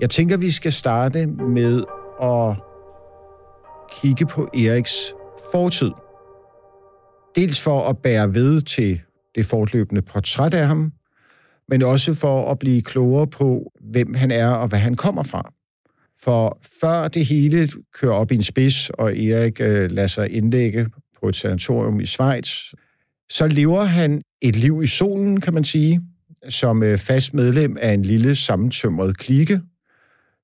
Jeg 0.00 0.10
tænker, 0.10 0.36
vi 0.36 0.50
skal 0.50 0.72
starte 0.72 1.26
med 1.26 1.84
at 2.22 2.56
kigge 4.00 4.26
på 4.26 4.48
Eriks 4.54 5.14
fortid. 5.52 5.90
Dels 7.36 7.60
for 7.60 7.88
at 7.88 7.98
bære 7.98 8.34
ved 8.34 8.62
til 8.62 9.00
det 9.34 9.46
fortløbende 9.46 10.02
portræt 10.02 10.54
af 10.54 10.66
ham, 10.66 10.92
men 11.68 11.82
også 11.82 12.14
for 12.14 12.50
at 12.50 12.58
blive 12.58 12.82
klogere 12.82 13.26
på, 13.26 13.72
hvem 13.80 14.14
han 14.14 14.30
er 14.30 14.48
og 14.48 14.68
hvad 14.68 14.78
han 14.78 14.94
kommer 14.94 15.22
fra. 15.22 15.52
For 16.22 16.58
før 16.80 17.08
det 17.08 17.26
hele 17.26 17.68
kører 18.00 18.12
op 18.12 18.32
i 18.32 18.34
en 18.34 18.42
spids, 18.42 18.90
og 18.90 19.18
Erik 19.18 19.60
øh, 19.60 19.90
lader 19.90 20.08
sig 20.08 20.30
indlægge 20.30 20.86
på 21.20 21.28
et 21.28 21.36
sanatorium 21.36 22.00
i 22.00 22.06
Schweiz, 22.06 22.48
så 23.30 23.48
lever 23.48 23.82
han 23.82 24.22
et 24.42 24.56
liv 24.56 24.82
i 24.82 24.86
solen, 24.86 25.40
kan 25.40 25.54
man 25.54 25.64
sige, 25.64 26.00
som 26.48 26.82
øh, 26.82 26.98
fast 26.98 27.34
medlem 27.34 27.76
af 27.80 27.92
en 27.92 28.02
lille 28.02 28.34
sammentømret 28.34 29.18
klike, 29.18 29.60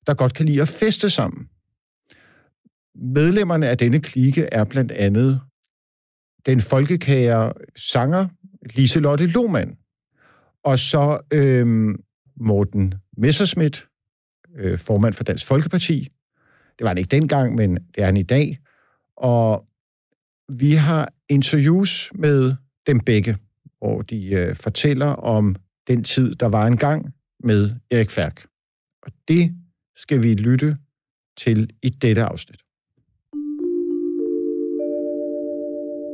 der 0.07 0.13
godt 0.13 0.33
kan 0.33 0.45
lide 0.45 0.61
at 0.61 0.67
feste 0.67 1.09
sammen. 1.09 1.47
Medlemmerne 2.95 3.69
af 3.69 3.77
denne 3.77 3.99
klike 3.99 4.43
er 4.51 4.63
blandt 4.63 4.91
andet 4.91 5.41
den 6.45 6.61
folkekære 6.61 7.53
sanger 7.75 8.27
Liselotte 8.75 9.27
Lohmann, 9.27 9.77
og 10.63 10.79
så 10.79 11.19
øh, 11.33 11.95
Morten 12.35 12.93
Messerschmidt, 13.17 13.87
øh, 14.55 14.79
formand 14.79 15.13
for 15.13 15.23
Dansk 15.23 15.45
Folkeparti. 15.45 15.99
Det 16.77 16.83
var 16.83 16.87
han 16.87 16.97
ikke 16.97 17.09
dengang, 17.09 17.55
men 17.55 17.75
det 17.75 18.01
er 18.01 18.05
han 18.05 18.17
i 18.17 18.23
dag. 18.23 18.57
Og 19.17 19.65
vi 20.49 20.71
har 20.71 21.13
interviews 21.29 22.11
med 22.15 22.55
dem 22.87 22.99
begge, 22.99 23.37
hvor 23.77 24.01
de 24.01 24.33
øh, 24.33 24.55
fortæller 24.55 25.05
om 25.07 25.55
den 25.87 26.03
tid, 26.03 26.35
der 26.35 26.45
var 26.47 26.67
engang 26.67 27.13
med 27.43 27.71
Erik 27.91 28.09
Færk. 28.09 28.45
Og 29.03 29.11
det 29.27 29.55
skal 29.97 30.23
vi 30.23 30.33
lytte 30.33 30.77
til 31.37 31.69
i 31.83 31.89
dette 31.89 32.23
afsnit. 32.23 32.61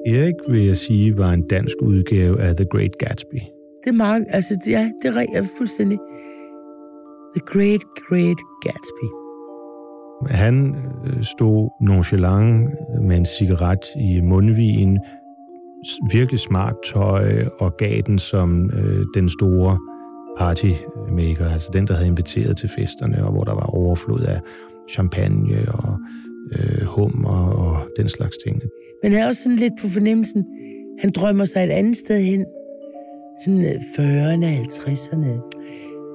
Erik, 0.08 0.36
vil 0.50 0.66
jeg 0.66 0.78
sige, 0.78 1.18
var 1.18 1.32
en 1.32 1.48
dansk 1.48 1.76
udgave 1.82 2.42
af 2.42 2.56
The 2.56 2.66
Great 2.66 2.98
Gatsby. 2.98 3.40
Det 3.84 3.90
er 3.90 3.92
meget, 3.92 4.26
altså, 4.30 4.60
ja, 4.68 4.92
det 5.04 5.28
er 5.36 5.48
fuldstændig 5.58 5.98
The 7.36 7.46
Great, 7.46 7.82
Great 8.10 8.38
Gatsby. 8.62 9.08
Han 10.30 10.76
øh, 11.06 11.24
stod 11.24 11.70
nonchalant 11.82 12.70
med 13.02 13.18
en 13.18 13.26
cigaret 13.26 13.86
i 13.96 14.22
mundvigen, 14.22 15.00
virkelig 16.14 16.40
smart 16.40 16.76
tøj 16.94 17.46
og 17.60 17.78
gav 17.78 18.02
den 18.02 18.20
som 18.20 18.70
øh, 18.70 19.06
den 19.16 19.30
store 19.30 19.78
partymaker, 20.40 21.50
altså 21.54 21.70
den, 21.74 21.88
der 21.88 21.94
havde 21.94 22.08
inviteret 22.08 22.58
til 22.58 22.70
festerne, 22.70 23.26
og 23.26 23.32
hvor 23.32 23.44
der 23.44 23.54
var 23.54 23.66
overflod 23.66 24.20
af 24.20 24.40
champagne 24.90 25.72
og 25.74 25.98
øh, 26.52 26.86
hummer 26.86 27.48
og 27.48 27.88
den 27.98 28.10
slags 28.10 28.38
ting. 28.46 28.62
Men 29.04 29.12
jeg 29.12 29.22
er 29.22 29.28
også 29.28 29.44
sådan 29.44 29.58
lidt 29.58 29.74
på 29.82 29.88
fornemmelsen, 29.88 30.46
han 31.00 31.12
drømmer 31.12 31.46
sig 31.46 31.64
et 31.64 31.70
andet 31.70 31.98
sted 31.98 32.24
hen. 32.24 32.46
Sådan 33.46 33.66
40'erne, 33.66 34.46
øh, 34.46 34.60
50'erne 34.60 35.64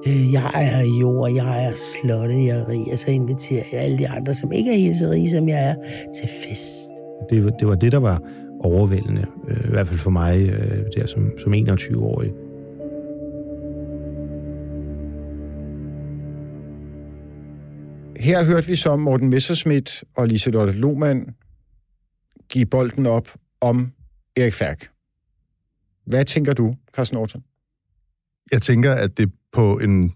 øh, 0.07 0.33
jeg 0.33 0.51
er 0.53 0.83
jord, 1.01 1.33
jeg 1.33 1.65
er 1.65 1.73
slottet, 1.73 2.45
jeg 2.45 2.57
er 2.57 2.69
rig, 2.69 2.91
og 2.91 2.99
så 2.99 3.11
inviterer 3.11 3.63
jeg 3.71 3.81
alle 3.81 3.97
de 3.97 4.09
andre, 4.09 4.33
som 4.33 4.51
ikke 4.51 4.71
er 4.71 4.77
helt 4.77 4.95
så 4.95 5.09
rige, 5.09 5.29
som 5.29 5.49
jeg 5.49 5.69
er, 5.69 5.75
til 6.15 6.29
fest. 6.47 6.91
Det, 7.29 7.53
det 7.59 7.67
var 7.67 7.75
det, 7.75 7.91
der 7.91 7.99
var 7.99 8.21
overvældende, 8.59 9.25
øh, 9.49 9.65
i 9.65 9.69
hvert 9.69 9.87
fald 9.87 9.99
for 9.99 10.09
mig, 10.09 10.39
øh, 10.41 10.83
der 10.95 11.05
som, 11.05 11.31
som 11.37 11.53
21-årig. 11.53 12.31
Her 18.19 18.43
hørte 18.43 18.67
vi 18.67 18.75
så 18.75 18.95
Morten 18.95 19.29
Messerschmidt 19.29 20.03
og 20.15 20.27
Liselotte 20.27 20.73
Lohmann 20.73 21.35
give 22.49 22.65
bolden 22.65 23.05
op 23.05 23.27
om 23.61 23.91
Erik 24.35 24.53
Færk. 24.53 24.89
Hvad 26.05 26.25
tænker 26.25 26.53
du, 26.53 26.75
Carsten 26.93 27.17
Orton? 27.17 27.43
Jeg 28.51 28.61
tænker, 28.61 28.93
at 28.93 29.17
det 29.17 29.31
på 29.51 29.79
en 29.79 30.13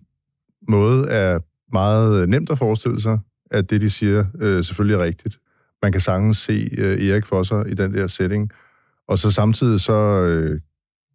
måde 0.70 1.10
er 1.10 1.40
meget 1.72 2.30
nemt 2.30 2.52
at 2.52 2.58
forestille 2.58 3.02
sig, 3.02 3.20
at 3.52 3.70
det, 3.70 3.82
de 3.82 3.90
siger, 3.90 4.26
øh, 4.40 4.64
selvfølgelig 4.64 4.96
er 4.96 5.04
rigtigt. 5.04 5.40
Man 5.82 5.92
kan 5.92 6.02
sagtens 6.02 6.38
se 6.38 6.70
øh, 6.78 7.08
Erik 7.08 7.26
for 7.26 7.44
sig 7.44 7.72
i 7.72 7.74
den 7.74 7.94
der 7.94 8.08
setting. 8.08 8.52
Og 9.08 9.18
så 9.18 9.32
samtidig 9.32 9.80
så 9.80 10.24
øh, 10.24 10.60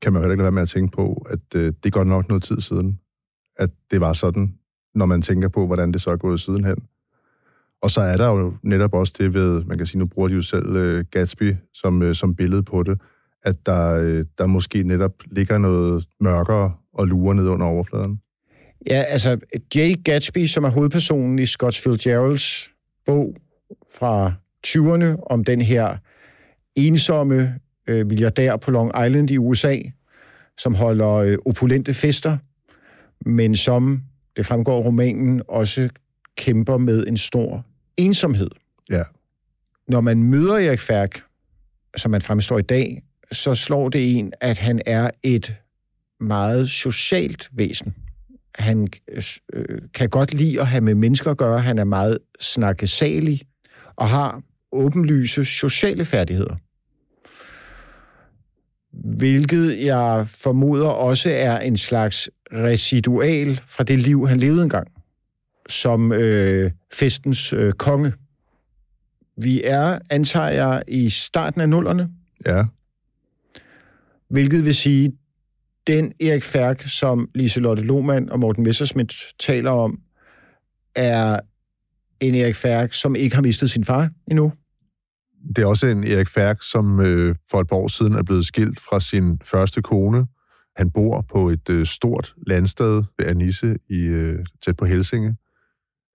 kan 0.02 0.12
man 0.12 0.20
jo 0.20 0.22
heller 0.22 0.32
ikke 0.32 0.42
lade 0.42 0.44
være 0.44 0.52
med 0.52 0.62
at 0.62 0.68
tænke 0.68 0.96
på, 0.96 1.26
at 1.30 1.54
øh, 1.54 1.72
det 1.84 1.92
går 1.92 2.04
nok 2.04 2.28
noget 2.28 2.42
tid 2.42 2.60
siden, 2.60 3.00
at 3.56 3.70
det 3.90 4.00
var 4.00 4.12
sådan, 4.12 4.58
når 4.94 5.06
man 5.06 5.22
tænker 5.22 5.48
på, 5.48 5.66
hvordan 5.66 5.92
det 5.92 6.00
så 6.00 6.10
er 6.10 6.16
gået 6.16 6.40
sidenhen. 6.40 6.76
Og 7.82 7.90
så 7.90 8.00
er 8.00 8.16
der 8.16 8.28
jo 8.28 8.54
netop 8.62 8.94
også 8.94 9.12
det 9.18 9.34
ved, 9.34 9.64
man 9.64 9.78
kan 9.78 9.86
sige, 9.86 9.98
nu 9.98 10.06
bruger 10.06 10.28
de 10.28 10.34
jo 10.34 10.42
selv 10.42 10.76
øh, 10.76 11.04
Gatsby 11.10 11.54
som, 11.74 12.02
øh, 12.02 12.14
som 12.14 12.34
billede 12.34 12.62
på 12.62 12.82
det, 12.82 13.00
at 13.42 13.66
der, 13.66 13.94
øh, 13.94 14.24
der 14.38 14.46
måske 14.46 14.82
netop 14.82 15.12
ligger 15.30 15.58
noget 15.58 16.04
mørkere 16.20 16.72
og 16.94 17.06
lurer 17.06 17.34
ned 17.34 17.48
under 17.48 17.66
overfladen? 17.66 18.20
Ja, 18.90 19.02
altså 19.02 19.38
Jay 19.74 19.94
Gatsby, 20.04 20.46
som 20.46 20.64
er 20.64 20.68
hovedpersonen 20.68 21.38
i 21.38 21.46
Scott 21.46 21.76
Fitzgeralds 21.76 22.70
bog 23.06 23.34
fra 23.98 24.32
20'erne 24.66 25.22
om 25.30 25.44
den 25.44 25.60
her 25.60 25.96
ensomme 26.76 27.54
øh, 27.88 28.06
milliardær 28.06 28.56
på 28.56 28.70
Long 28.70 28.92
Island 29.06 29.30
i 29.30 29.38
USA, 29.38 29.76
som 30.58 30.74
holder 30.74 31.12
øh, 31.12 31.38
opulente 31.46 31.94
fester, 31.94 32.36
men 33.26 33.54
som, 33.54 34.02
det 34.38 34.46
fremgår 34.46 34.78
af 34.78 34.84
romanen, 34.84 35.42
også 35.48 35.88
kæmper 36.36 36.78
med 36.78 37.06
en 37.06 37.16
stor 37.16 37.64
ensomhed. 37.96 38.50
Ja. 38.90 39.02
Når 39.88 40.00
man 40.00 40.22
møder 40.22 40.54
Erik 40.54 40.80
Færk, 40.80 41.20
som 41.96 42.10
man 42.10 42.20
fremstår 42.20 42.58
i 42.58 42.62
dag, 42.62 43.02
så 43.32 43.54
slår 43.54 43.88
det 43.88 44.18
en, 44.18 44.32
at 44.40 44.58
han 44.58 44.80
er 44.86 45.10
et 45.22 45.54
meget 46.20 46.68
socialt 46.68 47.48
væsen. 47.52 47.94
Han 48.54 48.88
øh, 49.52 49.78
kan 49.94 50.08
godt 50.08 50.34
lide 50.34 50.60
at 50.60 50.66
have 50.66 50.80
med 50.80 50.94
mennesker 50.94 51.30
at 51.30 51.36
gøre. 51.36 51.60
Han 51.60 51.78
er 51.78 51.84
meget 51.84 52.18
snakkesalig 52.40 53.42
og 53.96 54.08
har 54.08 54.42
åbenlyse 54.72 55.44
sociale 55.44 56.04
færdigheder. 56.04 56.56
Hvilket 58.92 59.84
jeg 59.84 60.26
formoder 60.28 60.88
også 60.88 61.30
er 61.30 61.58
en 61.58 61.76
slags 61.76 62.30
residual 62.52 63.60
fra 63.66 63.84
det 63.84 63.98
liv, 63.98 64.28
han 64.28 64.40
levede 64.40 64.62
engang, 64.62 64.88
som 65.68 66.12
øh, 66.12 66.70
festens 66.92 67.52
øh, 67.52 67.72
konge. 67.72 68.12
Vi 69.36 69.62
er, 69.64 69.98
antager 70.10 70.48
jeg, 70.48 70.82
i 70.88 71.10
starten 71.10 71.60
af 71.60 71.68
nullerne. 71.68 72.10
Ja. 72.46 72.64
Hvilket 74.30 74.64
vil 74.64 74.74
sige, 74.74 75.12
den 75.86 76.12
Erik 76.20 76.42
Færk, 76.42 76.82
som 76.82 77.30
Liselotte 77.34 77.82
Lohmann 77.82 78.30
og 78.30 78.40
Morten 78.40 78.64
Messerschmidt 78.64 79.14
taler 79.38 79.70
om, 79.70 79.98
er 80.94 81.40
en 82.20 82.34
Erik 82.34 82.54
Færk, 82.54 82.92
som 82.92 83.16
ikke 83.16 83.36
har 83.36 83.42
mistet 83.42 83.70
sin 83.70 83.84
far 83.84 84.10
endnu. 84.30 84.52
Det 85.56 85.58
er 85.58 85.66
også 85.66 85.86
en 85.86 86.04
Erik 86.04 86.28
Færk, 86.28 86.62
som 86.62 87.00
øh, 87.00 87.34
for 87.50 87.60
et 87.60 87.68
par 87.68 87.76
år 87.76 87.88
siden 87.88 88.14
er 88.14 88.22
blevet 88.22 88.46
skilt 88.46 88.80
fra 88.80 89.00
sin 89.00 89.40
første 89.44 89.82
kone. 89.82 90.26
Han 90.78 90.90
bor 90.90 91.20
på 91.20 91.48
et 91.48 91.70
øh, 91.70 91.86
stort 91.86 92.34
landsted 92.46 93.02
ved 93.18 93.26
Anisse 93.26 93.76
i, 93.88 94.00
øh, 94.00 94.44
tæt 94.64 94.76
på 94.76 94.84
Helsinge. 94.84 95.36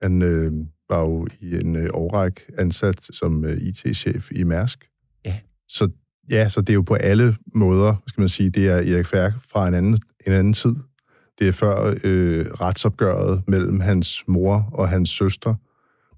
Han 0.02 0.22
øh, 0.22 0.52
var 0.90 1.00
jo 1.00 1.28
i 1.42 1.56
en 1.56 1.76
øh, 1.76 1.90
årræk 1.94 2.42
ansat 2.58 3.00
som 3.12 3.46
øh, 3.46 3.58
IT-chef 3.58 4.32
i 4.32 4.44
Mærsk. 4.44 4.90
Ja. 5.26 5.40
Så 5.68 5.90
Ja, 6.32 6.50
så 6.50 6.62
det 6.62 6.70
er 6.70 6.74
jo 6.74 6.82
på 6.82 6.94
alle 6.94 7.36
måder, 7.56 7.96
skal 8.08 8.22
man 8.22 8.30
sige, 8.30 8.50
det 8.50 8.68
er 8.68 8.76
Erik 8.76 9.06
Færk 9.06 9.34
fra 9.52 9.68
en 9.68 9.74
anden, 9.74 10.00
en 10.28 10.34
anden 10.34 10.54
tid. 10.54 10.76
Det 11.40 11.48
er 11.48 11.52
før 11.52 11.96
øh, 12.04 12.46
retsopgøret 12.46 13.44
mellem 13.48 13.80
hans 13.80 14.24
mor 14.28 14.70
og 14.74 14.90
hans 14.90 15.10
søster. 15.10 15.56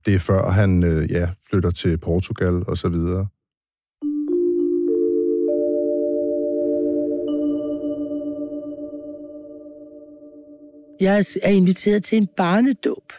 Det 0.06 0.16
er 0.16 0.20
før 0.20 0.50
han 0.50 0.84
øh, 0.84 1.12
ja, 1.12 1.30
flytter 1.50 1.72
til 1.72 1.98
Portugal 1.98 2.64
og 2.68 2.78
så 2.78 2.90
videre. 2.90 3.28
Jeg 11.00 11.26
er 11.44 11.50
inviteret 11.50 12.04
til 12.04 12.18
en 12.18 12.28
barnedåb. 12.38 13.14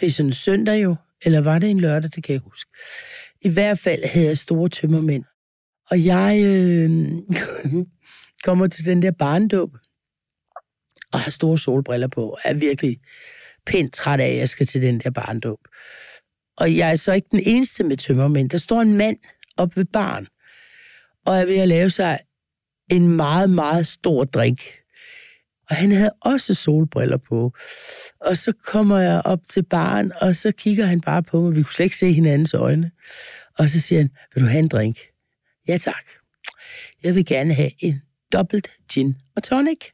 Det 0.00 0.06
er 0.06 0.10
sådan 0.10 0.28
en 0.28 0.32
søndag 0.32 0.82
jo, 0.82 0.96
eller 1.22 1.40
var 1.40 1.58
det 1.58 1.70
en 1.70 1.80
lørdag, 1.80 2.10
det 2.14 2.24
kan 2.24 2.32
jeg 2.32 2.40
huske. 2.40 2.70
I 3.40 3.48
hvert 3.48 3.78
fald 3.78 4.04
havde 4.04 4.26
jeg 4.26 4.38
store 4.38 4.68
tømmermænd. 4.68 5.24
Og 5.90 6.04
jeg 6.04 6.40
øh, 6.44 6.90
kommer 8.46 8.66
til 8.66 8.84
den 8.84 9.02
der 9.02 9.10
barndåb, 9.10 9.70
og 11.12 11.20
har 11.20 11.30
store 11.30 11.58
solbriller 11.58 12.08
på, 12.08 12.38
er 12.44 12.54
virkelig 12.54 13.00
pænt 13.66 13.92
træt 13.92 14.20
af, 14.20 14.28
at 14.28 14.36
jeg 14.36 14.48
skal 14.48 14.66
til 14.66 14.82
den 14.82 15.00
der 15.00 15.10
barndåb. 15.10 15.58
Og 16.56 16.76
jeg 16.76 16.90
er 16.90 16.94
så 16.94 17.12
ikke 17.12 17.28
den 17.30 17.42
eneste 17.46 17.84
med 17.84 17.96
tømmermænd. 17.96 18.50
Der 18.50 18.58
står 18.58 18.80
en 18.80 18.96
mand 18.96 19.16
op 19.56 19.76
ved 19.76 19.84
barn, 19.84 20.26
og 21.26 21.36
er 21.36 21.46
ved 21.46 21.58
at 21.58 21.68
lave 21.68 21.90
sig 21.90 22.18
en 22.90 23.08
meget, 23.08 23.50
meget 23.50 23.86
stor 23.86 24.24
drink. 24.24 24.60
Og 25.70 25.76
han 25.76 25.92
havde 25.92 26.12
også 26.20 26.54
solbriller 26.54 27.16
på. 27.16 27.52
Og 28.20 28.36
så 28.36 28.52
kommer 28.64 28.98
jeg 28.98 29.22
op 29.24 29.40
til 29.48 29.62
baren, 29.62 30.12
og 30.20 30.34
så 30.34 30.52
kigger 30.52 30.86
han 30.86 31.00
bare 31.00 31.22
på 31.22 31.40
mig. 31.40 31.56
Vi 31.56 31.62
kunne 31.62 31.72
slet 31.72 31.84
ikke 31.84 31.96
se 31.96 32.12
hinandens 32.12 32.54
øjne. 32.54 32.90
Og 33.58 33.68
så 33.68 33.80
siger 33.80 34.00
han, 34.00 34.10
vil 34.34 34.42
du 34.42 34.48
have 34.48 34.58
en 34.58 34.68
drink? 34.68 34.96
Ja 35.68 35.78
tak. 35.78 36.04
Jeg 37.02 37.14
vil 37.14 37.26
gerne 37.26 37.54
have 37.54 37.70
en 37.78 38.02
dobbelt 38.32 38.70
gin 38.92 39.16
og 39.36 39.42
tonic. 39.42 39.86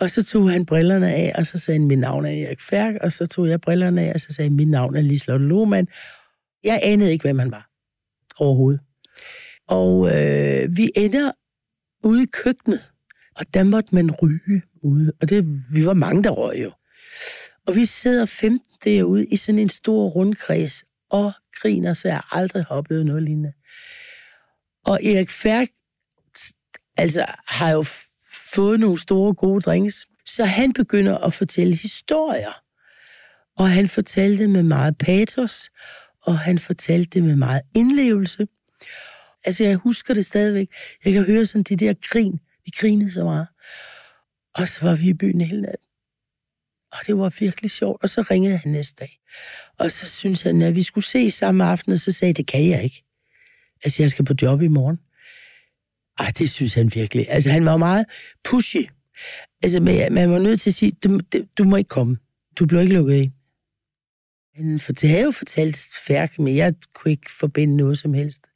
Og 0.00 0.10
så 0.10 0.24
tog 0.24 0.50
han 0.50 0.66
brillerne 0.66 1.14
af, 1.14 1.32
og 1.34 1.46
så 1.46 1.58
sagde 1.58 1.78
han, 1.80 1.88
mit 1.88 1.98
navn 1.98 2.26
er 2.26 2.30
Erik 2.46 2.60
Færk, 2.60 2.94
og 3.00 3.12
så 3.12 3.26
tog 3.26 3.48
jeg 3.48 3.60
brillerne 3.60 4.02
af, 4.02 4.12
og 4.14 4.20
så 4.20 4.32
sagde 4.32 4.48
han, 4.48 4.56
mit 4.56 4.68
navn 4.68 4.96
er 4.96 5.00
Liselotte 5.00 5.46
Lohmann. 5.46 5.88
Jeg 6.64 6.80
anede 6.82 7.12
ikke, 7.12 7.22
hvem 7.22 7.38
han 7.38 7.50
var 7.50 7.70
overhovedet. 8.38 8.80
Og 9.68 10.06
øh, 10.06 10.76
vi 10.76 10.90
ender 10.96 11.32
ude 12.04 12.22
i 12.22 12.26
køkkenet, 12.26 12.92
og 13.36 13.54
der 13.54 13.62
måtte 13.62 13.94
man 13.94 14.10
ryge 14.10 14.62
ude. 14.82 15.12
Og 15.20 15.28
det, 15.28 15.44
vi 15.70 15.86
var 15.86 15.94
mange, 15.94 16.22
der 16.22 16.30
røg 16.30 16.62
jo. 16.62 16.72
Og 17.66 17.76
vi 17.76 17.84
sidder 17.84 18.26
15 18.26 18.60
derude 18.84 19.26
i 19.26 19.36
sådan 19.36 19.58
en 19.58 19.68
stor 19.68 20.08
rundkreds 20.08 20.84
og 21.10 21.32
griner, 21.60 21.94
så 21.94 22.08
jeg 22.08 22.20
aldrig 22.30 22.64
har 22.64 22.76
oplevet 22.76 23.06
noget 23.06 23.22
lignende. 23.22 23.52
Og 24.84 25.04
Erik 25.04 25.30
Færk 25.30 25.68
altså, 26.96 27.24
har 27.46 27.72
jo 27.72 27.84
fået 28.54 28.80
nogle 28.80 28.98
store, 28.98 29.34
gode 29.34 29.60
drinks, 29.60 30.06
så 30.26 30.44
han 30.44 30.72
begynder 30.72 31.18
at 31.18 31.32
fortælle 31.32 31.76
historier. 31.76 32.62
Og 33.58 33.70
han 33.70 33.88
fortalte 33.88 34.42
det 34.42 34.50
med 34.50 34.62
meget 34.62 34.98
patos, 34.98 35.70
og 36.22 36.38
han 36.38 36.58
fortalte 36.58 37.10
det 37.10 37.22
med 37.22 37.36
meget 37.36 37.62
indlevelse. 37.74 38.46
Altså, 39.44 39.64
jeg 39.64 39.76
husker 39.76 40.14
det 40.14 40.26
stadigvæk. 40.26 40.68
Jeg 41.04 41.12
kan 41.12 41.24
høre 41.24 41.46
sådan 41.46 41.62
de 41.62 41.76
der 41.76 41.94
grin. 42.08 42.40
Vi 42.64 42.72
grinede 42.76 43.12
så 43.12 43.24
meget. 43.24 43.46
Og 44.54 44.68
så 44.68 44.80
var 44.84 44.94
vi 44.94 45.08
i 45.08 45.14
byen 45.14 45.40
hele 45.40 45.60
natten. 45.60 45.88
Og 46.92 46.98
det 47.06 47.18
var 47.18 47.34
virkelig 47.40 47.70
sjovt. 47.70 48.02
Og 48.02 48.08
så 48.08 48.26
ringede 48.30 48.56
han 48.56 48.72
næste 48.72 49.00
dag. 49.00 49.18
Og 49.78 49.90
så 49.90 50.06
synes 50.06 50.42
han, 50.42 50.62
at 50.62 50.74
vi 50.74 50.82
skulle 50.82 51.04
se 51.04 51.30
samme 51.30 51.64
aften, 51.64 51.92
og 51.92 51.98
så 51.98 52.12
sagde 52.12 52.34
det 52.34 52.46
kan 52.46 52.68
jeg 52.68 52.84
ikke. 52.84 53.04
Altså, 53.84 54.02
jeg 54.02 54.10
skal 54.10 54.24
på 54.24 54.34
job 54.42 54.62
i 54.62 54.68
morgen. 54.68 54.98
Ej, 56.18 56.32
det 56.38 56.50
synes 56.50 56.74
han 56.74 56.94
virkelig. 56.94 57.26
Altså, 57.30 57.50
han 57.50 57.64
var 57.64 57.76
meget 57.76 58.06
pushy. 58.44 58.88
Altså, 59.62 59.80
man, 59.80 60.12
man 60.12 60.30
var 60.30 60.38
nødt 60.38 60.60
til 60.60 60.70
at 60.70 60.74
sige, 60.74 60.92
du, 60.92 61.20
du 61.58 61.64
må 61.64 61.76
ikke 61.76 61.88
komme. 61.88 62.18
Du 62.58 62.66
bliver 62.66 62.80
ikke 62.80 62.94
lukket 62.94 63.14
ind. 63.14 63.32
Han 64.56 64.80
havde 65.02 65.24
jo 65.24 65.30
fortalt 65.30 65.76
færk, 66.06 66.38
men 66.38 66.56
jeg 66.56 66.74
kunne 66.94 67.10
ikke 67.10 67.30
forbinde 67.38 67.76
noget 67.76 67.98
som 67.98 68.14
helst. 68.14 68.46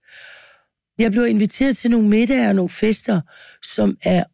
Jeg 0.98 1.10
blev 1.10 1.26
inviteret 1.26 1.76
til 1.76 1.90
nogle 1.90 2.08
middage 2.08 2.48
og 2.48 2.54
nogle 2.54 2.70
fester, 2.70 3.20
som 3.62 3.96
er 4.04 4.24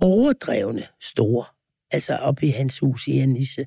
overdrevne 0.00 0.86
store. 1.00 1.44
Altså 1.90 2.16
op 2.16 2.42
i 2.42 2.48
hans 2.48 2.78
hus 2.78 3.08
i 3.08 3.18
Anisse. 3.18 3.66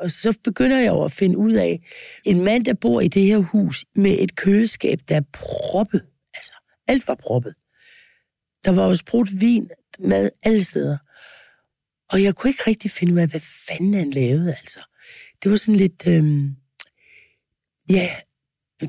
Og 0.00 0.10
så 0.10 0.38
begynder 0.44 0.78
jeg 0.78 0.88
jo 0.88 1.04
at 1.04 1.12
finde 1.12 1.38
ud 1.38 1.52
af, 1.52 1.82
en 2.24 2.44
mand, 2.44 2.64
der 2.64 2.74
bor 2.74 3.00
i 3.00 3.08
det 3.08 3.22
her 3.22 3.38
hus 3.38 3.84
med 3.94 4.16
et 4.20 4.36
køleskab, 4.36 4.98
der 5.08 5.16
er 5.16 5.22
proppet. 5.32 6.04
Altså, 6.34 6.52
alt 6.88 7.08
var 7.08 7.14
proppet. 7.14 7.54
Der 8.64 8.70
var 8.70 8.86
jo 8.86 8.94
sprudt 8.94 9.40
vin, 9.40 9.70
mad 9.98 10.30
alle 10.42 10.64
steder. 10.64 10.98
Og 12.12 12.22
jeg 12.22 12.34
kunne 12.34 12.50
ikke 12.50 12.62
rigtig 12.66 12.90
finde 12.90 13.14
ud 13.14 13.18
af, 13.18 13.28
hvad 13.28 13.40
fanden 13.40 13.94
han 13.94 14.10
lavede, 14.10 14.48
altså. 14.48 14.80
Det 15.42 15.50
var 15.50 15.56
sådan 15.56 15.76
lidt... 15.76 16.06
Øhm, 16.06 16.56
ja, 17.90 18.08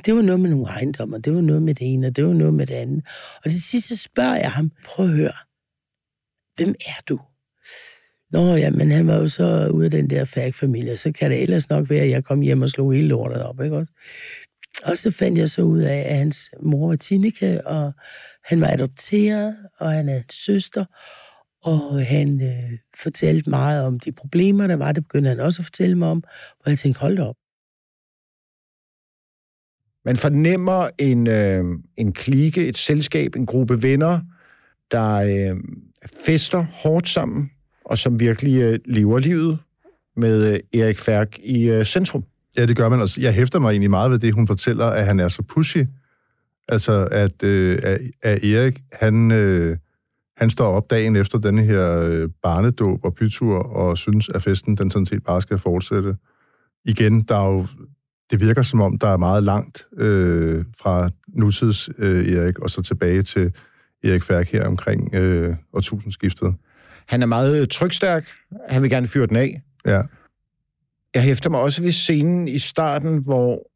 det 0.06 0.16
var 0.16 0.22
noget 0.22 0.40
med 0.40 0.50
nogle 0.50 0.68
ejendommer, 0.68 1.18
det 1.18 1.34
var 1.34 1.42
noget 1.42 1.62
med 1.64 1.76
det 1.76 1.94
ene, 1.94 2.08
og 2.08 2.16
det 2.16 2.26
var 2.26 2.34
noget 2.34 2.54
med 2.54 2.68
det 2.68 2.74
andet. 2.74 3.06
Og 3.44 3.52
til 3.52 3.64
sidst 3.64 3.88
så 3.88 3.98
spørger 3.98 4.36
jeg 4.36 4.52
ham, 4.52 4.72
prøv 4.86 5.06
at 5.06 5.12
høre, 5.12 5.34
hvem 6.56 6.76
er 6.88 7.02
du? 7.10 7.20
Nå 8.32 8.56
ja, 8.56 8.72
men 8.72 8.92
han 8.92 9.08
var 9.08 9.16
jo 9.16 9.28
så 9.28 9.68
ude 9.68 9.86
af 9.86 9.92
den 9.92 10.10
der 10.10 10.26
færgfamilie, 10.26 10.98
så 10.98 11.12
kan 11.12 11.32
det 11.32 11.42
ellers 11.42 11.70
nok 11.70 11.90
være, 11.90 12.04
at 12.04 12.10
jeg 12.10 12.24
kom 12.24 12.42
hjem 12.42 12.62
og 12.62 12.70
slog 12.70 12.94
hele 12.94 13.08
lortet 13.08 13.44
op, 13.44 13.62
ikke 13.62 13.78
også? 13.78 13.92
Og 14.84 14.98
så 14.98 15.12
fandt 15.12 15.38
jeg 15.38 15.50
så 15.50 15.62
ud 15.62 15.82
af, 15.82 15.98
at 15.98 16.18
hans 16.18 16.50
mor 16.64 16.88
var 16.88 16.96
Tineke, 16.96 17.68
og 17.68 17.94
han 18.44 18.62
var 18.62 18.68
adopteret, 18.68 19.56
og 19.80 19.92
han 19.92 20.08
havde 20.08 20.20
en 20.20 20.30
søster, 20.30 20.86
og 21.64 22.06
han 22.06 22.42
øh, 22.42 22.80
fortalte 23.04 23.50
meget 23.50 23.86
om 23.86 24.00
de 24.00 24.12
problemer, 24.12 24.68
der 24.68 24.76
var. 24.76 24.92
Det 24.92 25.04
begyndte 25.04 25.30
han 25.30 25.40
også 25.40 25.62
at 25.62 25.66
fortælle 25.66 25.98
mig 25.98 26.08
om, 26.08 26.24
og 26.60 26.70
jeg 26.70 26.80
tænkte, 26.80 27.00
hold 27.00 27.18
da 27.18 27.24
op. 27.24 27.36
Man 30.06 30.18
fornemmer 30.18 30.90
en, 30.98 31.28
øh, 31.28 31.64
en 31.98 32.14
klike, 32.14 32.68
et 32.68 32.78
selskab, 32.78 33.36
en 33.36 33.46
gruppe 33.46 33.82
venner, 33.82 34.22
der 34.92 35.16
øh, 35.16 35.58
fester 36.26 36.66
hårdt 36.74 37.10
sammen, 37.10 37.50
og 37.86 37.98
som 37.98 38.20
virkelig 38.20 38.62
øh, 38.62 38.80
lever 38.86 39.20
livet 39.20 39.60
med 40.18 40.54
øh, 40.54 40.82
Erik 40.82 41.00
Færk 41.00 41.40
i 41.40 41.70
øh, 41.70 41.86
centrum. 41.86 42.24
Ja, 42.58 42.66
det 42.66 42.78
gør 42.78 42.90
man 42.90 43.02
også. 43.02 43.22
Jeg 43.22 43.34
hæfter 43.34 43.60
mig 43.60 43.72
egentlig 43.72 43.90
meget 43.90 44.12
ved 44.12 44.20
det, 44.20 44.34
hun 44.34 44.48
fortæller, 44.48 44.86
at 44.86 45.06
han 45.06 45.20
er 45.20 45.28
så 45.28 45.42
pushy. 45.42 45.84
Altså, 46.68 47.08
at, 47.12 47.44
øh, 47.44 47.80
at 48.24 48.44
Erik, 48.44 48.80
han, 48.94 49.32
øh, 49.32 49.78
han 50.38 50.50
står 50.50 50.66
op 50.66 50.90
dagen 50.90 51.16
efter 51.16 51.38
denne 51.38 51.62
her 51.62 51.98
øh, 51.98 52.30
barnedåb 52.44 53.06
og 53.06 53.14
bytur, 53.14 53.58
og 53.58 53.98
synes, 53.98 54.30
at 54.30 54.44
festen 54.44 54.76
den 54.78 54.92
sådan 54.92 55.06
set 55.06 55.24
bare 55.24 55.42
skal 55.42 55.58
fortsætte. 55.58 56.16
Igen, 56.86 57.22
der 57.22 57.36
er 57.36 57.48
jo, 57.48 57.68
det 58.32 58.42
virker 58.42 58.62
som 58.62 58.82
om, 58.82 58.98
der 58.98 59.08
er 59.08 59.18
meget 59.18 59.44
langt 59.44 59.88
øh, 59.98 60.66
fra 60.82 61.10
nutids 61.28 61.90
øh, 61.98 62.30
Erik, 62.30 62.60
og 62.60 62.70
så 62.70 62.82
tilbage 62.82 63.22
til 63.22 63.54
Erik 64.04 64.24
Færk 64.24 64.52
her 64.52 64.68
omkring 64.68 65.16
øh, 65.16 65.56
årtusindskiftet. 65.74 66.56
Han 67.08 67.22
er 67.22 67.26
meget 67.26 67.70
trykstærk. 67.70 68.28
Han 68.70 68.82
vil 68.82 68.90
gerne 68.90 69.08
fyre 69.08 69.28
den 69.28 69.36
af. 69.36 69.62
Ja. 69.86 70.02
Jeg 71.14 71.24
hæfter 71.24 71.50
mig 71.50 71.60
også 71.60 71.82
ved 71.82 71.92
scenen 71.92 72.48
i 72.48 72.58
starten, 72.58 73.24
hvor 73.24 73.72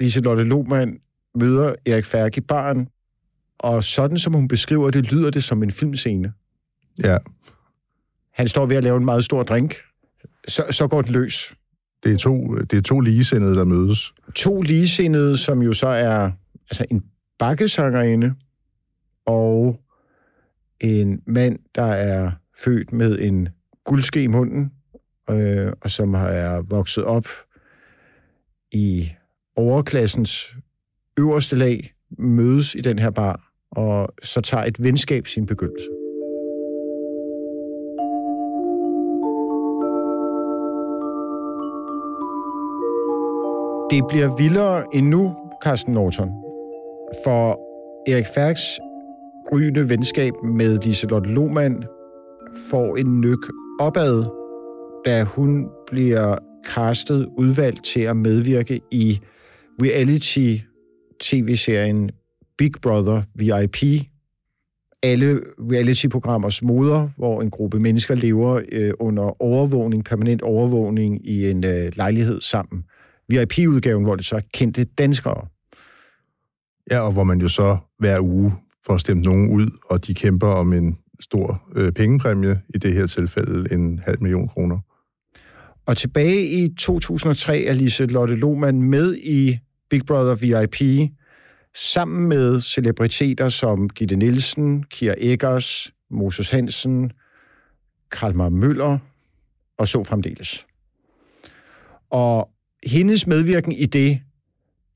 Liselotte 0.00 0.44
Lohmann 0.44 0.98
møder 1.34 1.74
Erik 1.86 2.04
Færk 2.04 2.36
i 2.36 2.40
baren, 2.40 2.88
og 3.58 3.84
sådan 3.84 4.18
som 4.18 4.34
hun 4.34 4.48
beskriver 4.48 4.90
det, 4.90 5.12
lyder 5.12 5.30
det 5.30 5.44
som 5.44 5.62
en 5.62 5.70
filmscene. 5.70 6.32
Ja. 7.04 7.18
Han 8.32 8.48
står 8.48 8.66
ved 8.66 8.76
at 8.76 8.84
lave 8.84 8.96
en 8.96 9.04
meget 9.04 9.24
stor 9.24 9.42
drink. 9.42 9.76
Så, 10.48 10.64
så 10.70 10.88
går 10.88 11.02
det 11.02 11.10
løs. 11.10 11.54
Det 12.04 12.12
er 12.12 12.16
to, 12.16 12.56
det 12.56 12.72
er 12.72 12.82
to 12.82 13.00
ligesindede, 13.00 13.56
der 13.56 13.64
mødes. 13.64 14.12
To 14.34 14.62
ligesindede, 14.62 15.36
som 15.36 15.62
jo 15.62 15.72
så 15.72 15.86
er 15.86 16.30
altså 16.70 16.84
en 16.90 17.04
bakkesangerinde 17.38 18.34
og 19.28 19.80
en 20.80 21.22
mand, 21.26 21.58
der 21.74 21.82
er 21.82 22.30
født 22.56 22.92
med 22.92 23.18
en 23.18 23.48
guldske 23.84 24.22
i 24.22 24.26
munden, 24.26 24.72
øh, 25.30 25.72
og 25.80 25.90
som 25.90 26.14
har 26.14 26.28
er 26.28 26.62
vokset 26.70 27.04
op 27.04 27.26
i 28.72 29.12
overklassens 29.56 30.56
øverste 31.18 31.56
lag, 31.56 31.94
mødes 32.18 32.74
i 32.74 32.80
den 32.80 32.98
her 32.98 33.10
bar, 33.10 33.52
og 33.70 34.08
så 34.22 34.40
tager 34.40 34.64
et 34.64 34.82
venskab 34.82 35.26
sin 35.26 35.46
begyndelse. 35.46 35.88
Det 43.90 44.04
bliver 44.08 44.36
vildere 44.36 44.84
endnu, 44.94 45.36
Carsten 45.64 45.94
Norton, 45.94 46.30
for 47.24 47.60
Erik 48.10 48.26
Færks 48.34 48.80
gryende 49.48 49.88
venskab 49.88 50.32
med 50.44 50.78
Liselotte 50.78 51.30
Lohmann 51.30 51.84
får 52.70 52.96
en 52.96 53.20
nyk 53.20 53.38
opad, 53.80 54.24
da 55.06 55.24
hun 55.24 55.66
bliver 55.90 56.36
castet 56.66 57.28
udvalgt 57.38 57.84
til 57.84 58.00
at 58.00 58.16
medvirke 58.16 58.80
i 58.90 59.20
reality-tv-serien 59.82 62.10
Big 62.58 62.72
Brother 62.82 63.22
VIP. 63.34 63.76
Alle 65.02 65.40
reality-programmers 65.58 66.62
moder, 66.62 67.08
hvor 67.16 67.42
en 67.42 67.50
gruppe 67.50 67.80
mennesker 67.80 68.14
lever 68.14 68.60
øh, 68.72 68.92
under 69.00 69.42
overvågning, 69.42 70.04
permanent 70.04 70.42
overvågning 70.42 71.28
i 71.28 71.50
en 71.50 71.64
øh, 71.64 71.92
lejlighed 71.96 72.40
sammen. 72.40 72.84
VIP-udgaven, 73.28 74.04
hvor 74.04 74.16
det 74.16 74.24
så 74.24 74.36
er 74.36 74.40
kendte 74.54 74.84
danskere. 74.84 75.46
Ja, 76.90 77.00
og 77.00 77.12
hvor 77.12 77.24
man 77.24 77.40
jo 77.40 77.48
så 77.48 77.76
hver 77.98 78.20
uge 78.20 78.52
får 78.88 78.96
stemt 78.96 79.24
nogen 79.24 79.50
ud, 79.50 79.70
og 79.90 80.06
de 80.06 80.14
kæmper 80.14 80.46
om 80.46 80.72
en 80.72 80.98
stor 81.20 81.62
øh, 81.74 81.92
pengepræmie, 81.92 82.60
i 82.74 82.78
det 82.78 82.94
her 82.94 83.06
tilfælde 83.06 83.74
en 83.74 84.00
halv 84.04 84.22
million 84.22 84.48
kroner. 84.48 84.78
Og 85.86 85.96
tilbage 85.96 86.46
i 86.46 86.74
2003 86.74 87.64
er 87.64 87.72
Lise 87.72 88.06
Lotte 88.06 88.36
Lohmann 88.36 88.82
med 88.82 89.16
i 89.16 89.58
Big 89.90 90.02
Brother 90.06 90.34
VIP, 90.34 91.10
sammen 91.74 92.28
med 92.28 92.60
celebriteter 92.60 93.48
som 93.48 93.88
Gitte 93.88 94.16
Nielsen, 94.16 94.82
Kira 94.82 95.14
Eggers, 95.18 95.92
Moses 96.10 96.50
Hansen, 96.50 97.12
Karlmar 98.10 98.48
Møller 98.48 98.98
og 99.78 99.88
så 99.88 100.04
fremdeles. 100.04 100.66
Og 102.10 102.50
hendes 102.86 103.26
medvirken 103.26 103.72
i 103.72 103.86
det 103.86 104.20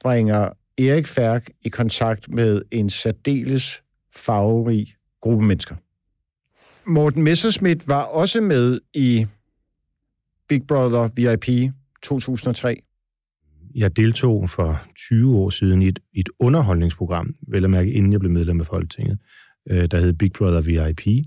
bringer 0.01 0.51
Erik 0.79 1.07
Færk 1.07 1.51
i 1.63 1.69
kontakt 1.69 2.29
med 2.29 2.63
en 2.71 2.91
særdeles 2.91 3.82
farverig 4.15 4.95
gruppe 5.21 5.47
mennesker. 5.47 5.77
Morten 6.87 7.23
Messerschmidt 7.23 7.89
var 7.89 8.03
også 8.03 8.41
med 8.41 8.81
i 8.95 9.27
Big 10.49 10.67
Brother 10.67 11.09
VIP 11.15 11.73
2003. 12.03 12.83
Jeg 13.75 13.97
deltog 13.97 14.51
for 14.51 14.83
20 14.97 15.37
år 15.37 15.51
siden 15.51 15.83
i 15.83 15.89
et, 15.89 15.99
et 16.15 16.29
underholdningsprogram, 16.39 17.35
vel 17.49 17.65
at 17.65 17.71
mærke 17.71 17.93
inden 17.93 18.13
jeg 18.13 18.21
blev 18.21 18.33
medlem 18.33 18.61
af 18.61 18.67
Folketinget, 18.67 19.19
øh, 19.71 19.89
der 19.91 20.01
hed 20.01 20.13
Big 20.13 20.33
Brother 20.33 20.61
VIP, 20.61 21.27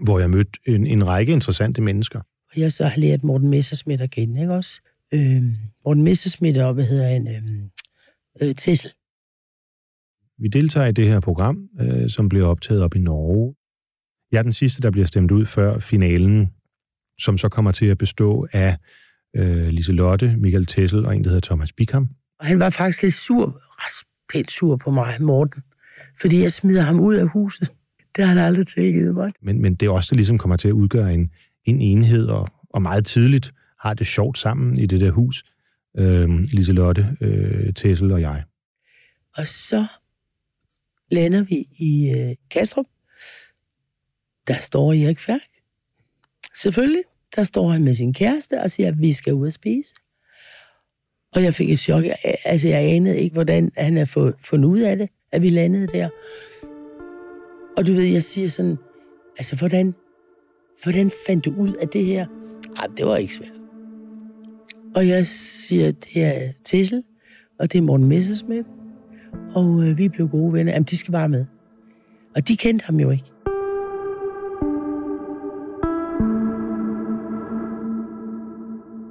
hvor 0.00 0.18
jeg 0.18 0.30
mødte 0.30 0.58
en, 0.66 0.86
en 0.86 1.06
række 1.06 1.32
interessante 1.32 1.82
mennesker. 1.82 2.20
Og 2.52 2.60
jeg 2.60 2.72
så 2.72 2.84
har 2.84 3.00
lært 3.00 3.24
Morten 3.24 3.48
Messerschmidt 3.48 4.00
at 4.00 4.10
kende, 4.10 4.40
ikke 4.40 4.54
også? 4.54 4.80
Øh, 5.12 5.42
Morten 5.84 6.02
Messerschmidt 6.02 6.58
og, 6.58 6.74
hvad 6.74 6.84
hedder 6.84 7.08
han, 7.08 7.28
øh, 7.28 8.48
øh, 8.48 8.54
Tessel. 8.54 8.90
Vi 10.40 10.48
deltager 10.48 10.86
i 10.86 10.92
det 10.92 11.08
her 11.08 11.20
program, 11.20 11.68
øh, 11.80 12.10
som 12.10 12.28
bliver 12.28 12.46
optaget 12.46 12.82
op 12.82 12.94
i 12.96 12.98
Norge. 12.98 13.54
Jeg 14.32 14.38
er 14.38 14.42
den 14.42 14.52
sidste, 14.52 14.82
der 14.82 14.90
bliver 14.90 15.06
stemt 15.06 15.30
ud 15.30 15.46
før 15.46 15.78
finalen, 15.78 16.50
som 17.18 17.38
så 17.38 17.48
kommer 17.48 17.72
til 17.72 17.86
at 17.86 17.98
bestå 17.98 18.46
af 18.52 18.76
øh, 19.36 19.66
Liselotte, 19.66 20.36
Michael 20.36 20.66
Tessel 20.66 21.06
og 21.06 21.16
en, 21.16 21.24
der 21.24 21.30
hedder 21.30 21.46
Thomas 21.46 21.72
Bikam. 21.72 22.08
Og 22.38 22.46
han 22.46 22.60
var 22.60 22.70
faktisk 22.70 23.02
lidt 23.02 23.14
sur, 23.14 23.60
ret 23.68 24.06
pænt 24.32 24.50
sur 24.50 24.76
på 24.76 24.90
mig, 24.90 25.14
Morten, 25.20 25.62
fordi 26.20 26.42
jeg 26.42 26.52
smider 26.52 26.82
ham 26.82 27.00
ud 27.00 27.14
af 27.14 27.28
huset. 27.28 27.72
Det 28.16 28.24
har 28.24 28.34
han 28.34 28.38
aldrig 28.38 28.66
tilgivet 28.66 29.14
mig. 29.14 29.32
Men, 29.42 29.62
men 29.62 29.74
det 29.74 29.86
er 29.86 29.90
også, 29.90 30.08
der 30.10 30.16
ligesom 30.16 30.38
kommer 30.38 30.56
til 30.56 30.68
at 30.68 30.72
udgøre 30.72 31.14
en, 31.14 31.30
en 31.64 31.80
enhed, 31.80 32.26
og, 32.26 32.48
og 32.70 32.82
meget 32.82 33.06
tidligt 33.06 33.52
har 33.80 33.94
det 33.94 34.06
sjovt 34.06 34.38
sammen 34.38 34.78
i 34.78 34.86
det 34.86 35.00
der 35.00 35.10
hus, 35.10 35.44
øh, 35.98 36.28
Liselotte, 36.30 37.16
øh, 37.20 37.74
Tessel 37.74 38.12
og 38.12 38.20
jeg. 38.20 38.44
Og 39.36 39.46
så 39.46 39.86
lander 41.10 41.42
vi 41.42 41.68
i 41.78 42.10
øh, 42.16 42.36
Kastrup. 42.50 42.86
Der 44.48 44.54
står 44.54 44.92
Erik 44.92 45.18
Færk. 45.18 45.48
Selvfølgelig. 46.56 47.02
Der 47.36 47.44
står 47.44 47.68
han 47.68 47.84
med 47.84 47.94
sin 47.94 48.14
kæreste 48.14 48.60
og 48.60 48.70
siger, 48.70 48.88
at 48.88 49.00
vi 49.00 49.12
skal 49.12 49.34
ud 49.34 49.46
og 49.46 49.52
spise. 49.52 49.94
Og 51.34 51.42
jeg 51.42 51.54
fik 51.54 51.70
et 51.70 51.78
chok. 51.78 52.04
Altså, 52.44 52.68
jeg 52.68 52.94
anede 52.94 53.18
ikke, 53.18 53.34
hvordan 53.34 53.72
han 53.76 53.96
havde 53.96 54.34
fundet 54.40 54.68
ud 54.68 54.80
af 54.80 54.96
det, 54.96 55.08
at 55.32 55.42
vi 55.42 55.48
landede 55.48 55.86
der. 55.86 56.08
Og 57.76 57.86
du 57.86 57.92
ved, 57.92 58.04
jeg 58.04 58.22
siger 58.22 58.48
sådan, 58.48 58.76
altså, 59.38 59.56
hvordan, 59.56 59.94
hvordan 60.82 61.10
fandt 61.26 61.44
du 61.44 61.54
ud 61.58 61.74
af 61.74 61.88
det 61.88 62.04
her? 62.04 62.26
Ej, 62.76 62.86
det 62.96 63.06
var 63.06 63.16
ikke 63.16 63.34
svært. 63.34 63.60
Og 64.94 65.08
jeg 65.08 65.26
siger, 65.26 65.92
det 65.92 66.24
er 66.24 66.52
Tessel, 66.64 67.04
og 67.58 67.72
det 67.72 67.78
er 67.78 67.82
Morten 67.82 68.06
Messersmith, 68.06 68.68
og 69.54 69.82
øh, 69.82 69.98
vi 69.98 70.08
blev 70.08 70.28
gode 70.28 70.52
venner. 70.52 70.72
Jamen, 70.72 70.84
de 70.84 70.96
skal 70.96 71.12
bare 71.12 71.28
med. 71.28 71.44
Og 72.36 72.48
de 72.48 72.56
kendte 72.56 72.84
ham 72.84 73.00
jo 73.00 73.10
ikke. 73.10 73.24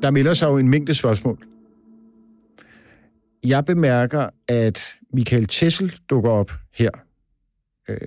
Der 0.01 0.11
melder 0.11 0.33
sig 0.33 0.47
jo 0.47 0.57
en 0.57 0.69
mængde 0.69 0.93
spørgsmål. 0.93 1.45
Jeg 3.43 3.65
bemærker, 3.65 4.29
at 4.47 4.95
Michael 5.13 5.45
Tessel 5.45 5.93
dukker 6.09 6.29
op 6.29 6.51
her. 6.73 6.91
Øh, 7.89 7.97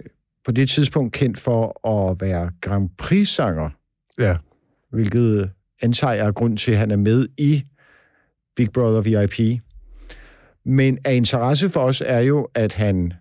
på 0.45 0.52
det 0.52 0.69
tidspunkt 0.69 1.12
kendt 1.12 1.38
for 1.38 1.88
at 1.88 2.21
være 2.21 2.50
Grand 2.61 2.90
Prix-sanger. 2.99 3.71
Ja. 4.19 4.37
Hvilket 4.90 5.50
antager 5.83 6.12
jeg 6.12 6.26
er 6.26 6.33
grund 6.33 6.57
til, 6.57 6.73
at 6.73 6.78
han 6.78 6.90
er 6.90 6.97
med 6.97 7.28
i 7.38 7.64
Big 8.57 8.71
Brother 8.73 9.00
VIP. 9.00 9.62
Men 10.64 10.99
af 11.04 11.14
interesse 11.14 11.69
for 11.69 11.81
os 11.81 12.02
er 12.07 12.21
jo, 12.21 12.49
at 12.54 12.75
han 12.75 13.12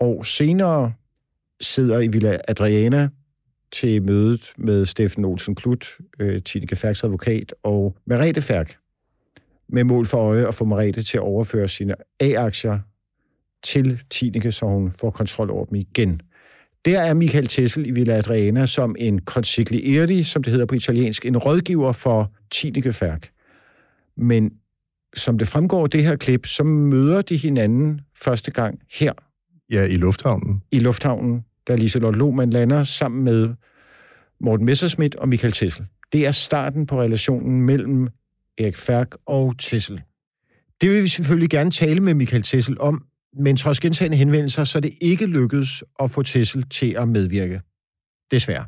år 0.00 0.22
senere 0.22 0.92
sidder 1.60 2.00
i 2.00 2.08
Villa 2.08 2.38
Adriana 2.48 3.08
til 3.72 4.02
mødet 4.02 4.52
med 4.56 4.86
Steffen 4.86 5.24
Olsen 5.24 5.54
Klut, 5.54 5.98
øh, 6.18 6.42
Tineke 6.42 6.76
Færks 6.76 7.04
advokat, 7.04 7.54
og 7.62 7.96
Merete 8.06 8.42
Færk, 8.42 8.76
med 9.68 9.84
mål 9.84 10.06
for 10.06 10.18
øje 10.18 10.48
at 10.48 10.54
få 10.54 10.64
Merete 10.64 11.02
til 11.02 11.18
at 11.18 11.22
overføre 11.22 11.68
sine 11.68 11.94
A-aktier 12.20 12.78
til 13.62 14.02
Tineke, 14.10 14.52
så 14.52 14.66
hun 14.66 14.92
får 14.92 15.10
kontrol 15.10 15.50
over 15.50 15.64
dem 15.64 15.74
igen. 15.74 16.20
Der 16.84 17.00
er 17.00 17.14
Michael 17.14 17.46
Tessel 17.46 17.86
i 17.86 17.90
Villa 17.90 18.18
Adriana 18.18 18.66
som 18.66 18.96
en 18.98 19.20
consigliere, 19.20 20.24
som 20.24 20.42
det 20.42 20.50
hedder 20.50 20.66
på 20.66 20.74
italiensk, 20.74 21.26
en 21.26 21.36
rådgiver 21.36 21.92
for 21.92 22.32
Tineke 22.50 22.92
Færk. 22.92 23.30
Men 24.16 24.52
som 25.14 25.38
det 25.38 25.48
fremgår 25.48 25.84
af 25.84 25.90
det 25.90 26.04
her 26.04 26.16
klip, 26.16 26.46
så 26.46 26.64
møder 26.64 27.22
de 27.22 27.36
hinanden 27.36 28.00
første 28.16 28.50
gang 28.50 28.80
her. 28.90 29.12
Ja, 29.70 29.84
i 29.84 29.94
lufthavnen. 29.94 30.62
I 30.72 30.78
lufthavnen, 30.78 31.44
da 31.68 31.74
Liselotte 31.74 32.18
Lohmann 32.18 32.52
lander 32.52 32.84
sammen 32.84 33.24
med 33.24 33.54
Morten 34.40 34.66
Messerschmidt 34.66 35.14
og 35.14 35.28
Michael 35.28 35.52
Tessel. 35.52 35.86
Det 36.12 36.26
er 36.26 36.30
starten 36.30 36.86
på 36.86 37.02
relationen 37.02 37.62
mellem 37.62 38.08
Erik 38.58 38.76
Færk 38.76 39.16
og 39.26 39.54
Tessel. 39.58 40.02
Det 40.80 40.90
vil 40.90 41.02
vi 41.02 41.08
selvfølgelig 41.08 41.50
gerne 41.50 41.70
tale 41.70 42.00
med 42.00 42.14
Michael 42.14 42.42
Tessel 42.42 42.80
om, 42.80 43.04
men 43.36 43.56
trods 43.56 43.80
gentagende 43.80 44.16
henvendelser, 44.16 44.64
så 44.64 44.78
er 44.78 44.80
det 44.80 44.94
ikke 45.00 45.26
lykkedes 45.26 45.84
at 46.00 46.10
få 46.10 46.22
Tessel 46.22 46.68
til 46.68 46.94
at 46.98 47.08
medvirke. 47.08 47.60
Desværre. 48.30 48.64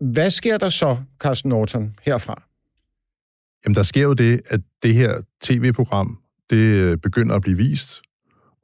Hvad 0.00 0.30
sker 0.30 0.58
der 0.58 0.68
så, 0.68 0.96
Carsten 1.18 1.48
Norton, 1.48 1.94
herfra? 2.02 2.42
Jamen, 3.64 3.74
der 3.74 3.82
sker 3.82 4.02
jo 4.02 4.12
det, 4.12 4.40
at 4.46 4.60
det 4.82 4.94
her 4.94 5.20
tv-program, 5.42 6.18
det 6.50 6.82
øh, 6.82 6.98
begynder 6.98 7.34
at 7.34 7.42
blive 7.42 7.56
vist, 7.56 8.02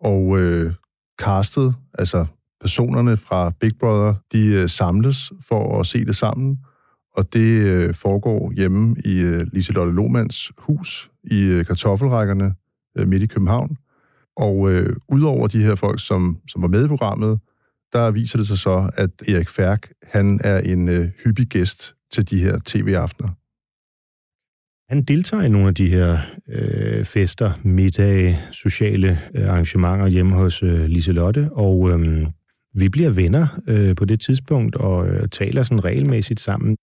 og 0.00 0.38
øh, 0.38 0.72
castet, 1.20 1.74
altså 1.94 2.26
personerne 2.60 3.16
fra 3.16 3.50
Big 3.60 3.72
Brother, 3.80 4.14
de 4.32 4.46
øh, 4.46 4.68
samles 4.68 5.32
for 5.48 5.80
at 5.80 5.86
se 5.86 6.04
det 6.04 6.16
sammen, 6.16 6.58
og 7.16 7.32
det 7.32 7.66
øh, 7.66 7.94
foregår 7.94 8.52
hjemme 8.56 8.96
i 9.04 9.20
øh, 9.20 9.46
Liselotte 9.52 9.92
Lomands 9.92 10.52
hus 10.58 11.10
i 11.24 11.44
øh, 11.44 11.66
kartoffelrækkerne 11.66 12.54
øh, 12.98 13.08
midt 13.08 13.22
i 13.22 13.26
København. 13.26 13.76
Og 14.36 14.70
øh, 14.70 14.96
udover 15.08 15.46
de 15.46 15.62
her 15.62 15.74
folk, 15.74 16.00
som, 16.00 16.38
som 16.48 16.62
var 16.62 16.68
med 16.68 16.84
i 16.84 16.88
programmet, 16.88 17.40
der 17.92 18.10
viser 18.10 18.38
det 18.38 18.46
sig 18.46 18.58
så, 18.58 18.90
at 18.94 19.10
Erik 19.28 19.48
Færk, 19.48 19.92
han 20.02 20.40
er 20.44 20.58
en 20.58 20.88
øh, 20.88 21.08
hyppig 21.24 21.46
gæst 21.46 21.94
til 22.12 22.30
de 22.30 22.42
her 22.42 22.58
tv-aftener. 22.66 23.28
Han 24.88 25.02
deltager 25.02 25.42
i 25.42 25.49
nogle 25.49 25.68
af 25.68 25.75
de 25.75 25.88
her 25.88 26.18
øh, 26.49 27.04
fester, 27.04 27.52
middage, 27.64 28.38
sociale 28.50 29.18
øh, 29.35 29.49
arrangementer 29.49 30.07
hjemme 30.07 30.35
hos 30.35 30.62
øh, 30.62 30.85
Liselotte, 30.85 31.50
og 31.52 31.90
øh, 31.90 32.26
vi 32.75 32.88
bliver 32.88 33.11
venner 33.11 33.61
øh, 33.68 33.97
på 33.97 34.04
det 34.04 34.21
tidspunkt 34.21 34.76
og 34.76 35.09
øh, 35.09 35.28
taler 35.28 35.62
sådan 35.62 35.85
regelmæssigt 35.85 36.40
sammen. 36.40 36.76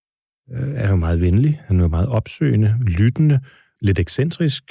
Øh, 0.51 0.73
er 0.75 0.89
jo 0.89 0.95
meget 0.95 1.21
venlig, 1.21 1.61
han 1.65 1.79
er 1.79 1.87
meget 1.87 2.07
opsøgende, 2.07 2.75
lyttende, 2.99 3.39
lidt 3.81 3.99
ekscentrisk, 3.99 4.63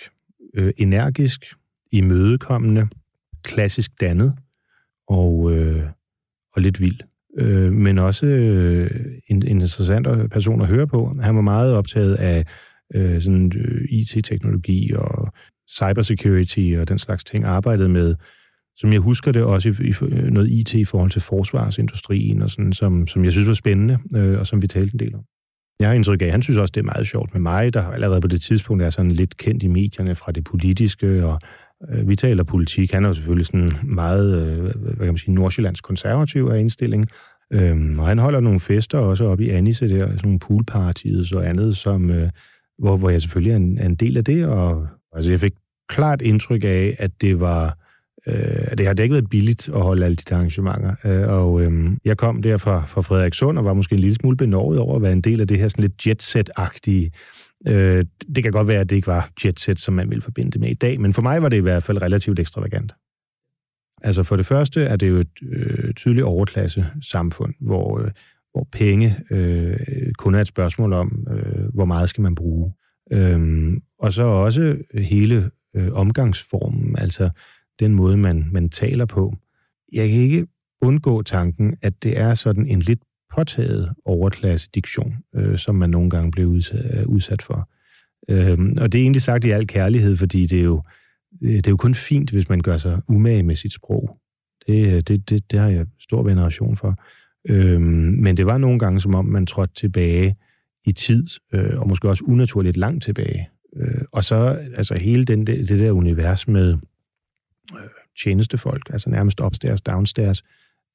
øh, 0.55 0.73
energisk, 0.77 1.45
imødekommende, 1.93 2.89
klassisk 3.43 4.01
dannet 4.01 4.35
og, 5.09 5.53
øh, 5.53 5.83
og 6.57 6.63
lidt 6.63 6.81
vild. 6.81 7.01
Øh, 7.39 7.73
men 7.73 7.99
også 7.99 8.27
øh, 8.27 8.91
en, 9.29 9.37
en 9.37 9.61
interessant 9.61 10.31
person 10.31 10.61
at 10.61 10.67
høre 10.67 10.87
på. 10.87 11.17
Han 11.21 11.37
var 11.37 11.43
meget 11.43 11.75
optaget 11.75 12.15
af 12.15 12.45
øh, 12.95 13.21
sådan 13.21 13.53
øh, 13.57 13.85
IT-teknologi 13.91 14.93
og 14.95 15.33
cybersecurity 15.71 16.75
og 16.79 16.89
den 16.89 16.99
slags 16.99 17.25
ting, 17.25 17.45
arbejdede 17.45 17.89
med, 17.89 18.15
som 18.77 18.93
jeg 18.93 19.01
husker 19.01 19.33
det, 19.33 19.43
også 19.43 19.69
i, 19.69 19.89
i 19.89 20.31
noget 20.31 20.51
IT 20.51 20.75
i 20.75 20.85
forhold 20.85 21.11
til 21.11 21.23
forsvarsindustrien, 21.23 22.43
og 22.43 22.51
sådan, 22.51 22.73
som, 22.73 23.07
som 23.07 23.25
jeg 23.25 23.33
synes 23.33 23.49
var 23.49 23.55
spændende, 23.55 23.99
øh, 24.17 24.39
og 24.39 24.47
som 24.47 24.63
vi 24.63 24.67
talte 24.67 24.95
en 24.95 24.99
del 24.99 25.15
om. 25.15 25.23
Jeg 25.81 25.89
har 25.89 25.95
indtryk 25.95 26.23
af, 26.23 26.27
at 26.27 26.33
han 26.33 26.43
synes 26.43 26.59
også, 26.59 26.73
det 26.73 26.81
er 26.81 26.85
meget 26.85 27.07
sjovt 27.07 27.33
med 27.33 27.41
mig, 27.41 27.75
der 27.75 27.83
allerede 27.83 28.21
på 28.21 28.29
det 28.29 28.41
tidspunkt 28.41 28.83
er 28.83 28.91
sådan 28.91 29.13
lidt 29.13 29.37
kendt 29.37 29.63
i 29.63 29.69
medierne 29.69 30.15
fra 30.15 30.33
det 30.33 30.45
politiske, 30.45 31.27
og 31.27 31.41
øh, 31.93 32.09
vi 32.09 32.17
taler 32.17 32.45
politik. 32.45 32.93
Han 32.93 33.05
er 33.05 33.09
jo 33.09 33.15
selvfølgelig 33.15 33.47
sådan 33.47 33.73
meget, 33.83 34.35
øh, 34.35 34.63
hvad 34.63 34.97
kan 34.97 35.07
man 35.07 35.19
sige, 35.19 35.35
nordsjællands 35.35 35.81
konservativ 35.81 36.45
af 36.45 36.61
indstilling, 36.61 37.09
Øhm, 37.53 37.99
og 37.99 38.07
han 38.07 38.19
holder 38.19 38.41
nogle 38.41 38.61
fester 38.61 38.99
også 38.99 39.25
op 39.25 39.41
i 39.41 39.51
Anise 39.51 39.89
der, 39.89 40.07
sådan 40.07 40.21
nogle 40.23 40.39
poolparties 40.39 41.33
og 41.33 41.49
andet, 41.49 41.77
som, 41.77 42.11
øh, 42.11 42.31
hvor, 42.79 42.97
hvor 42.97 43.11
jeg 43.11 43.21
selvfølgelig 43.21 43.53
er 43.53 43.57
en, 43.57 43.79
er 43.79 43.87
en 43.87 43.95
del 43.95 44.17
af 44.17 44.25
det, 44.25 44.47
og 44.47 44.87
altså, 45.15 45.31
jeg 45.31 45.41
fik 45.41 45.55
klart 45.89 46.23
indtryk 46.23 46.65
af, 46.65 46.97
at 46.99 47.11
det 47.21 47.41
var 47.41 47.79
øh, 48.27 48.79
det 48.79 48.87
har 48.87 48.95
det 48.95 49.03
ikke 49.03 49.13
været 49.13 49.31
billigt 49.31 49.69
at 49.69 49.83
holde 49.83 50.05
alle 50.05 50.17
de 50.17 50.35
arrangementer. 50.35 50.95
Øh, 51.05 51.29
og 51.29 51.63
øh, 51.63 51.91
jeg 52.05 52.17
kom 52.17 52.43
der 52.43 52.57
fra, 52.57 52.85
fra 52.87 53.03
Frederikssund 53.03 53.59
og 53.59 53.65
var 53.65 53.75
måske 53.75 53.93
en 53.93 53.99
lille 53.99 54.15
smule 54.15 54.37
benovet 54.37 54.79
over 54.79 54.97
at 54.97 55.03
være 55.03 55.13
en 55.13 55.21
del 55.21 55.41
af 55.41 55.49
det 55.49 55.59
her 55.59 55.69
sådan 55.69 55.83
lidt 55.83 56.07
jetset-agtige. 56.07 57.11
Øh, 57.67 58.05
det 58.35 58.43
kan 58.43 58.53
godt 58.53 58.69
være, 58.69 58.81
at 58.81 58.91
det 58.91 58.97
ikke 58.97 59.09
var 59.09 59.31
jetset, 59.45 59.79
som 59.79 59.95
man 59.95 60.11
ville 60.11 60.23
forbinde 60.23 60.51
det 60.51 60.61
med 60.61 60.71
i 60.71 60.75
dag, 60.75 61.01
men 61.01 61.13
for 61.13 61.23
mig 61.23 61.43
var 61.43 61.49
det 61.49 61.57
i 61.57 61.61
hvert 61.61 61.83
fald 61.83 62.03
relativt 62.03 62.39
ekstravagant. 62.39 62.93
Altså 64.03 64.23
for 64.23 64.37
det 64.37 64.47
første 64.47 64.83
er 64.83 64.97
det 64.97 65.09
jo 65.09 65.17
et 65.17 65.43
øh, 65.43 65.95
tydeligt 65.95 66.25
overklasse 66.25 66.87
samfund, 67.03 67.55
hvor 67.61 68.01
øh, 68.01 68.11
hvor 68.55 68.69
penge 68.73 69.17
øh, 69.31 70.13
kun 70.19 70.35
er 70.35 70.41
et 70.41 70.47
spørgsmål 70.47 70.93
om, 70.93 71.27
øh, 71.31 71.75
hvor 71.75 71.85
meget 71.85 72.09
skal 72.09 72.23
man 72.23 72.35
bruge. 72.35 72.73
Øhm, 73.13 73.83
og 73.99 74.13
så 74.13 74.23
også 74.23 74.77
hele 74.95 75.51
øh, 75.77 75.93
omgangsformen, 75.93 76.99
altså 76.99 77.31
den 77.81 77.95
måde, 77.95 78.17
man, 78.17 78.49
man 78.53 78.69
taler 78.69 79.07
på. 79.07 79.35
Jeg 79.93 80.09
kan 80.09 80.19
ikke 80.19 80.47
undgå 80.81 81.23
tanken, 81.23 81.77
at 81.83 82.03
det 82.03 82.19
er 82.19 82.35
sådan 82.35 82.67
en 82.67 82.79
lidt 82.79 83.01
påtaget 83.37 83.93
overklasse-diktion, 84.05 85.15
øh, 85.35 85.59
som 85.59 85.75
man 85.75 85.91
nogle 85.91 86.11
gange 86.11 86.31
blev 86.31 86.47
udsat, 86.47 86.99
øh, 86.99 87.07
udsat 87.07 87.43
for. 87.43 87.71
Øhm, 88.29 88.75
og 88.81 88.93
det 88.93 88.99
er 88.99 89.03
egentlig 89.03 89.23
sagt 89.23 89.45
i 89.45 89.51
al 89.51 89.67
kærlighed, 89.67 90.17
fordi 90.17 90.47
det 90.47 90.59
er 90.59 90.65
jo, 90.65 90.83
øh, 91.43 91.57
det 91.57 91.67
er 91.67 91.71
jo 91.71 91.77
kun 91.77 91.95
fint, 91.95 92.31
hvis 92.31 92.49
man 92.49 92.61
gør 92.61 92.77
sig 92.77 93.01
umage 93.09 93.43
med 93.43 93.55
sit 93.55 93.73
sprog. 93.73 94.19
Det, 94.67 94.95
øh, 94.95 95.01
det, 95.01 95.31
det, 95.31 95.51
det 95.51 95.59
har 95.59 95.69
jeg 95.69 95.87
stor 96.01 96.23
veneration 96.23 96.77
for. 96.77 96.99
Øh, 97.49 97.81
men 97.81 98.37
det 98.37 98.47
var 98.47 98.59
nogle 98.59 98.79
gange, 98.79 99.01
som 99.01 99.15
om 99.15 99.25
man 99.25 99.47
trådte 99.47 99.75
tilbage 99.75 100.37
i 100.85 100.93
tid, 100.93 101.27
øh, 101.53 101.81
og 101.81 101.89
måske 101.89 102.09
også 102.09 102.25
unaturligt 102.25 102.77
langt 102.77 103.05
tilbage. 103.05 103.49
Øh, 103.77 104.03
og 104.13 104.25
så 104.25 104.37
altså 104.77 104.95
hele 105.01 105.25
den, 105.25 105.47
det, 105.47 105.69
det 105.69 105.79
der 105.79 105.93
univers 105.93 106.49
med 106.49 106.75
øh, 107.75 107.81
tjenestefolk, 108.23 108.91
altså 108.91 109.11
nærmest 109.11 109.41
upstairs, 109.41 109.81
downstairs, 109.81 110.43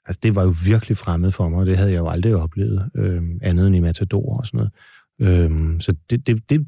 altså 0.05 0.19
det 0.23 0.35
var 0.35 0.43
jo 0.43 0.55
virkelig 0.65 0.97
fremmed 0.97 1.31
for 1.31 1.49
mig, 1.49 1.59
og 1.59 1.65
det 1.65 1.77
havde 1.77 1.91
jeg 1.91 1.99
jo 1.99 2.07
aldrig 2.07 2.35
oplevet, 2.35 2.89
øh, 2.95 3.23
andet 3.41 3.67
end 3.67 3.75
i 3.75 3.79
Matador 3.79 4.37
og 4.39 4.45
sådan 4.45 4.57
noget. 4.57 4.71
Øh, 5.21 5.81
så 5.81 5.95
det, 6.09 6.27
det, 6.27 6.49
det 6.49 6.67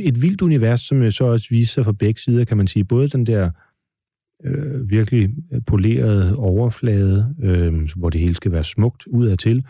et 0.00 0.22
vildt 0.22 0.42
univers, 0.42 0.80
som 0.80 1.10
så 1.10 1.24
også 1.24 1.46
viser 1.50 1.72
sig 1.72 1.84
fra 1.84 1.92
begge 1.92 2.20
sider, 2.20 2.44
kan 2.44 2.56
man 2.56 2.66
sige. 2.66 2.84
Både 2.84 3.08
den 3.08 3.26
der 3.26 3.50
øh, 4.44 4.90
virkelig 4.90 5.30
polerede 5.66 6.36
overflade, 6.36 7.34
øh, 7.42 7.88
hvor 7.96 8.10
det 8.10 8.20
hele 8.20 8.34
skal 8.34 8.52
være 8.52 8.64
smukt 8.64 9.06
udadtil, 9.06 9.64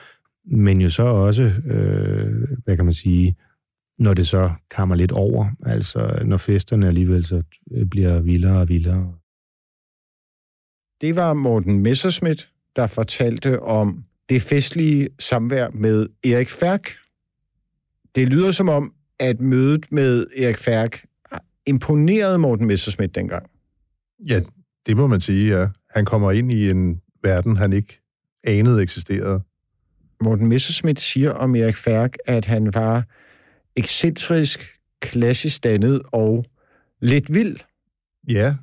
men 0.45 0.81
jo 0.81 0.88
så 0.88 1.02
også, 1.02 1.43
øh, 1.43 2.49
hvad 2.64 2.76
kan 2.76 2.85
man 2.85 2.95
sige, 2.95 3.37
når 3.99 4.14
det 4.14 4.26
så 4.26 4.50
kammer 4.71 4.95
lidt 4.95 5.12
over, 5.12 5.49
altså 5.66 6.23
når 6.25 6.37
festerne 6.37 6.87
alligevel 6.87 7.25
så 7.25 7.43
øh, 7.71 7.87
bliver 7.87 8.21
vildere 8.21 8.61
og 8.61 8.69
vildere. 8.69 9.14
Det 11.00 11.16
var 11.16 11.35
Morten 11.35 11.78
Messerschmidt, 11.78 12.50
der 12.76 12.87
fortalte 12.87 13.62
om 13.62 14.04
det 14.28 14.43
festlige 14.43 15.09
samvær 15.19 15.71
med 15.71 16.09
Erik 16.25 16.49
Færk. 16.49 16.90
Det 18.14 18.28
lyder 18.28 18.50
som 18.50 18.69
om, 18.69 18.93
at 19.19 19.40
mødet 19.40 19.93
med 19.93 20.26
Erik 20.37 20.59
Færk 20.59 21.07
imponerede 21.66 22.38
Morten 22.38 22.66
Messerschmidt 22.66 23.14
dengang. 23.14 23.50
Ja, 24.28 24.40
det 24.86 24.96
må 24.96 25.06
man 25.06 25.20
sige, 25.20 25.58
ja. 25.58 25.68
Han 25.90 26.04
kommer 26.04 26.32
ind 26.32 26.52
i 26.52 26.70
en 26.70 27.00
verden, 27.22 27.56
han 27.56 27.72
ikke 27.72 28.00
anede 28.44 28.82
eksisterede. 28.82 29.40
Morten 30.20 30.48
Messerschmidt 30.48 31.00
siger 31.00 31.30
om 31.30 31.56
Erik 31.56 31.76
Færk, 31.76 32.16
at 32.26 32.44
han 32.46 32.74
var 32.74 33.04
ekscentrisk, 33.76 34.78
klassisk 35.00 35.64
dannet 35.64 36.02
og 36.12 36.44
lidt 37.00 37.34
vild. 37.34 37.56
Ja, 38.28 38.54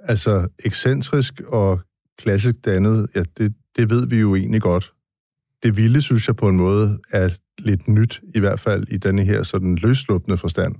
altså 0.00 0.48
ekscentrisk 0.64 1.40
og 1.40 1.80
klassisk 2.18 2.64
dannet, 2.64 3.08
ja, 3.14 3.22
det, 3.38 3.54
det 3.76 3.90
ved 3.90 4.06
vi 4.06 4.20
jo 4.20 4.34
egentlig 4.34 4.62
godt. 4.62 4.92
Det 5.62 5.76
vilde, 5.76 6.02
synes 6.02 6.28
jeg 6.28 6.36
på 6.36 6.48
en 6.48 6.56
måde, 6.56 6.98
er 7.10 7.30
lidt 7.58 7.88
nyt, 7.88 8.20
i 8.34 8.40
hvert 8.40 8.60
fald 8.60 8.88
i 8.88 8.96
denne 8.96 9.24
her 9.24 9.42
sådan 9.42 9.74
løsluppende 9.74 10.38
forstand. 10.38 10.74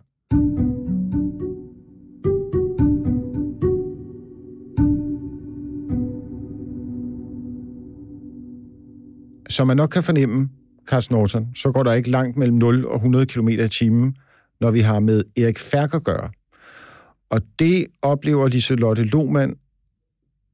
Som 9.53 9.67
man 9.67 9.77
nok 9.77 9.91
kan 9.91 10.03
fornemme, 10.03 10.49
Carsten 10.87 11.15
Norton, 11.15 11.55
så 11.55 11.73
går 11.73 11.83
der 11.83 11.93
ikke 11.93 12.11
langt 12.11 12.37
mellem 12.37 12.57
0 12.57 12.87
og 12.87 12.95
100 12.95 13.27
km 13.27 13.49
i 13.49 13.69
timen, 13.69 14.17
når 14.61 14.71
vi 14.71 14.81
har 14.81 15.01
med 15.01 15.25
Erik 15.37 15.59
Færk 15.59 15.95
at 15.95 16.05
gøre. 16.05 16.31
Og 17.31 17.41
det 17.59 17.87
oplever 18.03 18.49
Liselotte 18.49 19.05
Lohmann, 19.05 19.55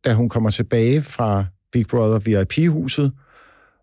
da 0.05 0.15
hun 0.15 0.29
kommer 0.29 0.51
tilbage 0.51 1.03
fra 1.03 1.45
Big 1.73 1.87
Brother 1.87 2.19
VIP-huset, 2.19 3.13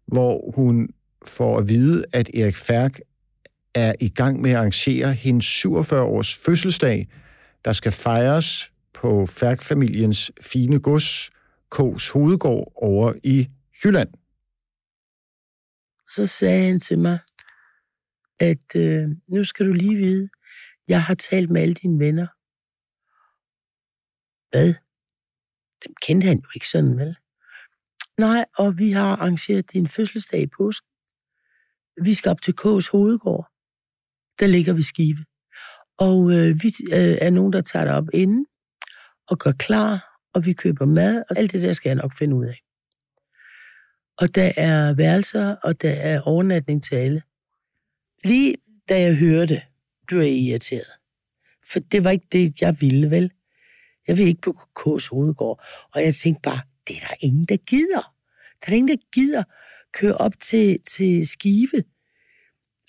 hvor 0.07 0.53
hun 0.55 0.89
får 1.25 1.57
at 1.57 1.69
vide, 1.69 2.05
at 2.13 2.29
Erik 2.33 2.55
Færk 2.55 2.99
er 3.75 3.93
i 3.99 4.09
gang 4.09 4.41
med 4.41 4.51
at 4.51 4.57
arrangere 4.57 5.13
hendes 5.13 5.65
47-års 5.65 6.35
fødselsdag, 6.35 7.07
der 7.65 7.73
skal 7.73 7.91
fejres 7.91 8.71
på 8.93 9.25
Færk-familiens 9.25 10.31
fine 10.41 10.79
gods, 10.79 11.29
Kås 11.69 12.09
Hovedgård 12.09 12.71
over 12.75 13.13
i 13.23 13.47
Jylland 13.83 14.09
så 16.07 16.27
sagde 16.27 16.65
han 16.65 16.79
til 16.79 16.99
mig, 16.99 17.19
at 18.39 18.75
øh, 18.75 19.09
nu 19.27 19.43
skal 19.43 19.67
du 19.67 19.73
lige 19.73 19.95
vide, 19.95 20.29
jeg 20.87 21.03
har 21.03 21.15
talt 21.15 21.49
med 21.49 21.61
alle 21.61 21.73
dine 21.73 21.99
venner. 21.99 22.27
Hvad? 24.49 24.73
Dem 25.85 25.93
kendte 26.01 26.27
han 26.27 26.37
jo 26.37 26.49
ikke 26.55 26.69
sådan, 26.69 26.97
vel? 26.97 27.15
Nej, 28.17 28.45
og 28.57 28.77
vi 28.77 28.91
har 28.91 29.15
arrangeret 29.15 29.71
din 29.73 29.87
fødselsdag 29.87 30.41
i 30.41 30.47
påsken. 30.47 30.89
Vi 32.03 32.13
skal 32.13 32.29
op 32.29 32.41
til 32.41 32.55
K's 32.61 32.91
hovedgård. 32.91 33.47
Der 34.39 34.47
ligger 34.47 34.73
vi 34.73 34.81
skive. 34.81 35.25
Og 35.97 36.31
øh, 36.31 36.63
vi 36.63 36.67
øh, 36.91 37.17
er 37.21 37.29
nogen, 37.29 37.53
der 37.53 37.61
tager 37.61 37.85
det 37.85 37.93
op 37.93 38.07
inden 38.13 38.45
og 39.27 39.39
gør 39.39 39.51
klar, 39.51 40.19
og 40.33 40.45
vi 40.45 40.53
køber 40.53 40.85
mad, 40.85 41.23
og 41.29 41.37
alt 41.37 41.51
det 41.51 41.61
der 41.61 41.73
skal 41.73 41.89
jeg 41.89 41.95
nok 41.95 42.17
finde 42.17 42.35
ud 42.35 42.45
af. 42.45 42.64
Og 44.17 44.35
der 44.35 44.51
er 44.57 44.93
værelser, 44.93 45.55
og 45.63 45.81
der 45.81 45.91
er 45.91 46.21
overnatning 46.21 46.83
til 46.83 46.95
alle. 46.95 47.21
Lige 48.23 48.55
da 48.89 49.01
jeg 49.01 49.15
hørte, 49.15 49.61
blev 50.07 50.19
jeg 50.19 50.31
irriteret. 50.31 50.91
For 51.71 51.79
det 51.79 52.03
var 52.03 52.09
ikke 52.09 52.27
det, 52.31 52.61
jeg 52.61 52.77
ville, 52.79 53.11
vel? 53.11 53.31
Jeg 54.07 54.17
vil 54.17 54.27
ikke 54.27 54.41
på 54.41 54.55
K's 54.79 55.09
hovedgård. 55.11 55.63
Og 55.93 56.03
jeg 56.03 56.15
tænkte 56.15 56.41
bare, 56.41 56.59
det 56.87 56.95
er 56.95 57.07
der 57.07 57.15
ingen, 57.19 57.45
der 57.45 57.57
gider. 57.57 58.13
Der 58.65 58.71
er 58.71 58.75
ingen, 58.75 58.97
der 58.97 59.03
gider 59.13 59.43
køre 59.93 60.17
op 60.17 60.39
til, 60.39 60.79
til 60.81 61.27
Skive 61.27 61.83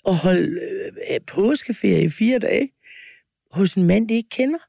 og 0.03 0.17
holde 0.17 0.61
øh, 0.61 0.93
øh, 1.11 1.19
påskeferie 1.27 2.03
i 2.03 2.09
fire 2.09 2.39
dage 2.39 2.71
hos 3.51 3.73
en 3.73 3.83
mand, 3.83 4.09
de 4.09 4.13
ikke 4.13 4.29
kender. 4.29 4.59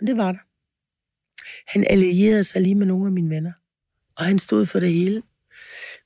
Men 0.00 0.06
det 0.06 0.16
var 0.16 0.32
der. 0.32 0.38
Han 1.66 1.86
allierede 1.90 2.44
sig 2.44 2.62
lige 2.62 2.74
med 2.74 2.86
nogle 2.86 3.06
af 3.06 3.12
mine 3.12 3.30
venner. 3.30 3.52
Og 4.16 4.24
han 4.24 4.38
stod 4.38 4.66
for 4.66 4.80
det 4.80 4.92
hele. 4.92 5.22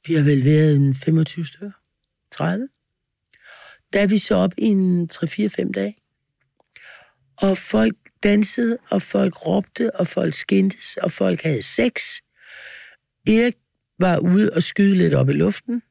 Vi 0.06 0.14
har 0.14 0.22
vel 0.22 0.44
været 0.44 0.76
en 0.76 0.94
25 0.94 1.46
stykker. 1.46 1.70
30. 2.30 2.68
Der 3.92 4.00
er 4.00 4.06
vi 4.06 4.18
så 4.18 4.34
op 4.34 4.52
i 4.58 4.64
en 4.64 5.10
3-4-5 5.12 5.72
dage. 5.72 5.96
Og 7.36 7.58
folk 7.58 7.96
dansede, 8.22 8.78
og 8.90 9.02
folk 9.02 9.46
råbte, 9.46 9.96
og 9.96 10.06
folk 10.06 10.34
skændtes, 10.34 10.96
og 10.96 11.12
folk 11.12 11.42
havde 11.42 11.62
sex. 11.62 12.02
Erik 13.26 13.54
var 13.98 14.18
ude 14.18 14.52
og 14.52 14.62
skyde 14.62 14.94
lidt 14.94 15.14
op 15.14 15.28
i 15.28 15.32
luften. 15.32 15.82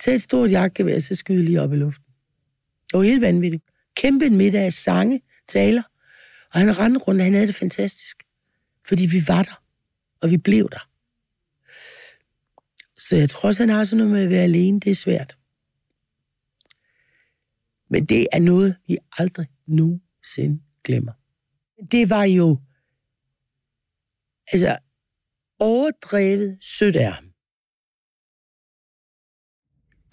Tag 0.00 0.14
et 0.14 0.22
stort 0.22 0.50
jagtgevær, 0.50 0.98
så 0.98 1.14
skyde 1.14 1.44
lige 1.44 1.62
op 1.62 1.72
i 1.72 1.76
luften. 1.76 2.04
Det 2.92 2.98
var 2.98 3.02
helt 3.02 3.20
vanvittigt. 3.20 3.64
Kæmpe 3.96 4.26
en 4.26 4.36
middag 4.36 4.64
af 4.64 4.72
sange, 4.72 5.20
taler. 5.48 5.82
Og 6.52 6.60
han 6.60 6.78
rendte 6.78 7.00
rundt, 7.00 7.22
han 7.22 7.32
havde 7.32 7.46
det 7.46 7.54
fantastisk. 7.54 8.22
Fordi 8.88 9.06
vi 9.06 9.22
var 9.28 9.42
der, 9.42 9.62
og 10.20 10.30
vi 10.30 10.36
blev 10.36 10.68
der. 10.70 10.88
Så 12.98 13.16
jeg 13.16 13.30
tror 13.30 13.46
også, 13.46 13.62
han 13.62 13.68
har 13.68 13.84
sådan 13.84 13.96
noget 13.96 14.12
med 14.12 14.22
at 14.22 14.30
være 14.30 14.42
alene. 14.42 14.80
Det 14.80 14.90
er 14.90 14.94
svært. 14.94 15.38
Men 17.90 18.04
det 18.06 18.26
er 18.32 18.40
noget, 18.40 18.76
vi 18.86 18.98
aldrig 19.18 19.46
nogensinde 19.66 20.62
glemmer. 20.84 21.12
Det 21.90 22.10
var 22.10 22.24
jo 22.24 22.60
altså 24.52 24.78
overdrevet 25.58 26.58
sødt 26.64 26.96
af 26.96 27.12
ham. 27.12 27.24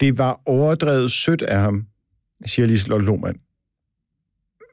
Det 0.00 0.18
var 0.18 0.42
overdrevet 0.46 1.12
sødt 1.12 1.42
af 1.42 1.60
ham, 1.60 1.86
siger 2.46 2.66
Liselotte 2.66 3.06
Lohmann. 3.06 3.40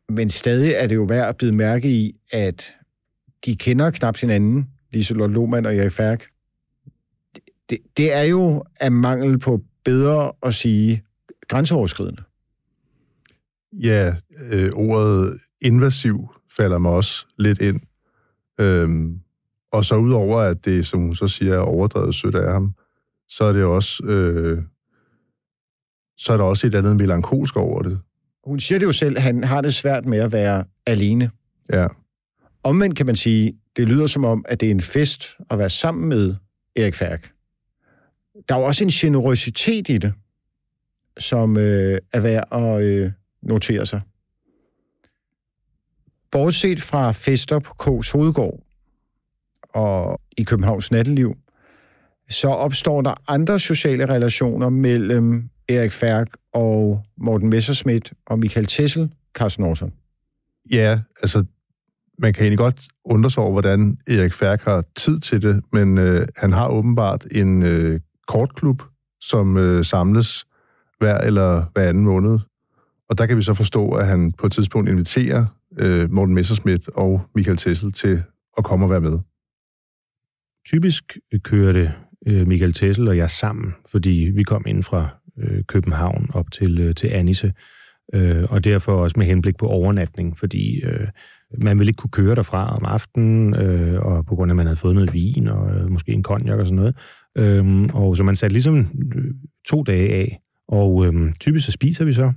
Men 0.09 0.29
stadig 0.29 0.73
er 0.73 0.87
det 0.87 0.95
jo 0.95 1.03
værd 1.03 1.29
at 1.29 1.37
bide 1.37 1.51
mærke 1.51 1.89
i, 1.89 2.19
at 2.31 2.75
de 3.45 3.55
kender 3.55 3.91
knap 3.91 4.17
hinanden, 4.17 4.69
Liselotte 4.91 5.33
Lohmann 5.33 5.65
og 5.65 5.75
Erik 5.75 5.91
Færk 5.91 6.30
det, 7.71 7.79
det 7.97 8.13
er 8.13 8.23
jo 8.23 8.63
af 8.79 8.91
mangel 8.91 9.39
på 9.39 9.61
bedre 9.85 10.31
at 10.43 10.53
sige 10.53 11.03
grænseoverskridende. 11.47 12.23
Ja, 13.73 14.15
øh, 14.51 14.71
ordet 14.73 15.39
invasiv 15.61 16.27
falder 16.57 16.77
mig 16.77 16.91
også 16.91 17.25
lidt 17.37 17.61
ind. 17.61 17.81
Øhm, 18.59 19.19
og 19.71 19.85
så 19.85 19.95
udover, 19.95 20.39
at 20.39 20.65
det, 20.65 20.85
som 20.85 20.99
hun 20.99 21.15
så 21.15 21.27
siger, 21.27 21.53
er 21.55 21.59
overdrevet 21.59 22.15
sødt 22.15 22.35
af 22.35 22.53
ham, 22.53 22.73
så 23.29 23.43
er 23.43 23.53
det 23.53 23.63
også, 23.63 24.03
øh, 24.03 24.63
så 26.17 26.33
er 26.33 26.37
der 26.37 26.43
også 26.43 26.67
et 26.67 26.75
andet 26.75 26.95
melankolsk 26.95 27.57
over 27.57 27.81
det. 27.81 27.99
Hun 28.43 28.59
siger 28.59 28.79
det 28.79 28.85
jo 28.85 28.91
selv, 28.91 29.19
han 29.19 29.43
har 29.43 29.61
det 29.61 29.73
svært 29.73 30.05
med 30.05 30.17
at 30.17 30.31
være 30.31 30.63
alene. 30.85 31.31
Ja. 31.73 31.87
Omvendt 32.63 32.97
kan 32.97 33.05
man 33.05 33.15
sige, 33.15 33.53
det 33.77 33.87
lyder 33.87 34.07
som 34.07 34.25
om, 34.25 34.45
at 34.47 34.59
det 34.59 34.67
er 34.67 34.71
en 34.71 34.81
fest 34.81 35.37
at 35.49 35.59
være 35.59 35.69
sammen 35.69 36.09
med 36.09 36.35
Erik 36.75 36.95
Færk 36.95 37.31
der 38.49 38.55
er 38.55 38.59
jo 38.59 38.65
også 38.65 38.83
en 38.83 38.89
generøsitet 38.89 39.89
i 39.89 39.97
det, 39.97 40.13
som 41.17 41.57
øh, 41.57 41.99
er 42.13 42.19
værd 42.19 42.47
at 42.51 42.83
øh, 42.83 43.11
notere 43.41 43.85
sig. 43.85 44.01
Bortset 46.31 46.81
fra 46.81 47.11
fester 47.11 47.59
på 47.59 47.73
K's 47.83 48.11
Hovedgård 48.11 48.59
og 49.69 50.21
i 50.37 50.43
Københavns 50.43 50.91
natteliv, 50.91 51.35
så 52.29 52.47
opstår 52.47 53.01
der 53.01 53.13
andre 53.27 53.59
sociale 53.59 54.05
relationer 54.05 54.69
mellem 54.69 55.49
Erik 55.69 55.91
Færk 55.91 56.27
og 56.53 57.05
Morten 57.17 57.49
Messerschmidt 57.49 58.13
og 58.25 58.39
Michael 58.39 58.65
Tessel, 58.65 59.11
Carsten 59.33 59.65
Norton. 59.65 59.93
Ja, 60.71 60.99
altså, 61.21 61.45
man 62.17 62.33
kan 62.33 62.43
egentlig 62.43 62.57
godt 62.57 62.87
undre 63.05 63.31
sig 63.31 63.43
over, 63.43 63.51
hvordan 63.51 63.97
Erik 64.07 64.33
Færk 64.33 64.61
har 64.61 64.83
tid 64.95 65.19
til 65.19 65.41
det, 65.41 65.63
men 65.73 65.97
øh, 65.97 66.27
han 66.35 66.51
har 66.51 66.67
åbenbart 66.67 67.27
en 67.31 67.63
øh, 67.63 67.99
kortklub, 68.31 68.83
som 69.21 69.57
øh, 69.57 69.85
samles 69.85 70.45
hver 70.99 71.17
eller 71.17 71.65
hver 71.73 71.89
anden 71.89 72.05
måned. 72.05 72.39
Og 73.09 73.17
der 73.17 73.25
kan 73.25 73.37
vi 73.37 73.41
så 73.41 73.53
forstå, 73.53 73.91
at 73.91 74.07
han 74.07 74.31
på 74.31 74.45
et 74.45 74.51
tidspunkt 74.51 74.89
inviterer 74.89 75.45
øh, 75.79 76.11
Morten 76.11 76.35
Messerschmidt 76.35 76.89
og 76.89 77.21
Michael 77.35 77.57
Tessel 77.57 77.91
til 77.91 78.23
at 78.57 78.63
komme 78.63 78.85
og 78.85 78.89
være 78.91 79.01
med. 79.01 79.19
Typisk 80.65 81.17
øh, 81.33 81.39
kørte 81.39 81.93
øh, 82.27 82.47
Michael 82.47 82.73
Tessel 82.73 83.07
og 83.07 83.17
jeg 83.17 83.29
sammen, 83.29 83.73
fordi 83.91 84.31
vi 84.35 84.43
kom 84.43 84.63
ind 84.67 84.83
fra 84.83 85.09
øh, 85.37 85.63
København 85.63 86.29
op 86.33 86.51
til, 86.51 86.79
øh, 86.79 86.95
til 86.95 87.07
Anise, 87.07 87.53
øh, 88.13 88.45
og 88.49 88.63
derfor 88.63 88.93
også 88.93 89.19
med 89.19 89.25
henblik 89.25 89.57
på 89.57 89.67
overnatning, 89.67 90.37
fordi 90.37 90.81
øh, 90.83 91.07
man 91.57 91.79
ville 91.79 91.89
ikke 91.89 91.97
kunne 91.97 92.11
køre 92.11 92.35
derfra 92.35 92.75
om 92.75 92.85
aftenen, 92.85 93.55
øh, 93.55 94.01
og 94.01 94.25
på 94.25 94.35
grund 94.35 94.51
af, 94.51 94.53
at 94.53 94.57
man 94.57 94.65
havde 94.65 94.79
fået 94.79 94.95
noget 94.95 95.13
vin 95.13 95.47
og 95.47 95.71
øh, 95.71 95.91
måske 95.91 96.11
en 96.11 96.23
konjak 96.23 96.59
og 96.59 96.65
sådan 96.65 96.75
noget. 96.75 96.95
Øh, 97.37 97.83
og 97.93 98.17
så 98.17 98.23
man 98.23 98.35
satte 98.35 98.53
ligesom 98.53 98.77
øh, 99.15 99.33
to 99.67 99.83
dage 99.83 100.09
af, 100.09 100.39
og 100.67 101.05
øhm, 101.05 101.33
typisk 101.39 101.65
så 101.65 101.71
spiser 101.71 102.05
vi 102.05 102.13
så. 102.13 102.33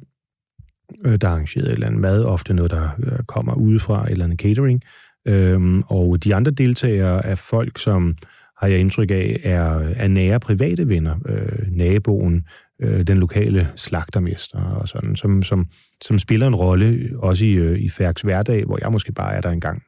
Øh, 1.04 1.16
der 1.20 1.28
er 1.28 1.32
arrangeret 1.32 1.66
et 1.66 1.72
eller 1.72 1.86
andet 1.86 2.00
mad, 2.00 2.24
ofte 2.24 2.54
noget, 2.54 2.70
der 2.70 2.88
øh, 2.98 3.18
kommer 3.28 3.54
udefra, 3.54 4.04
et 4.04 4.10
eller 4.10 4.24
andet 4.24 4.40
catering. 4.40 4.82
Øh, 5.28 5.82
og 5.86 6.24
de 6.24 6.34
andre 6.34 6.50
deltagere 6.50 7.26
er 7.26 7.34
folk, 7.34 7.78
som 7.78 8.16
har 8.56 8.68
jeg 8.68 8.80
indtryk 8.80 9.10
af, 9.10 9.40
er, 9.44 9.78
er 9.96 10.08
nære 10.08 10.40
private 10.40 10.88
venner. 10.88 11.16
Øh, 11.28 11.70
naboen, 11.70 12.44
øh, 12.80 13.06
den 13.06 13.18
lokale 13.18 13.68
slagtermester 13.76 14.58
og 14.58 14.88
sådan, 14.88 15.16
som, 15.16 15.42
som, 15.42 15.66
som 16.02 16.18
spiller 16.18 16.46
en 16.46 16.54
rolle 16.54 17.10
også 17.18 17.44
i, 17.44 17.52
øh, 17.52 17.78
i 17.78 17.88
Færks 17.88 18.22
hverdag, 18.22 18.64
hvor 18.64 18.78
jeg 18.80 18.92
måske 18.92 19.12
bare 19.12 19.34
er 19.34 19.40
der 19.40 19.50
en 19.50 19.60
gang 19.60 19.82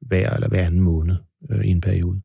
hver 0.00 0.34
eller 0.34 0.48
hver 0.48 0.66
anden 0.66 0.80
måned 0.80 1.16
øh, 1.50 1.64
i 1.64 1.68
en 1.68 1.80
periode. 1.80 2.20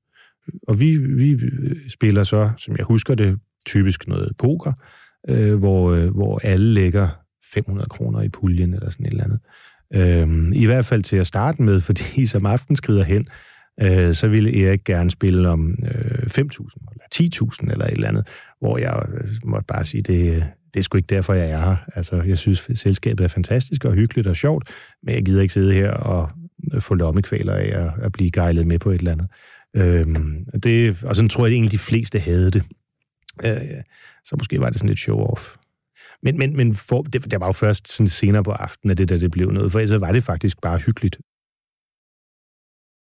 Og 0.67 0.82
vi, 0.82 0.97
vi 0.97 1.32
øh, 1.32 1.89
spiller 1.89 2.23
så, 2.23 2.49
som 2.58 2.75
jeg 2.77 2.86
husker 2.86 3.15
det, 3.15 3.39
typisk 3.65 4.08
noget 4.08 4.32
poker, 4.38 4.73
øh, 5.29 5.56
hvor, 5.56 5.91
øh, 5.91 6.10
hvor 6.10 6.39
alle 6.43 6.73
lægger 6.73 7.10
500 7.53 7.89
kroner 7.89 8.21
i 8.21 8.29
puljen 8.29 8.73
eller 8.73 8.89
sådan 8.89 9.06
et 9.06 9.12
eller 9.12 9.23
andet. 9.23 9.39
Øh, 9.93 10.62
I 10.62 10.65
hvert 10.65 10.86
fald 10.86 11.03
til 11.03 11.17
at 11.17 11.27
starte 11.27 11.62
med, 11.62 11.79
fordi 11.89 12.25
som 12.25 12.45
aften 12.45 12.75
skrider 12.75 13.03
hen, 13.03 13.27
øh, 13.82 14.13
så 14.13 14.27
ville 14.27 14.65
Erik 14.65 14.84
gerne 14.84 15.12
spille 15.12 15.49
om 15.49 15.75
øh, 15.86 16.23
5.000 16.23 16.38
eller 16.91 17.08
10.000 17.15 17.71
eller 17.71 17.86
et 17.86 17.91
eller 17.91 18.08
andet, 18.08 18.27
hvor 18.60 18.77
jeg 18.77 19.06
øh, 19.13 19.29
måtte 19.43 19.65
bare 19.67 19.86
sige, 19.86 20.01
det, 20.01 20.36
øh, 20.36 20.43
det 20.73 20.79
er 20.79 20.82
sgu 20.82 20.97
ikke 20.97 21.15
derfor, 21.15 21.34
jeg 21.34 21.49
er 21.49 21.60
her. 21.60 21.75
Altså, 21.95 22.21
jeg 22.21 22.38
synes, 22.38 22.69
selskabet 22.73 23.23
er 23.23 23.27
fantastisk 23.27 23.86
og 23.86 23.93
hyggeligt 23.93 24.27
og 24.27 24.36
sjovt, 24.36 24.69
men 25.03 25.15
jeg 25.15 25.25
gider 25.25 25.41
ikke 25.41 25.53
sidde 25.53 25.73
her 25.73 25.91
og 25.91 26.29
få 26.79 26.93
lommekvaler 26.93 27.53
af 27.53 27.86
at, 27.86 28.06
at 28.06 28.12
blive 28.12 28.32
gejlet 28.32 28.67
med 28.67 28.79
på 28.79 28.91
et 28.91 28.99
eller 28.99 29.12
andet. 29.12 29.27
Øhm, 29.75 30.45
det, 30.63 31.03
og 31.03 31.15
sådan 31.15 31.29
tror 31.29 31.45
jeg, 31.45 31.51
at 31.51 31.53
egentlig 31.53 31.71
de 31.71 31.77
fleste 31.77 32.19
havde 32.19 32.51
det. 32.51 32.63
Øh, 33.45 33.83
så 34.25 34.36
måske 34.39 34.59
var 34.59 34.69
det 34.69 34.77
sådan 34.77 34.89
lidt 34.89 34.99
show-off. 34.99 35.57
Men, 36.23 36.38
men, 36.38 36.57
men 36.57 36.75
for, 36.75 37.01
det, 37.01 37.31
det 37.31 37.39
var 37.39 37.45
jo 37.45 37.51
først 37.51 37.93
sådan 37.93 38.07
senere 38.07 38.43
på 38.43 38.51
aftenen, 38.51 38.91
at 38.91 38.97
det 38.97 39.09
der 39.09 39.17
det 39.17 39.31
blev 39.31 39.51
noget, 39.51 39.71
for 39.71 39.79
ellers 39.79 40.01
var 40.01 40.12
det 40.12 40.23
faktisk 40.23 40.62
bare 40.62 40.77
hyggeligt. 40.77 41.17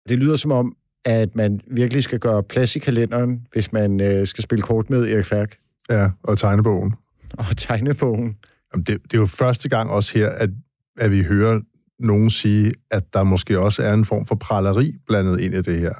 Det 0.09 0.19
lyder 0.19 0.35
som 0.35 0.51
om, 0.51 0.75
at 1.05 1.35
man 1.35 1.61
virkelig 1.67 2.03
skal 2.03 2.19
gøre 2.19 2.43
plads 2.43 2.75
i 2.75 2.79
kalenderen, 2.79 3.47
hvis 3.51 3.71
man 3.71 4.01
øh, 4.01 4.27
skal 4.27 4.43
spille 4.43 4.61
kort 4.61 4.89
med 4.89 5.11
Erik 5.11 5.25
Færk. 5.25 5.57
Ja, 5.89 6.09
og 6.23 6.37
tegnebogen. 6.37 6.93
Og 7.37 7.45
tegnebogen. 7.57 8.37
Jamen, 8.73 8.83
det, 8.83 9.03
det 9.03 9.13
er 9.13 9.17
jo 9.17 9.25
første 9.25 9.69
gang 9.69 9.89
også 9.89 10.19
her, 10.19 10.29
at, 10.29 10.49
at 10.97 11.11
vi 11.11 11.23
hører 11.23 11.61
nogen 11.99 12.29
sige, 12.29 12.73
at 12.91 13.13
der 13.13 13.23
måske 13.23 13.59
også 13.59 13.83
er 13.83 13.93
en 13.93 14.05
form 14.05 14.25
for 14.25 14.35
praleri 14.35 14.93
blandet 15.07 15.39
ind 15.39 15.53
i 15.53 15.61
det 15.61 15.79
her. 15.79 15.93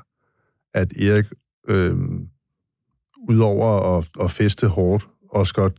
At 0.73 0.93
Erik, 0.97 1.25
øh, 1.67 1.95
udover 3.29 3.97
at, 3.97 4.09
at 4.19 4.31
feste 4.31 4.67
hårdt, 4.67 5.07
også 5.29 5.53
godt 5.53 5.73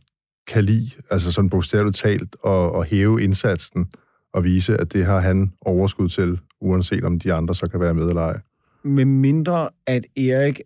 kan 0.47 0.63
lide, 0.63 0.89
altså 1.09 1.31
sådan 1.31 1.49
bogstaveligt 1.49 1.97
talt, 1.97 2.35
at, 2.45 2.71
at 2.75 2.87
hæve 2.87 3.23
indsatsen 3.23 3.85
og 4.33 4.43
vise, 4.43 4.77
at 4.77 4.93
det 4.93 5.05
har 5.05 5.19
han 5.19 5.53
overskud 5.61 6.09
til, 6.09 6.39
uanset 6.61 7.03
om 7.03 7.19
de 7.19 7.33
andre 7.33 7.55
så 7.55 7.67
kan 7.67 7.79
være 7.79 7.93
med 7.93 8.09
eller 8.09 8.21
ej. 8.21 8.39
Med 8.83 9.05
mindre, 9.05 9.69
at 9.87 10.05
Erik 10.17 10.61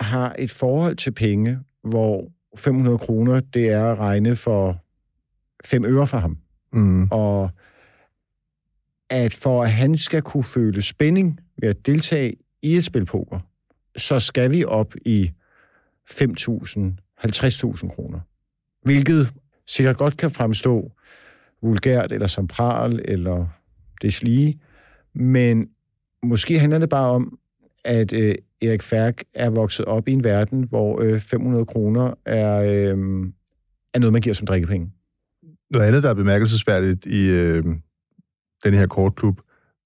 har 0.00 0.34
et 0.38 0.50
forhold 0.50 0.96
til 0.96 1.10
penge, 1.10 1.58
hvor 1.84 2.30
500 2.56 2.98
kroner, 2.98 3.40
det 3.40 3.68
er 3.68 3.86
at 3.92 3.98
regne 3.98 4.36
for 4.36 4.84
5 5.64 5.84
øre 5.84 6.06
for 6.06 6.18
ham. 6.18 6.38
Mm. 6.72 7.08
Og 7.10 7.50
at 9.10 9.34
for 9.34 9.62
at 9.62 9.72
han 9.72 9.96
skal 9.96 10.22
kunne 10.22 10.44
føle 10.44 10.82
spænding 10.82 11.40
ved 11.60 11.68
at 11.68 11.86
deltage 11.86 12.36
i 12.62 12.76
et 12.76 12.84
spil 12.84 13.06
poker, 13.06 13.40
så 13.96 14.20
skal 14.20 14.50
vi 14.50 14.64
op 14.64 14.94
i 15.04 15.30
5.000, 16.10 16.20
50.000 17.26 17.88
kroner. 17.88 18.20
Hvilket 18.82 19.32
sikkert 19.66 19.96
godt 19.96 20.16
kan 20.16 20.30
fremstå 20.30 20.92
vulgært, 21.62 22.12
eller 22.12 22.26
som 22.26 22.46
pral, 22.46 23.00
eller 23.04 23.46
deslige. 24.02 24.60
Men 25.14 25.68
måske 26.22 26.58
handler 26.58 26.78
det 26.78 26.88
bare 26.88 27.10
om, 27.10 27.38
at 27.84 28.12
øh, 28.12 28.34
Erik 28.62 28.82
Færk 28.82 29.22
er 29.34 29.50
vokset 29.50 29.86
op 29.86 30.08
i 30.08 30.12
en 30.12 30.24
verden, 30.24 30.62
hvor 30.62 31.00
øh, 31.02 31.20
500 31.20 31.66
kroner 31.66 32.14
er, 32.24 32.60
øh, 32.60 32.98
er 33.94 33.98
noget, 33.98 34.12
man 34.12 34.22
giver 34.22 34.34
som 34.34 34.46
drikkepenge. 34.46 34.90
Noget 35.70 35.86
andet, 35.86 36.02
der 36.02 36.10
er 36.10 36.14
bemærkelsesværdigt 36.14 37.06
i 37.06 37.28
øh, 37.28 37.64
den 38.64 38.74
her 38.74 38.86
kortklub, 38.86 39.40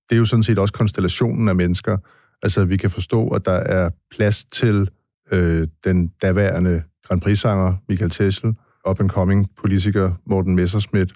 det 0.09 0.14
er 0.14 0.18
jo 0.18 0.25
sådan 0.25 0.42
set 0.42 0.59
også 0.59 0.75
konstellationen 0.75 1.49
af 1.49 1.55
mennesker. 1.55 1.97
Altså, 2.42 2.64
vi 2.64 2.77
kan 2.77 2.90
forstå, 2.90 3.29
at 3.29 3.44
der 3.44 3.53
er 3.53 3.90
plads 4.11 4.44
til 4.44 4.88
øh, 5.33 5.68
den 5.85 6.09
daværende 6.22 6.83
Grand 7.05 7.20
Prix-sanger 7.20 7.74
Michael 7.88 8.11
Tessel, 8.11 8.55
up-and-coming 8.88 9.46
politiker 9.61 10.12
Morten 10.27 10.57
Messerschmidt, 10.57 11.12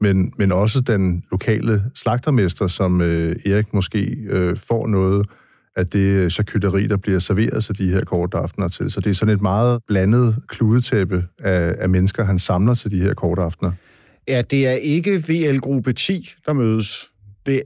men, 0.00 0.32
men 0.38 0.52
også 0.52 0.80
den 0.80 1.22
lokale 1.30 1.84
slagtermester, 1.94 2.66
som 2.66 3.00
øh, 3.00 3.36
Erik 3.46 3.74
måske 3.74 4.16
øh, 4.30 4.56
får 4.56 4.86
noget 4.86 5.26
af 5.76 5.86
det 5.86 6.22
øh, 6.24 6.30
charcuterie, 6.30 6.88
der 6.88 6.96
bliver 6.96 7.18
serveret 7.18 7.64
til 7.64 7.78
de 7.78 7.88
her 7.88 8.04
korte 8.04 8.38
aftener 8.38 8.68
til. 8.68 8.90
Så 8.90 9.00
det 9.00 9.10
er 9.10 9.14
sådan 9.14 9.34
et 9.34 9.42
meget 9.42 9.80
blandet 9.86 10.36
kludetæppe 10.48 11.24
af, 11.38 11.74
af 11.78 11.88
mennesker, 11.88 12.24
han 12.24 12.38
samler 12.38 12.74
til 12.74 12.90
de 12.90 12.98
her 12.98 13.14
korte 13.14 13.42
aftener. 13.42 13.72
Ja, 14.28 14.42
det 14.50 14.66
er 14.66 14.72
ikke 14.72 15.24
VL-gruppe 15.28 15.92
10, 15.92 16.34
der 16.46 16.52
mødes. 16.52 17.10
Det 17.46 17.62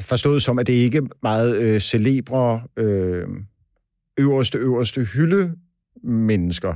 forstået 0.00 0.42
som, 0.42 0.58
at 0.58 0.66
det 0.66 0.72
ikke 0.72 0.98
er 0.98 1.02
meget 1.22 1.56
øh, 1.56 1.80
celebre, 1.80 2.62
øh, 2.76 3.28
øverste, 4.18 4.58
øverste 4.58 5.04
hylde 5.04 5.54
mennesker, 6.02 6.74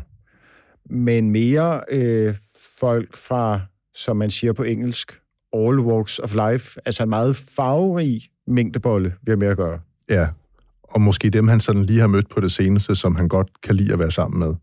men 0.90 1.30
mere 1.30 1.80
øh, 1.90 2.34
folk 2.80 3.16
fra 3.16 3.60
som 3.98 4.16
man 4.16 4.30
siger 4.30 4.52
på 4.52 4.62
engelsk, 4.62 5.20
all 5.52 5.78
walks 5.80 6.18
of 6.18 6.34
life, 6.34 6.80
altså 6.84 7.02
en 7.02 7.08
meget 7.08 7.36
farverig 7.36 8.22
mængdebolle, 8.46 9.14
vi 9.22 9.30
har 9.30 9.36
med 9.36 9.48
at 9.48 9.56
gøre. 9.56 9.80
Ja, 10.10 10.28
og 10.82 11.00
måske 11.00 11.30
dem, 11.30 11.48
han 11.48 11.60
sådan 11.60 11.82
lige 11.82 12.00
har 12.00 12.06
mødt 12.06 12.28
på 12.28 12.40
det 12.40 12.52
seneste, 12.52 12.94
som 12.94 13.16
han 13.16 13.28
godt 13.28 13.60
kan 13.62 13.76
lide 13.76 13.92
at 13.92 13.98
være 13.98 14.10
sammen 14.10 14.38
med. 14.38 14.54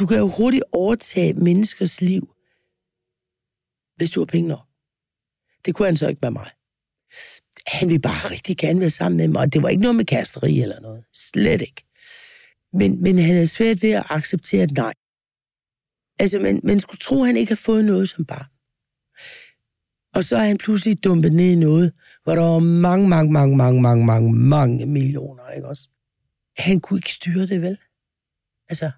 Du 0.00 0.06
kan 0.06 0.18
jo 0.18 0.28
hurtigt 0.28 0.64
overtage 0.72 1.32
menneskers 1.32 2.00
liv, 2.00 2.34
hvis 3.96 4.10
du 4.10 4.20
har 4.20 4.26
penge 4.26 4.48
nok. 4.48 4.66
Det 5.64 5.74
kunne 5.74 5.86
han 5.86 5.96
så 5.96 6.08
ikke 6.08 6.18
med 6.22 6.30
mig 6.30 6.50
han 7.66 7.88
ville 7.88 8.00
bare 8.00 8.30
rigtig 8.30 8.56
gerne 8.56 8.80
være 8.80 8.90
sammen 8.90 9.16
med 9.16 9.28
mig, 9.28 9.40
og 9.40 9.52
det 9.52 9.62
var 9.62 9.68
ikke 9.68 9.82
noget 9.82 9.96
med 9.96 10.04
kasteri 10.04 10.60
eller 10.60 10.80
noget. 10.80 11.04
Slet 11.12 11.60
ikke. 11.60 11.84
Men, 12.72 13.02
men 13.02 13.18
han 13.18 13.36
er 13.36 13.44
svært 13.44 13.82
ved 13.82 13.90
at 13.90 14.06
acceptere 14.10 14.64
et 14.64 14.70
nej. 14.70 14.92
Altså, 16.18 16.38
man, 16.38 16.60
man 16.64 16.80
skulle 16.80 16.98
tro, 16.98 17.20
at 17.20 17.26
han 17.26 17.36
ikke 17.36 17.50
har 17.50 17.56
fået 17.56 17.84
noget 17.84 18.08
som 18.08 18.24
barn. 18.24 18.46
Og 20.14 20.24
så 20.24 20.36
er 20.36 20.44
han 20.44 20.58
pludselig 20.58 21.04
dumpet 21.04 21.32
ned 21.32 21.50
i 21.50 21.54
noget, 21.54 21.92
hvor 22.24 22.34
der 22.34 22.42
var 22.42 22.58
mange, 22.58 23.08
mange, 23.08 23.32
mange, 23.32 23.56
mange, 23.56 23.82
mange, 23.82 24.04
mange, 24.04 24.32
mange 24.32 24.86
millioner, 24.86 25.50
ikke 25.50 25.68
også? 25.68 25.88
Han 26.58 26.80
kunne 26.80 26.98
ikke 26.98 27.12
styre 27.12 27.46
det, 27.46 27.62
vel? 27.62 27.78
Altså. 28.68 28.90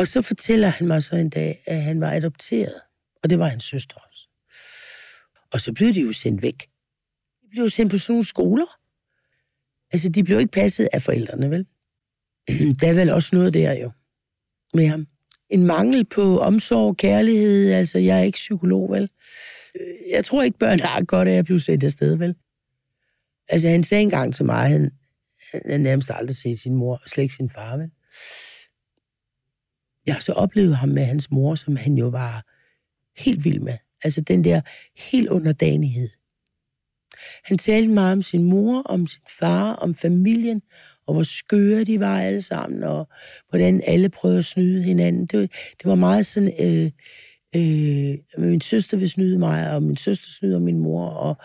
Og 0.00 0.06
så 0.06 0.22
fortæller 0.22 0.68
han 0.68 0.86
mig 0.86 1.02
så 1.02 1.16
en 1.16 1.30
dag, 1.30 1.62
at 1.66 1.82
han 1.82 2.00
var 2.00 2.12
adopteret. 2.12 2.80
Og 3.22 3.30
det 3.30 3.38
var 3.38 3.48
hans 3.48 3.64
søster 3.64 3.96
også. 3.96 4.28
Og 5.52 5.60
så 5.60 5.72
blev 5.72 5.94
de 5.94 6.00
jo 6.00 6.12
sendt 6.12 6.42
væk 6.42 6.68
De 7.42 7.48
blev 7.50 7.68
sendt 7.68 7.92
på 7.92 7.98
sådan 7.98 8.12
nogle 8.12 8.24
skoler. 8.24 8.78
Altså, 9.92 10.08
de 10.08 10.24
blev 10.24 10.38
ikke 10.38 10.52
passet 10.52 10.88
af 10.92 11.02
forældrene, 11.02 11.50
vel? 11.50 11.66
Der 12.80 12.88
er 12.88 12.94
vel 12.94 13.10
også 13.10 13.30
noget 13.32 13.54
der 13.54 13.72
jo 13.72 13.90
med 14.74 14.86
ham. 14.86 15.06
En 15.50 15.64
mangel 15.64 16.04
på 16.04 16.38
omsorg, 16.38 16.96
kærlighed, 16.96 17.72
altså 17.72 17.98
jeg 17.98 18.18
er 18.18 18.22
ikke 18.22 18.36
psykolog, 18.36 18.90
vel? 18.90 19.10
Øh, 19.80 20.10
jeg 20.10 20.24
tror 20.24 20.42
ikke, 20.42 20.58
børn 20.58 20.80
har 20.80 21.04
godt 21.04 21.28
af 21.28 21.38
at 21.38 21.44
blive 21.44 21.60
sendt 21.60 21.84
afsted, 21.84 22.16
vel? 22.16 22.34
Altså, 23.48 23.68
han 23.68 23.84
sagde 23.84 24.02
engang 24.02 24.34
til 24.34 24.44
mig, 24.44 24.68
han, 24.68 24.90
han 25.52 25.80
nærmest 25.80 26.10
aldrig 26.14 26.36
set 26.36 26.60
sin 26.60 26.74
mor, 26.74 26.94
og 26.94 27.08
slet 27.08 27.22
ikke 27.22 27.34
sin 27.34 27.50
far, 27.50 27.76
vel? 27.76 27.90
Jeg 30.06 30.14
har 30.14 30.20
så 30.20 30.32
oplevet 30.32 30.76
ham 30.76 30.88
med 30.88 31.04
hans 31.04 31.30
mor, 31.30 31.54
som 31.54 31.76
han 31.76 31.98
jo 31.98 32.08
var 32.08 32.44
helt 33.22 33.44
vild 33.44 33.60
med. 33.60 33.76
Altså 34.04 34.20
den 34.20 34.44
der 34.44 34.60
helt 35.10 35.28
underdanighed. 35.28 36.08
Han 37.44 37.58
talte 37.58 37.92
meget 37.92 38.12
om 38.12 38.22
sin 38.22 38.42
mor, 38.42 38.82
om 38.82 39.06
sin 39.06 39.22
far, 39.38 39.72
om 39.72 39.94
familien, 39.94 40.62
og 41.06 41.14
hvor 41.14 41.22
skøre 41.22 41.84
de 41.84 42.00
var 42.00 42.20
alle 42.20 42.42
sammen, 42.42 42.82
og 42.82 43.08
hvordan 43.48 43.82
alle 43.86 44.08
prøvede 44.08 44.38
at 44.38 44.44
snyde 44.44 44.82
hinanden. 44.82 45.26
Det, 45.26 45.52
det 45.52 45.84
var 45.84 45.94
meget 45.94 46.26
sådan, 46.26 46.52
øh, 46.60 46.90
øh, 47.56 48.18
min 48.38 48.60
søster 48.60 48.96
vil 48.96 49.08
snyde 49.08 49.38
mig, 49.38 49.72
og 49.72 49.82
min 49.82 49.96
søster 49.96 50.32
snyder 50.32 50.58
min 50.58 50.78
mor, 50.78 51.06
og 51.06 51.36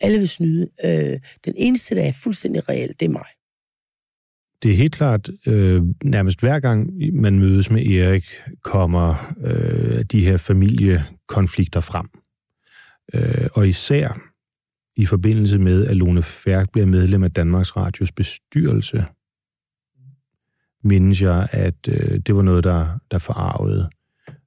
alle 0.00 0.18
vil 0.18 0.28
snyde. 0.28 0.68
Øh, 0.84 1.20
den 1.44 1.54
eneste, 1.56 1.94
der 1.94 2.02
er 2.02 2.12
fuldstændig 2.12 2.68
reelt, 2.68 3.00
det 3.00 3.06
er 3.06 3.10
mig. 3.10 3.26
Det 4.64 4.72
er 4.72 4.76
helt 4.76 4.94
klart, 4.94 5.30
øh, 5.46 5.82
nærmest 6.04 6.40
hver 6.40 6.60
gang 6.60 6.90
man 7.12 7.38
mødes 7.38 7.70
med 7.70 7.86
Erik, 7.86 8.26
kommer 8.62 9.34
øh, 9.44 10.04
de 10.04 10.24
her 10.24 10.36
familiekonflikter 10.36 11.80
frem. 11.80 12.06
Øh, 13.14 13.48
og 13.52 13.68
især 13.68 14.20
i 14.96 15.06
forbindelse 15.06 15.58
med, 15.58 15.86
at 15.86 15.96
Lone 15.96 16.22
Færk 16.22 16.72
bliver 16.72 16.86
medlem 16.86 17.22
af 17.24 17.32
Danmarks 17.32 17.76
Radios 17.76 18.12
bestyrelse, 18.12 19.04
mindes 20.84 21.22
jeg, 21.22 21.48
at 21.52 21.88
øh, 21.88 22.18
det 22.26 22.36
var 22.36 22.42
noget, 22.42 22.64
der, 22.64 22.98
der 23.10 23.18
forarvede 23.18 23.90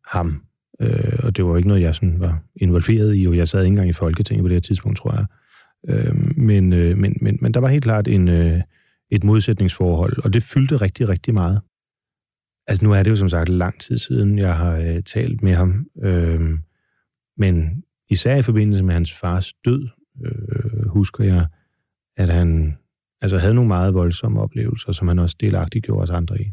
ham. 0.07 0.43
Øh, 0.81 1.19
og 1.23 1.37
det 1.37 1.45
var 1.45 1.57
ikke 1.57 1.69
noget, 1.69 1.81
jeg 1.81 1.95
sådan 1.95 2.19
var 2.19 2.39
involveret 2.55 3.15
i, 3.17 3.27
og 3.27 3.37
jeg 3.37 3.47
sad 3.47 3.59
ikke 3.59 3.71
engang 3.71 3.89
i 3.89 3.93
Folketinget 3.93 4.43
på 4.43 4.47
det 4.47 4.55
her 4.55 4.61
tidspunkt, 4.61 4.97
tror 4.97 5.13
jeg. 5.15 5.25
Øh, 5.89 6.37
men, 6.37 6.73
øh, 6.73 6.97
men, 6.97 7.17
men, 7.21 7.37
men 7.41 7.53
der 7.53 7.59
var 7.59 7.67
helt 7.67 7.83
klart 7.83 8.07
en, 8.07 8.27
øh, 8.27 8.61
et 9.11 9.23
modsætningsforhold, 9.23 10.23
og 10.23 10.33
det 10.33 10.43
fyldte 10.43 10.75
rigtig, 10.75 11.09
rigtig 11.09 11.33
meget. 11.33 11.61
Altså 12.67 12.85
nu 12.85 12.91
er 12.91 13.03
det 13.03 13.11
jo 13.11 13.15
som 13.15 13.29
sagt 13.29 13.49
lang 13.49 13.79
tid 13.79 13.97
siden, 13.97 14.39
jeg 14.39 14.57
har 14.57 14.75
øh, 14.75 15.03
talt 15.03 15.43
med 15.43 15.53
ham, 15.53 15.85
øh, 16.03 16.59
men 17.37 17.83
især 18.09 18.35
i 18.35 18.41
forbindelse 18.41 18.83
med 18.83 18.93
hans 18.93 19.13
fars 19.13 19.53
død, 19.65 19.87
øh, 20.25 20.87
husker 20.87 21.23
jeg, 21.23 21.47
at 22.17 22.29
han 22.29 22.77
altså 23.21 23.37
havde 23.37 23.53
nogle 23.53 23.67
meget 23.67 23.93
voldsomme 23.93 24.41
oplevelser, 24.41 24.91
som 24.91 25.07
han 25.07 25.19
også 25.19 25.35
delagtigt 25.39 25.85
gjorde 25.85 26.03
os 26.03 26.09
andre 26.09 26.41
i. 26.41 26.51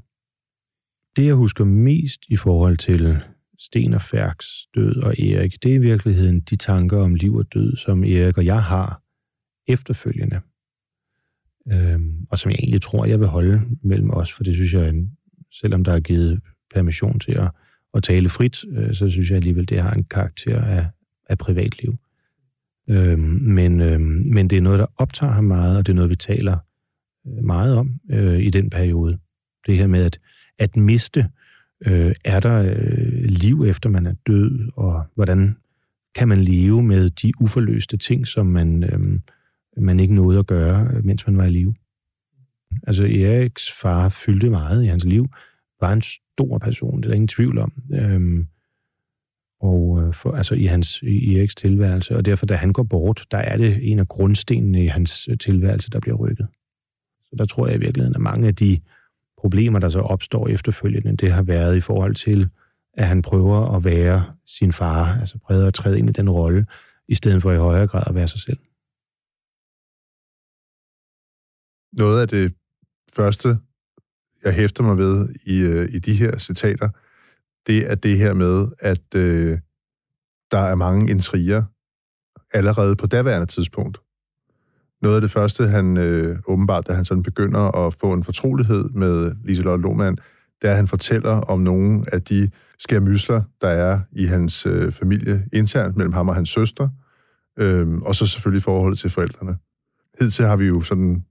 Det, 1.17 1.27
jeg 1.27 1.35
husker 1.35 1.65
mest 1.65 2.21
i 2.29 2.37
forhold 2.37 2.77
til 2.77 3.23
Sten 3.59 3.95
og 3.95 4.03
Færks 4.03 4.47
død 4.75 4.97
og 4.97 5.21
Erik, 5.21 5.63
det 5.63 5.71
er 5.73 5.77
i 5.77 5.81
virkeligheden 5.81 6.41
de 6.41 6.57
tanker 6.57 6.99
om 6.99 7.15
liv 7.15 7.35
og 7.35 7.55
død, 7.55 7.77
som 7.77 8.05
Erik 8.05 8.39
og 8.39 8.45
jeg 8.45 8.63
har 8.63 9.03
efterfølgende 9.69 10.41
øh, 11.73 11.99
og 12.31 12.39
som 12.39 12.51
jeg 12.51 12.59
egentlig 12.59 12.83
tror, 12.83 13.05
jeg 13.05 13.21
vil 13.21 13.29
holde 13.29 13.63
mellem 13.83 14.11
os, 14.11 14.33
for 14.33 14.45
det 14.45 14.55
synes 14.55 14.75
jeg, 14.75 14.95
selvom 15.53 15.85
der 15.85 15.93
er 15.93 16.01
givet 16.01 16.41
permission 16.75 17.19
til 17.19 17.33
at, 17.33 17.51
at 17.95 18.03
tale 18.03 18.29
frit, 18.29 18.65
øh, 18.73 18.95
så 18.95 19.09
synes 19.09 19.31
jeg 19.31 19.37
alligevel, 19.37 19.69
det 19.69 19.83
har 19.83 19.93
en 19.93 20.05
karakter 20.05 20.63
af, 20.63 20.87
af 21.29 21.39
privatliv. 21.39 21.97
Øh, 22.89 23.19
men, 23.19 23.81
øh, 23.81 24.01
men 24.01 24.51
det 24.51 24.59
er 24.59 24.63
noget, 24.63 24.79
der 24.79 24.87
optager 24.97 25.33
ham 25.33 25.45
meget, 25.45 25.79
og 25.79 25.87
det 25.87 25.93
er 25.93 25.97
noget, 25.97 26.11
vi 26.11 26.17
taler 26.17 26.59
øh, 27.27 27.45
meget 27.45 27.77
om 27.77 28.01
øh, 28.11 28.39
i 28.39 28.51
den 28.51 28.71
periode. 28.71 29.19
Det 29.67 29.79
her 29.79 29.87
med 29.87 30.05
at, 30.05 30.19
at 30.59 30.77
miste, 30.77 31.29
øh, 31.87 32.15
er 32.25 32.41
der 32.41 32.63
øh, 32.63 33.25
liv 33.25 33.65
efter 33.67 33.91
man 33.91 34.07
er 34.07 34.15
død, 34.27 34.71
og 34.77 35.05
hvordan 35.15 35.57
kan 36.15 36.29
man 36.29 36.39
leve 36.39 36.83
med 36.83 37.11
de 37.11 37.33
uforløste 37.41 37.97
ting, 37.97 38.27
som 38.27 38.47
man, 38.47 38.85
øh, 38.85 39.21
man 39.77 40.01
ikke 40.01 40.15
nåede 40.15 40.39
at 40.39 40.47
gøre, 40.47 41.03
mens 41.03 41.27
man 41.27 41.37
var 41.37 41.45
i 41.45 41.51
live. 41.51 41.75
Altså 42.87 43.05
Eriks 43.05 43.73
far 43.83 44.09
fyldte 44.09 44.51
meget 44.51 44.85
i 44.85 44.87
hans 44.87 45.05
liv, 45.05 45.27
var 45.81 45.93
en 45.93 46.03
stor 46.03 46.59
person, 46.59 46.97
det 46.97 47.05
er 47.05 47.09
der 47.09 47.15
ingen 47.15 47.29
tvivl 47.29 47.59
om. 47.59 47.73
Øhm, 47.93 48.47
og 49.61 50.03
øh, 50.03 50.15
for, 50.15 50.33
altså 50.33 50.55
i 50.55 50.65
hans 50.67 51.03
i 51.03 51.37
Eriks 51.37 51.55
tilværelse, 51.55 52.17
og 52.17 52.25
derfor 52.25 52.47
da 52.47 52.55
han 52.55 52.73
går 52.73 52.83
bort, 52.83 53.27
der 53.31 53.39
er 53.39 53.57
det 53.57 53.91
en 53.91 53.99
af 53.99 54.09
grundstenene 54.09 54.85
i 54.85 54.87
hans 54.87 55.29
øh, 55.29 55.39
tilværelse, 55.39 55.91
der 55.91 56.01
bliver 56.01 56.17
rykket. 56.17 56.47
Så 57.25 57.37
der 57.39 57.45
tror 57.45 57.67
jeg 57.67 57.77
i 57.77 57.81
virkeligheden, 57.81 58.15
at 58.15 58.21
mange 58.21 58.49
af 58.49 58.55
de 58.55 58.81
problemer, 59.39 59.79
der 59.79 59.89
så 59.89 60.01
opstår 60.01 60.49
efterfølgende, 60.49 61.17
det 61.17 61.33
har 61.33 61.43
været 61.43 61.77
i 61.77 61.81
forhold 61.81 62.15
til, 62.15 62.49
at 62.95 63.07
han 63.07 63.23
prøver 63.23 63.77
at 63.77 63.85
være 63.85 64.25
sin 64.47 64.73
far, 64.73 65.19
altså 65.21 65.39
prøver 65.39 65.67
at 65.67 65.75
træde 65.75 65.99
ind 65.99 66.09
i 66.09 66.13
den 66.13 66.31
rolle, 66.31 66.67
i 67.09 67.15
stedet 67.15 67.43
for 67.43 67.53
i 67.53 67.57
højere 67.57 67.87
grad 67.87 68.03
at 68.07 68.15
være 68.15 68.29
sig 68.29 68.41
selv. 68.41 68.59
Noget 71.99 72.21
af 72.21 72.29
det 72.29 72.55
første, 73.13 73.59
jeg 74.45 74.55
hæfter 74.55 74.83
mig 74.83 74.99
ved 74.99 75.29
i, 75.47 75.63
øh, 75.63 75.89
i 75.93 75.99
de 75.99 76.15
her 76.15 76.39
citater, 76.39 76.89
det 77.67 77.91
er 77.91 77.95
det 77.95 78.19
her 78.19 78.35
med, 78.35 78.69
at 78.79 79.15
øh, 79.17 79.59
der 80.51 80.59
er 80.59 80.75
mange 80.75 81.11
intriger 81.11 81.63
allerede 82.53 82.97
på 82.97 83.07
daværende 83.07 83.47
tidspunkt. 83.47 84.01
Noget 85.03 85.17
af 85.17 85.21
det 85.21 85.31
første, 85.31 85.67
han 85.67 85.97
øh, 85.97 86.39
åbenbart, 86.47 86.87
da 86.87 86.93
han 86.93 87.05
sådan 87.05 87.23
begynder 87.23 87.87
at 87.87 87.95
få 87.95 88.13
en 88.13 88.25
fortrolighed 88.25 88.89
med 88.89 89.33
Liselotte 89.45 89.83
Lohmann, 89.83 90.17
det 90.63 90.69
er, 90.69 90.71
at 90.71 90.77
han 90.77 90.89
fortæller 90.89 91.31
om 91.31 91.61
nogle 91.61 92.05
af 92.13 92.23
de 92.23 92.51
skærmysler, 92.79 93.43
der 93.61 93.69
er 93.69 94.01
i 94.13 94.25
hans 94.25 94.67
øh, 94.67 94.93
familie 94.93 95.49
internt 95.53 95.97
mellem 95.97 96.13
ham 96.13 96.29
og 96.29 96.35
hans 96.35 96.49
søster, 96.49 96.89
øh, 97.59 97.95
og 97.95 98.15
så 98.15 98.27
selvfølgelig 98.27 98.63
forholdet 98.63 98.99
til 98.99 99.11
forældrene. 99.11 99.57
Hidtil 100.21 100.45
har 100.45 100.57
vi 100.57 100.67
jo 100.67 100.81
sådan 100.81 101.25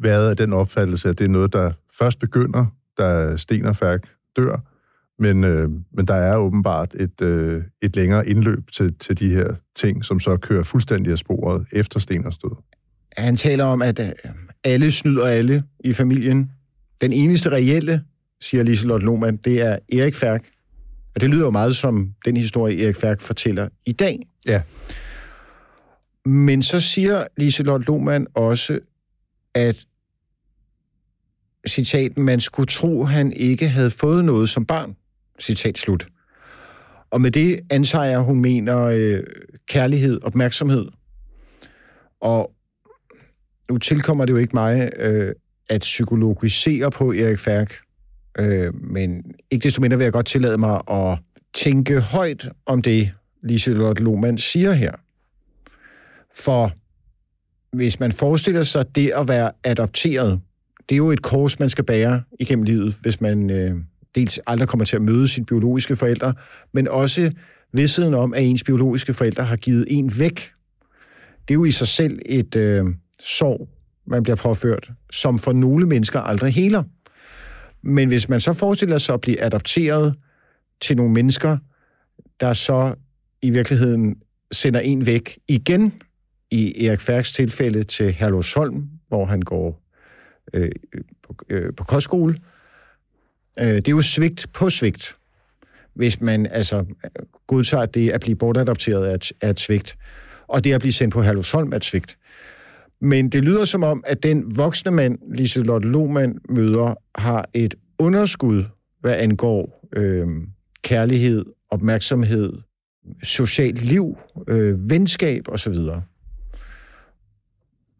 været 0.00 0.30
af 0.30 0.36
den 0.36 0.52
opfattelse, 0.52 1.08
at 1.08 1.18
det 1.18 1.24
er 1.24 1.28
noget, 1.28 1.52
der 1.52 1.72
først 1.98 2.18
begynder, 2.18 2.66
da 2.98 3.36
Sten 3.36 3.66
og 3.66 3.76
Færk 3.76 4.08
dør, 4.36 4.60
men, 5.18 5.44
øh, 5.44 5.70
men 5.92 6.06
der 6.06 6.14
er 6.14 6.36
åbenbart 6.36 6.94
et, 6.94 7.20
øh, 7.22 7.62
et 7.82 7.96
længere 7.96 8.28
indløb 8.28 8.70
til, 8.72 8.94
til 8.98 9.18
de 9.18 9.30
her 9.30 9.54
ting, 9.76 10.04
som 10.04 10.20
så 10.20 10.36
kører 10.36 10.62
fuldstændig 10.62 11.12
af 11.12 11.18
sporet 11.18 11.66
efter 11.72 12.00
Steners 12.00 12.38
død. 12.38 12.56
Han 13.16 13.36
taler 13.36 13.64
om, 13.64 13.82
at 13.82 14.00
øh, 14.00 14.08
alle 14.64 14.92
snyder 14.92 15.26
alle 15.26 15.62
i 15.80 15.92
familien. 15.92 16.50
Den 17.00 17.12
eneste 17.12 17.50
reelle, 17.50 18.02
siger 18.40 18.62
Liselotte 18.62 19.06
Lohmann, 19.06 19.36
det 19.36 19.60
er 19.60 19.78
Erik 19.92 20.14
Færk. 20.14 20.44
Og 21.14 21.20
det 21.20 21.30
lyder 21.30 21.44
jo 21.44 21.50
meget 21.50 21.76
som 21.76 22.10
den 22.24 22.36
historie, 22.36 22.84
Erik 22.84 22.96
Færk 22.96 23.20
fortæller 23.20 23.68
i 23.86 23.92
dag. 23.92 24.18
Ja. 24.46 24.62
Men 26.24 26.62
så 26.62 26.80
siger 26.80 27.24
Liselotte 27.36 27.86
Lohmann 27.86 28.26
også, 28.34 28.78
at 29.56 29.76
citat, 31.66 32.18
man 32.18 32.40
skulle 32.40 32.66
tro, 32.66 33.04
han 33.04 33.32
ikke 33.32 33.68
havde 33.68 33.90
fået 33.90 34.24
noget 34.24 34.48
som 34.48 34.66
barn. 34.66 34.96
Citat 35.40 35.78
slut. 35.78 36.06
Og 37.10 37.20
med 37.20 37.30
det 37.30 37.60
antager 37.70 38.04
jeg, 38.04 38.20
hun 38.20 38.40
mener 38.40 38.82
øh, 38.82 39.22
kærlighed, 39.68 40.20
opmærksomhed. 40.22 40.86
Og 42.20 42.52
nu 43.70 43.78
tilkommer 43.78 44.24
det 44.24 44.32
jo 44.32 44.38
ikke 44.38 44.56
mig 44.56 44.90
øh, 44.96 45.32
at 45.68 45.80
psykologisere 45.80 46.90
på 46.90 47.12
Erik 47.12 47.38
Færk, 47.38 47.76
øh, 48.38 48.74
men 48.74 49.24
ikke 49.50 49.64
desto 49.64 49.80
mindre 49.80 49.96
vil 49.96 50.04
jeg 50.04 50.12
godt 50.12 50.26
tillade 50.26 50.58
mig 50.58 50.80
at 50.90 51.18
tænke 51.54 52.00
højt 52.00 52.48
om 52.66 52.82
det, 52.82 53.12
Liselotte 53.42 54.02
Lohmann 54.02 54.38
siger 54.38 54.72
her. 54.72 54.92
For 56.34 56.72
hvis 57.72 58.00
man 58.00 58.12
forestiller 58.12 58.62
sig 58.62 58.94
det 58.94 59.10
at 59.16 59.28
være 59.28 59.50
adopteret, 59.64 60.40
det 60.88 60.94
er 60.94 60.96
jo 60.96 61.10
et 61.10 61.22
kors, 61.22 61.58
man 61.58 61.68
skal 61.68 61.84
bære 61.84 62.22
igennem 62.40 62.62
livet, 62.62 62.96
hvis 63.02 63.20
man 63.20 63.50
øh, 63.50 63.76
dels 64.14 64.40
aldrig 64.46 64.68
kommer 64.68 64.84
til 64.84 64.96
at 64.96 65.02
møde 65.02 65.28
sine 65.28 65.46
biologiske 65.46 65.96
forældre, 65.96 66.34
men 66.72 66.88
også 66.88 67.32
vidsheden 67.72 68.14
om, 68.14 68.34
at 68.34 68.44
ens 68.44 68.64
biologiske 68.64 69.14
forældre 69.14 69.44
har 69.44 69.56
givet 69.56 69.84
en 69.88 70.18
væk. 70.18 70.50
Det 71.48 71.54
er 71.54 71.58
jo 71.58 71.64
i 71.64 71.70
sig 71.70 71.88
selv 71.88 72.18
et 72.26 72.56
øh, 72.56 72.84
sorg, 73.20 73.68
man 74.06 74.22
bliver 74.22 74.36
påført, 74.36 74.90
som 75.12 75.38
for 75.38 75.52
nogle 75.52 75.86
mennesker 75.86 76.20
aldrig 76.20 76.54
heler. 76.54 76.82
Men 77.82 78.08
hvis 78.08 78.28
man 78.28 78.40
så 78.40 78.52
forestiller 78.52 78.98
sig 78.98 79.14
at 79.14 79.20
blive 79.20 79.42
adopteret 79.42 80.14
til 80.80 80.96
nogle 80.96 81.12
mennesker, 81.12 81.58
der 82.40 82.52
så 82.52 82.94
i 83.42 83.50
virkeligheden 83.50 84.16
sender 84.52 84.80
en 84.80 85.06
væk 85.06 85.38
igen, 85.48 85.92
i 86.50 86.86
Erik 86.86 87.00
Færks 87.00 87.32
tilfælde 87.32 87.84
til 87.84 88.12
Herlufsholm, 88.12 88.88
hvor 89.08 89.24
han 89.24 89.42
går 89.42 89.82
øh, 90.54 90.70
på, 91.22 91.36
øh, 91.48 91.74
på 91.76 91.84
kostskole. 91.84 92.36
Øh, 93.58 93.66
det 93.66 93.88
er 93.88 93.92
jo 93.92 94.02
svigt 94.02 94.46
på 94.52 94.70
svigt, 94.70 95.16
hvis 95.94 96.20
man 96.20 96.46
altså 96.46 96.84
godtager, 97.46 97.86
det 97.86 98.10
at 98.10 98.20
blive 98.20 98.36
bortadopteret 98.36 99.10
er 99.10 99.14
et, 99.14 99.32
er 99.40 99.50
et 99.50 99.60
svigt, 99.60 99.96
og 100.46 100.64
det 100.64 100.72
at 100.72 100.80
blive 100.80 100.92
sendt 100.92 101.14
på 101.14 101.22
Herlufsholm 101.22 101.72
er 101.72 101.76
et 101.76 101.84
svigt. 101.84 102.18
Men 103.00 103.28
det 103.28 103.44
lyder 103.44 103.64
som 103.64 103.82
om, 103.82 104.04
at 104.06 104.22
den 104.22 104.56
voksne 104.56 104.90
mand, 104.90 105.18
Liselotte 105.34 105.88
Lohmann 105.88 106.38
møder, 106.48 106.94
har 107.14 107.48
et 107.54 107.74
underskud, 107.98 108.64
hvad 109.00 109.14
angår 109.14 109.88
øh, 109.96 110.26
kærlighed, 110.82 111.44
opmærksomhed, 111.70 112.52
socialt 113.22 113.84
liv, 113.84 114.18
øh, 114.48 114.90
venskab 114.90 115.48
osv. 115.48 115.74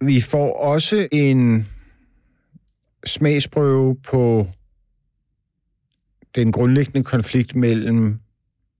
Vi 0.00 0.20
får 0.20 0.56
også 0.60 1.08
en 1.12 1.68
smagsprøve 3.06 3.96
på 3.96 4.46
den 6.34 6.52
grundlæggende 6.52 7.04
konflikt 7.04 7.56
mellem 7.56 8.20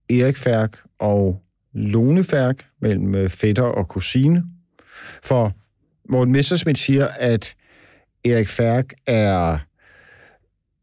Erik 0.09 0.37
Færk 0.37 0.77
og 0.99 1.41
Lone 1.73 2.23
Færk, 2.23 2.67
mellem 2.79 3.15
øh, 3.15 3.29
fætter 3.29 3.63
og 3.63 3.87
kusine. 3.87 4.43
For 5.23 5.53
Morten 6.09 6.31
Messersmith 6.31 6.79
siger, 6.79 7.07
at 7.07 7.55
Erik 8.25 8.47
Færk 8.47 8.93
er 9.05 9.57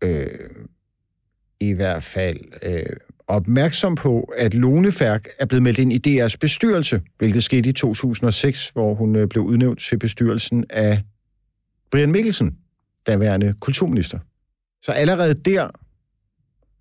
øh, 0.03 0.51
i 1.61 1.73
hvert 1.73 2.03
fald 2.03 2.41
øh, 2.63 2.97
opmærksom 3.35 3.95
på, 3.95 4.33
at 4.37 4.55
Lone 4.55 4.93
Færk 4.93 5.29
er 5.39 5.47
blevet 5.47 5.63
meldt 5.63 5.79
ind 5.79 5.93
i 5.93 6.23
DR's 6.23 6.37
bestyrelse, 6.41 7.01
hvilket 7.19 7.45
skete 7.45 7.71
i 7.71 7.73
2006, 7.73 8.69
hvor 8.69 8.95
hun 8.95 9.17
øh, 9.17 9.29
blev 9.29 9.45
udnævnt 9.45 9.81
til 9.81 9.99
bestyrelsen 9.99 10.65
af 10.71 11.03
Brian 11.91 12.13
Mikkelsen, 12.13 12.57
daværende 13.07 13.55
kulturminister. 13.61 14.19
Så 14.83 14.93
allerede 14.93 15.35
der 15.35 15.71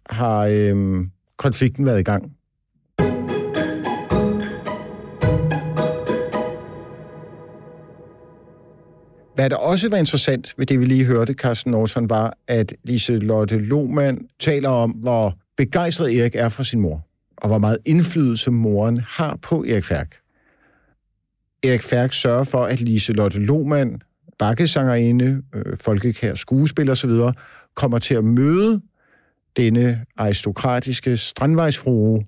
har 0.10 0.40
øhm, 0.40 1.12
konflikten 1.38 1.86
været 1.86 2.00
i 2.00 2.04
gang. 2.04 2.32
Hvad 9.36 9.50
der 9.50 9.56
også 9.56 9.90
var 9.90 9.98
interessant 9.98 10.54
ved 10.58 10.66
det, 10.66 10.80
vi 10.80 10.86
lige 10.86 11.06
hørte, 11.06 11.34
Carsten 11.34 11.72
Norton, 11.72 12.10
var, 12.10 12.38
at 12.48 12.74
Lise 12.84 13.18
Lotte 13.18 13.58
Lohmann 13.58 14.28
taler 14.40 14.70
om, 14.70 14.92
hvor 14.92 15.38
begejstret 15.58 16.20
Erik 16.20 16.36
er 16.36 16.50
for 16.50 16.64
sin 16.64 16.80
mor, 16.80 17.08
og 17.38 17.48
hvor 17.48 17.58
meget 17.58 17.78
indflydelse 17.86 18.52
moren 18.52 18.98
har 18.98 19.36
på 19.42 19.64
Erik 19.64 19.86
Færk. 19.86 20.20
Erik 21.64 21.84
Færk 21.84 22.14
sørger 22.14 22.44
for, 22.44 22.64
at 22.64 22.82
Lise 22.82 23.14
Lotte 23.14 23.40
Lohmann, 23.40 24.02
bakkesangerinde, 24.40 25.44
øh, 25.56 25.78
folkekær 25.78 26.34
skuespiller 26.34 26.92
osv., 26.92 27.12
kommer 27.76 28.00
til 28.00 28.16
at 28.16 28.24
møde 28.24 28.82
denne 29.58 30.06
aristokratiske 30.18 31.18
strandvejsfrue, 31.18 32.26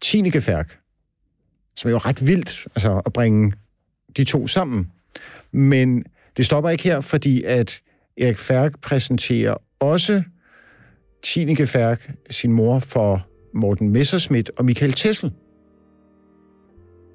Tineke 0.00 0.40
Færk, 0.40 0.78
som 1.76 1.88
er 1.88 1.92
jo 1.92 1.98
ret 1.98 2.26
vildt 2.26 2.66
altså, 2.74 3.02
at 3.06 3.12
bringe 3.12 3.52
de 4.16 4.24
to 4.24 4.46
sammen. 4.46 4.92
Men 5.52 6.04
det 6.36 6.46
stopper 6.46 6.70
ikke 6.70 6.84
her, 6.84 7.00
fordi 7.00 7.42
at 7.42 7.80
Erik 8.20 8.38
Færk 8.38 8.80
præsenterer 8.80 9.54
også 9.80 10.22
Tineke 11.22 11.66
Færk, 11.66 12.14
sin 12.30 12.52
mor, 12.52 12.78
for 12.78 13.26
Morten 13.54 13.88
Messerschmidt 13.88 14.50
og 14.56 14.64
Michael 14.64 14.92
Tessel. 14.92 15.32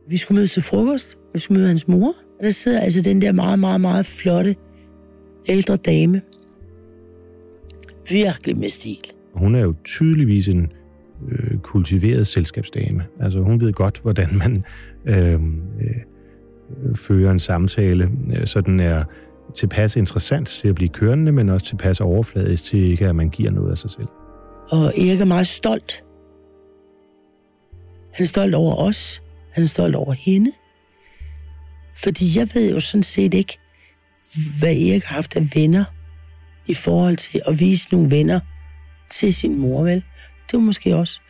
Vi 0.08 0.18
skulle 0.18 0.36
mødes 0.36 0.52
til 0.52 0.62
frokost. 0.62 1.18
Vi 1.34 1.40
skulle 1.40 1.58
møde 1.58 1.68
hans 1.68 1.88
mor. 1.88 2.14
Og 2.40 2.44
der 2.44 2.50
sidder 2.50 2.80
altså 2.80 3.02
den 3.02 3.22
der 3.22 3.32
meget, 3.32 3.60
meget, 3.60 3.82
meget 3.82 4.06
flotte 4.06 4.56
ældre 5.48 5.76
dame. 5.76 6.22
Virkelig 8.10 8.58
med 8.58 8.70
stil. 8.70 8.98
Hun 9.34 9.56
er 9.56 9.62
jo 9.62 9.74
tydeligvis 9.84 10.48
en 10.48 10.72
øh, 11.30 11.58
kultiveret 11.58 12.28
selskabsdame. 12.28 13.04
Altså 13.20 13.40
hun 13.40 13.62
ved 13.62 13.74
godt, 13.74 14.00
hvordan 14.04 14.30
man 14.38 14.64
øh, 15.06 15.34
øh, 15.34 15.36
fører 16.96 17.32
en 17.32 17.40
samtale, 17.40 18.10
øh, 18.38 18.48
så 18.48 18.62
den 18.62 18.80
er 18.80 19.04
tilpas 19.56 19.96
interessant 19.96 20.48
til 20.48 20.68
at 20.68 20.76
blive 20.76 20.90
kørende, 20.90 21.32
men 21.32 21.50
også 21.50 21.66
tilpas 21.66 22.02
overfladisk 22.02 22.64
til 22.64 22.92
ikke, 22.92 23.08
at 23.08 23.16
man 23.16 23.30
giver 23.30 23.52
noget 23.52 23.72
af 23.72 23.78
sig 23.78 23.90
selv. 23.90 24.08
Og 24.70 24.86
Erik 24.86 25.22
er 25.22 25.26
meget 25.26 25.48
stolt. 25.48 26.04
Han 28.14 28.24
er 28.24 28.28
stolt 28.28 28.56
over 28.56 28.76
os. 28.76 29.22
Han 29.52 29.64
er 29.64 29.68
stolt 29.68 29.96
over 29.96 30.14
hende. 30.14 30.52
Fordi 32.04 32.40
jeg 32.40 32.48
ved 32.54 32.72
jo 32.72 32.80
sådan 32.80 33.04
set 33.04 33.34
ikke, 33.34 33.58
hvad 34.60 34.70
Erik 34.70 35.04
har 35.04 35.16
haft 35.16 35.36
af 35.36 35.48
venner 35.56 35.84
i 36.68 36.74
forhold 36.74 37.18
til 37.18 37.42
at 37.48 37.60
vise 37.60 37.88
nogle 37.92 38.12
venner 38.12 38.40
til 39.10 39.34
sin 39.34 39.60
mor, 39.60 39.84
vel? 39.84 40.04
Det 40.52 40.54
var 40.54 40.60
måske 40.60 40.96
også. 40.96 41.22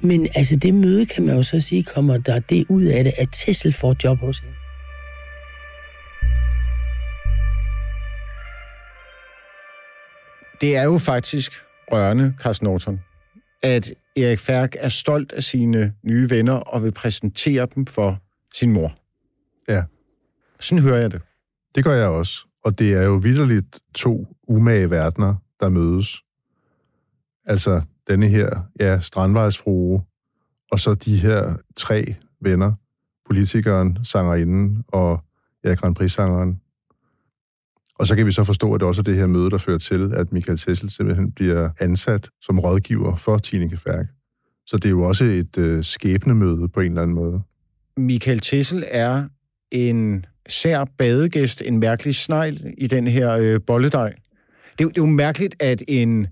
Men 0.00 0.28
altså, 0.34 0.56
det 0.56 0.74
møde, 0.74 1.06
kan 1.06 1.26
man 1.26 1.36
jo 1.36 1.42
så 1.42 1.60
sige, 1.60 1.82
kommer 1.82 2.16
der 2.16 2.38
det 2.38 2.66
ud 2.68 2.82
af 2.84 3.04
det, 3.04 3.12
at 3.18 3.28
Tessel 3.32 3.72
får 3.72 3.96
job 4.04 4.18
hos 4.18 4.38
hende. 4.38 4.54
Det 10.60 10.76
er 10.76 10.82
jo 10.82 10.98
faktisk 10.98 11.52
rørende, 11.92 12.34
Carsten 12.40 12.64
Norton, 12.64 13.00
at 13.62 13.92
Erik 14.16 14.38
Færk 14.38 14.76
er 14.78 14.88
stolt 14.88 15.32
af 15.32 15.42
sine 15.42 15.94
nye 16.02 16.30
venner 16.30 16.54
og 16.54 16.82
vil 16.82 16.92
præsentere 16.92 17.68
dem 17.74 17.86
for 17.86 18.18
sin 18.54 18.72
mor. 18.72 18.98
Ja. 19.68 19.84
Sådan 20.60 20.82
hører 20.82 21.00
jeg 21.00 21.10
det. 21.10 21.22
Det 21.74 21.84
gør 21.84 21.94
jeg 21.94 22.08
også. 22.08 22.46
Og 22.64 22.78
det 22.78 22.94
er 22.94 23.02
jo 23.02 23.14
vidderligt 23.14 23.80
to 23.94 24.26
umage 24.48 24.90
verdener, 24.90 25.34
der 25.60 25.68
mødes. 25.68 26.22
Altså 27.44 27.82
denne 28.08 28.28
her, 28.28 28.68
ja, 28.80 29.00
strandvejsfrue, 29.00 30.02
og 30.72 30.80
så 30.80 30.94
de 30.94 31.16
her 31.16 31.56
tre 31.76 32.14
venner, 32.40 32.72
politikeren, 33.26 33.98
sangerinden 34.04 34.84
og 34.88 35.24
ja, 35.64 35.74
Grand 35.74 35.94
Prix-sangeren. 35.94 36.60
Og 37.98 38.06
så 38.06 38.16
kan 38.16 38.26
vi 38.26 38.32
så 38.32 38.44
forstå, 38.44 38.74
at 38.74 38.80
det 38.80 38.88
også 38.88 39.00
er 39.00 39.02
det 39.02 39.16
her 39.16 39.26
møde, 39.26 39.50
der 39.50 39.58
fører 39.58 39.78
til, 39.78 40.12
at 40.14 40.32
Michael 40.32 40.58
Tessel 40.58 40.90
simpelthen 40.90 41.32
bliver 41.32 41.70
ansat 41.80 42.28
som 42.40 42.58
rådgiver 42.58 43.16
for 43.16 43.38
Tineke 43.38 43.76
Færk. 43.76 44.06
Så 44.66 44.76
det 44.76 44.84
er 44.84 44.90
jo 44.90 45.02
også 45.02 45.24
et 45.24 45.58
øh, 45.58 45.84
skæbnemøde 45.84 46.68
på 46.68 46.80
en 46.80 46.86
eller 46.86 47.02
anden 47.02 47.14
måde. 47.14 47.42
Michael 47.96 48.40
Tessel 48.40 48.84
er 48.88 49.24
en 49.70 50.24
sær 50.48 50.84
badegæst, 50.98 51.62
en 51.62 51.78
mærkelig 51.78 52.14
snegl 52.14 52.74
i 52.78 52.86
den 52.86 53.06
her 53.06 53.30
øh, 53.36 53.60
bolledej. 53.66 54.08
Det, 54.08 54.80
er 54.80 54.84
jo- 54.84 54.88
det 54.88 54.98
er 54.98 55.02
jo 55.02 55.06
mærkeligt, 55.06 55.56
at 55.60 55.82
en 55.88 56.26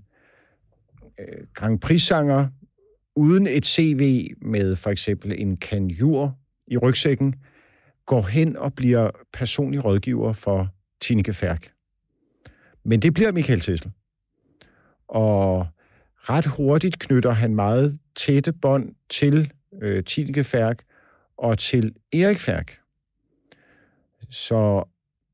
øh, 1.19 1.25
Grand 1.53 1.79
Prix-sanger 1.79 2.47
uden 3.15 3.47
et 3.47 3.65
CV 3.65 4.27
med 4.41 4.75
for 4.75 4.89
eksempel 4.89 5.35
en 5.37 5.57
kanjur 5.57 6.35
i 6.67 6.77
rygsækken, 6.77 7.35
går 8.05 8.21
hen 8.21 8.57
og 8.57 8.73
bliver 8.73 9.09
personlig 9.33 9.85
rådgiver 9.85 10.33
for 10.33 10.67
Tineke 11.07 11.33
Færk. 11.33 11.71
Men 12.85 12.99
det 12.99 13.13
bliver 13.13 13.31
Michael 13.31 13.59
Tessel. 13.59 13.91
Og 15.07 15.67
ret 16.15 16.45
hurtigt 16.45 16.99
knytter 16.99 17.31
han 17.31 17.55
meget 17.55 17.99
tætte 18.15 18.53
bånd 18.53 18.95
til 19.09 19.51
øh, 19.81 20.03
Tineke 20.03 20.43
Færk 20.43 20.83
og 21.37 21.57
til 21.57 21.93
Erik 22.13 22.39
Færk. 22.39 22.77
Så 24.29 24.83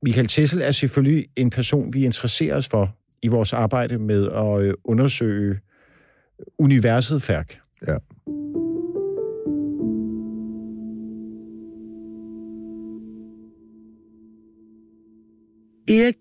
Michael 0.02 0.28
Tessel 0.28 0.62
er 0.62 0.72
selvfølgelig 0.72 1.28
en 1.36 1.50
person, 1.50 1.94
vi 1.94 2.06
interesserer 2.06 2.56
os 2.56 2.68
for 2.68 2.96
i 3.22 3.28
vores 3.28 3.54
arbejde 3.54 3.98
med 3.98 4.32
at 4.32 4.62
øh, 4.62 4.74
undersøge 4.84 5.60
universet 6.58 7.24
Færk. 7.24 7.60
Ja. 7.88 7.98
Erik, 15.92 16.16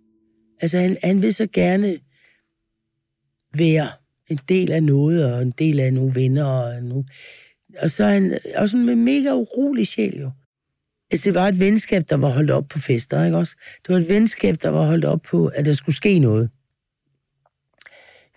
altså 0.60 0.78
han, 0.78 0.96
han 1.04 1.22
vil 1.22 1.34
så 1.34 1.46
gerne 1.52 1.98
være 3.58 3.88
en 4.28 4.38
del 4.48 4.72
af 4.72 4.82
noget, 4.82 5.34
og 5.34 5.42
en 5.42 5.50
del 5.50 5.80
af 5.80 5.94
nogle 5.94 6.14
venner, 6.14 6.44
og, 6.44 6.82
nogle, 6.82 7.04
og 7.78 7.90
så 7.90 8.04
er 8.04 8.12
han 8.12 8.38
også 8.56 8.76
en 8.76 9.04
mega 9.04 9.32
urolig 9.32 9.86
sjæl 9.86 10.18
jo. 10.20 10.30
Altså, 11.10 11.24
det 11.24 11.34
var 11.34 11.48
et 11.48 11.58
venskab, 11.58 12.02
der 12.08 12.16
var 12.16 12.28
holdt 12.28 12.50
op 12.50 12.68
på 12.68 12.78
fester, 12.78 13.24
ikke 13.24 13.36
også? 13.36 13.56
Det 13.86 13.94
var 13.94 14.00
et 14.00 14.08
venskab, 14.08 14.56
der 14.62 14.68
var 14.68 14.86
holdt 14.86 15.04
op 15.04 15.22
på, 15.22 15.46
at 15.46 15.64
der 15.64 15.72
skulle 15.72 15.96
ske 15.96 16.18
noget. 16.18 16.50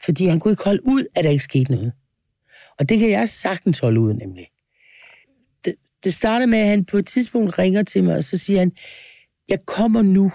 Fordi 0.06 0.26
han 0.26 0.40
kunne 0.40 0.52
ikke 0.52 0.64
holde 0.64 0.86
ud, 0.86 1.06
at 1.16 1.24
der 1.24 1.30
ikke 1.30 1.44
skete 1.44 1.72
noget. 1.72 1.92
Og 2.80 2.90
det 2.90 3.00
kan 3.00 3.10
jeg 3.10 3.30
sagtens 3.30 3.80
holde 3.80 4.00
ud, 4.00 4.14
nemlig. 4.14 4.48
Det, 5.66 5.76
det 6.04 6.14
starter 6.14 6.46
med, 6.46 6.60
at 6.60 6.68
han 6.68 6.86
på 6.86 6.98
et 6.98 7.06
tidspunkt 7.06 7.60
ringer 7.60 7.84
til 7.84 8.04
mig, 8.04 8.16
og 8.16 8.24
så 8.24 8.38
siger 8.38 8.60
han, 8.60 8.72
jeg 9.50 9.60
kommer 9.66 10.02
nu. 10.02 10.32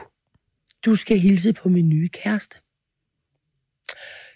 Du 0.89 0.97
skal 0.97 1.18
hilse 1.18 1.53
på 1.53 1.68
min 1.68 1.89
nye 1.89 2.09
kæreste. 2.09 2.57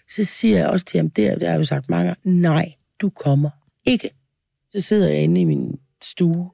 Så 0.09 0.23
siger 0.23 0.57
jeg 0.57 0.69
også 0.69 0.85
til 0.85 0.97
ham, 0.97 1.09
der, 1.09 1.33
det 1.33 1.43
har 1.43 1.53
jeg 1.53 1.59
jo 1.59 1.63
sagt 1.63 1.89
mange 1.89 2.07
gange, 2.07 2.41
nej, 2.41 2.73
du 3.01 3.09
kommer 3.09 3.49
ikke. 3.85 4.09
Så 4.69 4.81
sidder 4.81 5.07
jeg 5.07 5.23
inde 5.23 5.41
i 5.41 5.43
min 5.43 5.79
stue. 6.03 6.51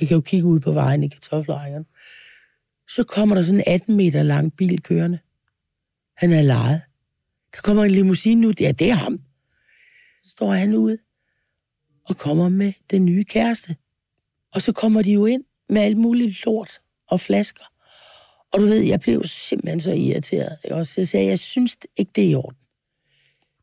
Jeg 0.00 0.08
kan 0.08 0.14
jo 0.14 0.20
kigge 0.20 0.46
ud 0.46 0.60
på 0.60 0.72
vejen 0.72 1.02
i 1.02 1.08
kartoffelrækkerne. 1.08 1.84
Så 2.88 3.04
kommer 3.04 3.34
der 3.34 3.42
sådan 3.42 3.60
en 3.60 3.64
18 3.66 3.96
meter 3.96 4.22
lang 4.22 4.56
bil 4.56 4.82
kørende. 4.82 5.18
Han 6.16 6.32
er 6.32 6.42
lejet. 6.42 6.82
Der 7.54 7.60
kommer 7.62 7.84
en 7.84 7.90
limousine 7.90 8.48
ud. 8.48 8.54
Ja, 8.60 8.72
det 8.72 8.90
er 8.90 8.94
ham. 8.94 9.20
Så 10.22 10.30
står 10.30 10.52
han 10.52 10.74
ude 10.74 10.98
og 12.04 12.16
kommer 12.16 12.48
med 12.48 12.72
den 12.90 13.04
nye 13.04 13.24
kæreste. 13.24 13.76
Og 14.54 14.62
så 14.62 14.72
kommer 14.72 15.02
de 15.02 15.12
jo 15.12 15.26
ind 15.26 15.44
med 15.68 15.82
alt 15.82 15.96
muligt 15.96 16.44
lort 16.44 16.80
og 17.06 17.20
flasker. 17.20 17.64
Og 18.52 18.60
du 18.60 18.66
ved, 18.66 18.80
jeg 18.80 19.00
blev 19.00 19.24
simpelthen 19.24 19.80
så 19.80 19.92
irriteret. 19.92 20.58
Også 20.70 20.94
jeg 20.96 21.08
sagde, 21.08 21.26
jeg 21.26 21.38
synes 21.38 21.76
ikke, 21.96 22.12
det 22.14 22.24
er 22.24 22.28
i 22.28 22.34
orden. 22.34 22.58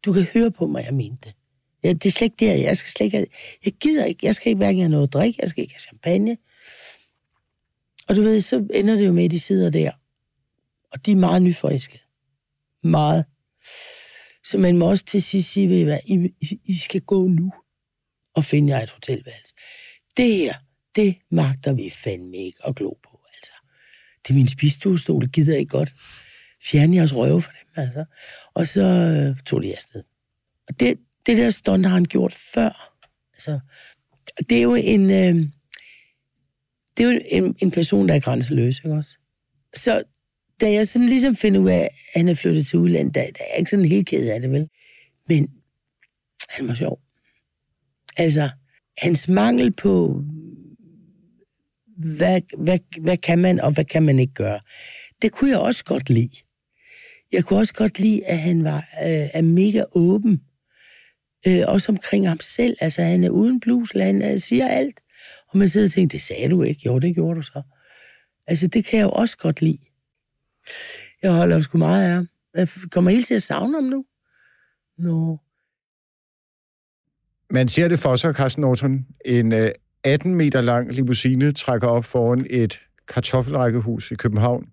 Du 0.05 0.13
kan 0.13 0.23
høre 0.23 0.51
på 0.51 0.67
mig, 0.67 0.85
jeg 0.85 0.93
mente 0.93 1.21
det. 1.23 1.33
Ja, 1.83 1.93
det 1.93 2.05
er 2.05 2.11
slet 2.11 2.25
ikke 2.25 2.45
der. 2.45 2.53
Jeg 2.53 2.77
skal 2.77 2.91
slet 2.91 3.05
ikke 3.05 3.17
have, 3.17 3.27
Jeg 3.65 3.73
gider 3.73 4.05
ikke. 4.05 4.25
Jeg 4.25 4.35
skal 4.35 4.49
ikke 4.49 4.57
hverken 4.57 4.81
have 4.81 4.91
noget 4.91 5.07
at 5.07 5.13
drikke. 5.13 5.39
Jeg 5.41 5.49
skal 5.49 5.61
ikke 5.61 5.73
have 5.73 5.79
champagne. 5.79 6.37
Og 8.09 8.15
du 8.15 8.21
ved, 8.21 8.41
så 8.41 8.67
ender 8.73 8.95
det 8.95 9.05
jo 9.05 9.13
med, 9.13 9.25
at 9.25 9.31
de 9.31 9.39
sidder 9.39 9.69
der. 9.69 9.91
Og 10.91 11.05
de 11.05 11.11
er 11.11 11.15
meget 11.15 11.41
nyforelskede. 11.41 12.03
Meget. 12.83 13.25
Så 14.43 14.57
man 14.57 14.77
må 14.77 14.89
også 14.89 15.05
til 15.05 15.21
sidst 15.21 15.51
sige, 15.51 15.69
ved 15.69 15.77
I 15.77 15.83
hvad, 15.83 15.99
I, 16.05 16.33
I, 16.65 16.77
skal 16.77 17.01
gå 17.01 17.27
nu 17.27 17.53
og 18.33 18.45
finde 18.45 18.75
jer 18.75 18.83
et 18.83 18.89
hotelværelse. 18.89 19.53
Det 20.17 20.35
her, 20.35 20.53
det 20.95 21.15
magter 21.31 21.73
vi 21.73 21.89
fandme 21.89 22.37
ikke 22.37 22.59
at 22.67 22.75
glo 22.75 22.93
på. 23.03 23.14
Det 24.27 24.29
er 24.29 24.33
min 24.33 24.47
spistuestol, 24.47 25.27
gider 25.27 25.55
I 25.55 25.59
ikke 25.59 25.69
godt. 25.69 25.93
Fjern 26.63 26.93
jeres 26.93 27.15
røve 27.15 27.41
for 27.41 27.51
dem, 27.51 27.83
altså. 27.83 28.05
Og 28.53 28.67
så 28.67 28.81
øh, 28.81 29.35
tog 29.45 29.63
de 29.63 29.75
afsted. 29.75 30.03
Og 30.67 30.79
det, 30.79 30.99
det 31.25 31.37
der 31.37 31.49
stunt 31.49 31.85
har 31.85 31.93
han 31.93 32.05
gjort 32.05 32.33
før. 32.33 32.97
Altså, 33.33 33.59
det 34.49 34.57
er 34.57 34.61
jo 34.61 34.75
en... 34.75 35.09
Øh, 35.11 35.49
det 36.97 37.05
er 37.05 37.11
jo 37.11 37.21
en, 37.31 37.55
en 37.59 37.71
person, 37.71 38.07
der 38.07 38.15
er 38.15 38.19
grænseløs, 38.19 38.79
ikke 38.79 38.97
også? 38.97 39.17
Så 39.73 40.03
da 40.61 40.71
jeg 40.71 40.87
sådan 40.87 41.09
ligesom 41.09 41.35
finder 41.35 41.59
ud 41.59 41.69
af, 41.69 41.79
at 41.79 41.89
han 42.15 42.27
er 42.27 42.33
flyttet 42.33 42.67
til 42.67 42.79
udlandet, 42.79 43.15
der, 43.15 43.21
der 43.21 43.27
er 43.27 43.47
jeg 43.51 43.59
ikke 43.59 43.71
sådan 43.71 43.85
helt 43.85 44.07
ked 44.07 44.29
af 44.29 44.41
det, 44.41 44.51
vel? 44.51 44.69
Men 45.29 45.51
han 46.49 46.67
var 46.67 46.73
sjov. 46.73 46.99
Altså, 48.17 48.49
hans 48.97 49.27
mangel 49.27 49.71
på, 49.71 50.23
hvad, 51.97 52.41
hvad, 52.57 52.79
hvad 53.01 53.17
kan 53.17 53.39
man, 53.39 53.61
og 53.61 53.71
hvad 53.71 53.85
kan 53.85 54.03
man 54.03 54.19
ikke 54.19 54.33
gøre, 54.33 54.59
det 55.21 55.31
kunne 55.31 55.49
jeg 55.49 55.59
også 55.59 55.83
godt 55.83 56.09
lide. 56.09 56.37
Jeg 57.31 57.43
kunne 57.43 57.59
også 57.59 57.73
godt 57.73 57.99
lide, 57.99 58.25
at 58.25 58.37
han 58.37 58.63
var 58.63 58.77
øh, 58.77 59.29
er 59.33 59.41
mega 59.41 59.83
åben. 59.91 60.41
Øh, 61.47 61.63
også 61.67 61.91
omkring 61.91 62.27
ham 62.27 62.39
selv. 62.39 62.77
Altså, 62.81 63.01
han 63.01 63.23
er 63.23 63.29
uden 63.29 63.59
blusland, 63.59 64.23
han 64.23 64.33
øh, 64.33 64.39
siger 64.39 64.67
alt. 64.67 65.01
Og 65.47 65.57
man 65.57 65.69
sidder 65.69 65.87
og 65.87 65.91
tænker, 65.91 66.11
det 66.11 66.21
sagde 66.21 66.49
du 66.49 66.63
ikke. 66.63 66.81
Jo, 66.85 66.99
det 66.99 67.15
gjorde 67.15 67.35
du 67.37 67.41
så. 67.41 67.61
Altså, 68.47 68.67
det 68.67 68.85
kan 68.85 68.99
jeg 68.99 69.05
jo 69.05 69.11
også 69.11 69.37
godt 69.37 69.61
lide. 69.61 69.79
Jeg 71.21 71.31
holder 71.31 71.61
sgu 71.61 71.77
meget 71.77 72.05
af 72.05 72.13
ham. 72.13 72.27
Jeg 72.53 72.67
kommer 72.91 73.11
helt 73.11 73.27
til 73.27 73.35
at 73.35 73.43
savne 73.43 73.77
ham 73.77 73.83
nu. 73.83 74.05
Nå. 74.97 75.39
Man 77.49 77.67
ser 77.67 77.87
det 77.87 77.99
for 77.99 78.15
sig, 78.15 78.35
Carsten 78.35 78.61
Norton. 78.61 79.05
En 79.25 79.53
øh, 79.53 79.71
18 80.05 80.35
meter 80.35 80.61
lang 80.61 80.93
limousine 80.93 81.51
trækker 81.51 81.87
op 81.87 82.05
foran 82.05 82.45
et 82.49 82.79
kartoffelrækkehus 83.07 84.11
i 84.11 84.15
København. 84.15 84.65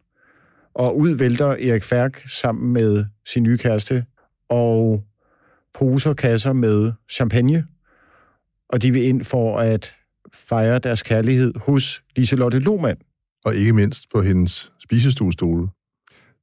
Og 0.74 0.98
ud 0.98 1.10
vælter 1.10 1.46
Erik 1.46 1.84
Færk 1.84 2.22
sammen 2.28 2.72
med 2.72 3.04
sin 3.26 3.42
nye 3.42 3.58
kæreste. 3.58 4.04
Og 4.48 5.04
poser 5.74 6.14
kasser 6.14 6.52
med 6.52 6.92
champagne. 7.10 7.66
Og 8.68 8.82
de 8.82 8.92
vil 8.92 9.02
ind 9.02 9.24
for 9.24 9.58
at 9.58 9.94
fejre 10.32 10.78
deres 10.78 11.02
kærlighed 11.02 11.52
hos 11.56 12.02
Liselotte 12.16 12.58
Lohmann. 12.58 12.98
Og 13.44 13.54
ikke 13.54 13.72
mindst 13.72 14.10
på 14.14 14.22
hendes 14.22 14.72
spisestuestole. 14.82 15.68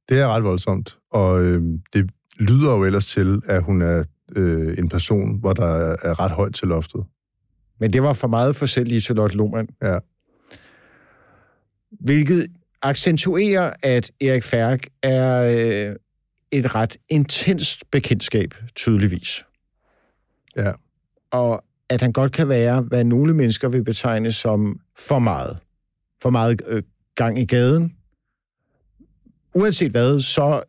Det 0.08 0.20
er 0.20 0.26
ret 0.26 0.44
voldsomt, 0.44 0.98
og 1.12 1.44
øh, 1.44 1.62
det 1.92 2.10
lyder 2.38 2.76
jo 2.76 2.84
ellers 2.84 3.06
til, 3.06 3.42
at 3.46 3.62
hun 3.62 3.82
er 3.82 4.04
øh, 4.36 4.78
en 4.78 4.88
person, 4.88 5.38
hvor 5.40 5.52
der 5.52 5.96
er 6.02 6.20
ret 6.20 6.30
højt 6.30 6.54
til 6.54 6.68
loftet. 6.68 7.04
Men 7.80 7.92
det 7.92 8.02
var 8.02 8.12
for 8.12 8.28
meget 8.28 8.56
for 8.56 8.66
selv 8.66 8.88
Liselotte 8.88 9.36
Lohmann. 9.36 9.68
Ja. 9.82 9.98
Hvilket 11.90 12.46
accentuerer, 12.82 13.72
at 13.82 14.10
Erik 14.20 14.44
Færk 14.44 14.86
er 15.02 15.42
øh, 15.88 15.96
et 16.50 16.74
ret 16.74 16.96
intenst 17.08 17.90
bekendtskab, 17.90 18.54
tydeligvis. 18.74 19.44
Ja. 20.56 20.72
Og 21.30 21.64
at 21.88 22.00
han 22.00 22.12
godt 22.12 22.32
kan 22.32 22.48
være, 22.48 22.80
hvad 22.80 23.04
nogle 23.04 23.34
mennesker 23.34 23.68
vil 23.68 23.84
betegne 23.84 24.32
som 24.32 24.80
for 24.98 25.18
meget. 25.18 25.58
For 26.22 26.30
meget 26.30 26.62
øh, 26.66 26.82
gang 27.14 27.38
i 27.38 27.44
gaden. 27.44 27.96
Uanset 29.54 29.90
hvad, 29.90 30.20
så 30.20 30.62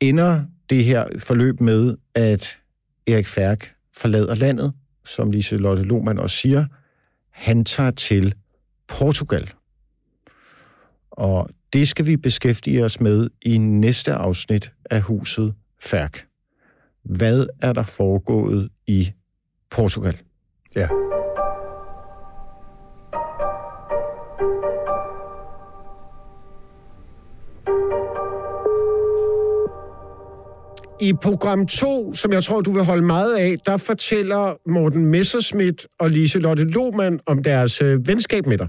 ender 0.00 0.44
det 0.70 0.84
her 0.84 1.06
forløb 1.18 1.60
med, 1.60 1.96
at 2.14 2.58
Erik 3.06 3.26
Færk 3.26 3.74
forlader 3.92 4.34
landet, 4.34 4.72
som 5.08 5.30
Lise 5.30 5.56
Lotte 5.56 5.82
Lohmann 5.82 6.18
også 6.18 6.36
siger. 6.36 6.66
Han 7.30 7.64
tager 7.64 7.90
til 7.90 8.34
Portugal. 8.88 9.52
Og 11.10 11.50
det 11.72 11.88
skal 11.88 12.06
vi 12.06 12.16
beskæftige 12.16 12.84
os 12.84 13.00
med 13.00 13.30
i 13.42 13.58
næste 13.58 14.12
afsnit 14.12 14.72
af 14.90 15.00
Huset 15.00 15.54
Færk. 15.80 16.26
Hvad 17.02 17.46
er 17.62 17.72
der 17.72 17.82
foregået 17.82 18.68
i 18.86 19.12
Portugal? 19.70 20.18
Ja. 20.76 20.88
I 31.08 31.12
program 31.22 31.66
2, 31.66 32.14
som 32.14 32.32
jeg 32.32 32.44
tror, 32.44 32.60
du 32.60 32.72
vil 32.72 32.84
holde 32.84 33.02
meget 33.02 33.36
af, 33.36 33.56
der 33.66 33.76
fortæller 33.76 34.70
Morten 34.70 35.06
Messerschmidt 35.06 35.86
og 36.00 36.10
Lise 36.10 36.38
Lotte 36.38 36.64
Lohmann 36.64 37.20
om 37.26 37.42
deres 37.42 37.82
øh, 37.82 38.08
venskab 38.08 38.46
med 38.46 38.58
dig. 38.58 38.68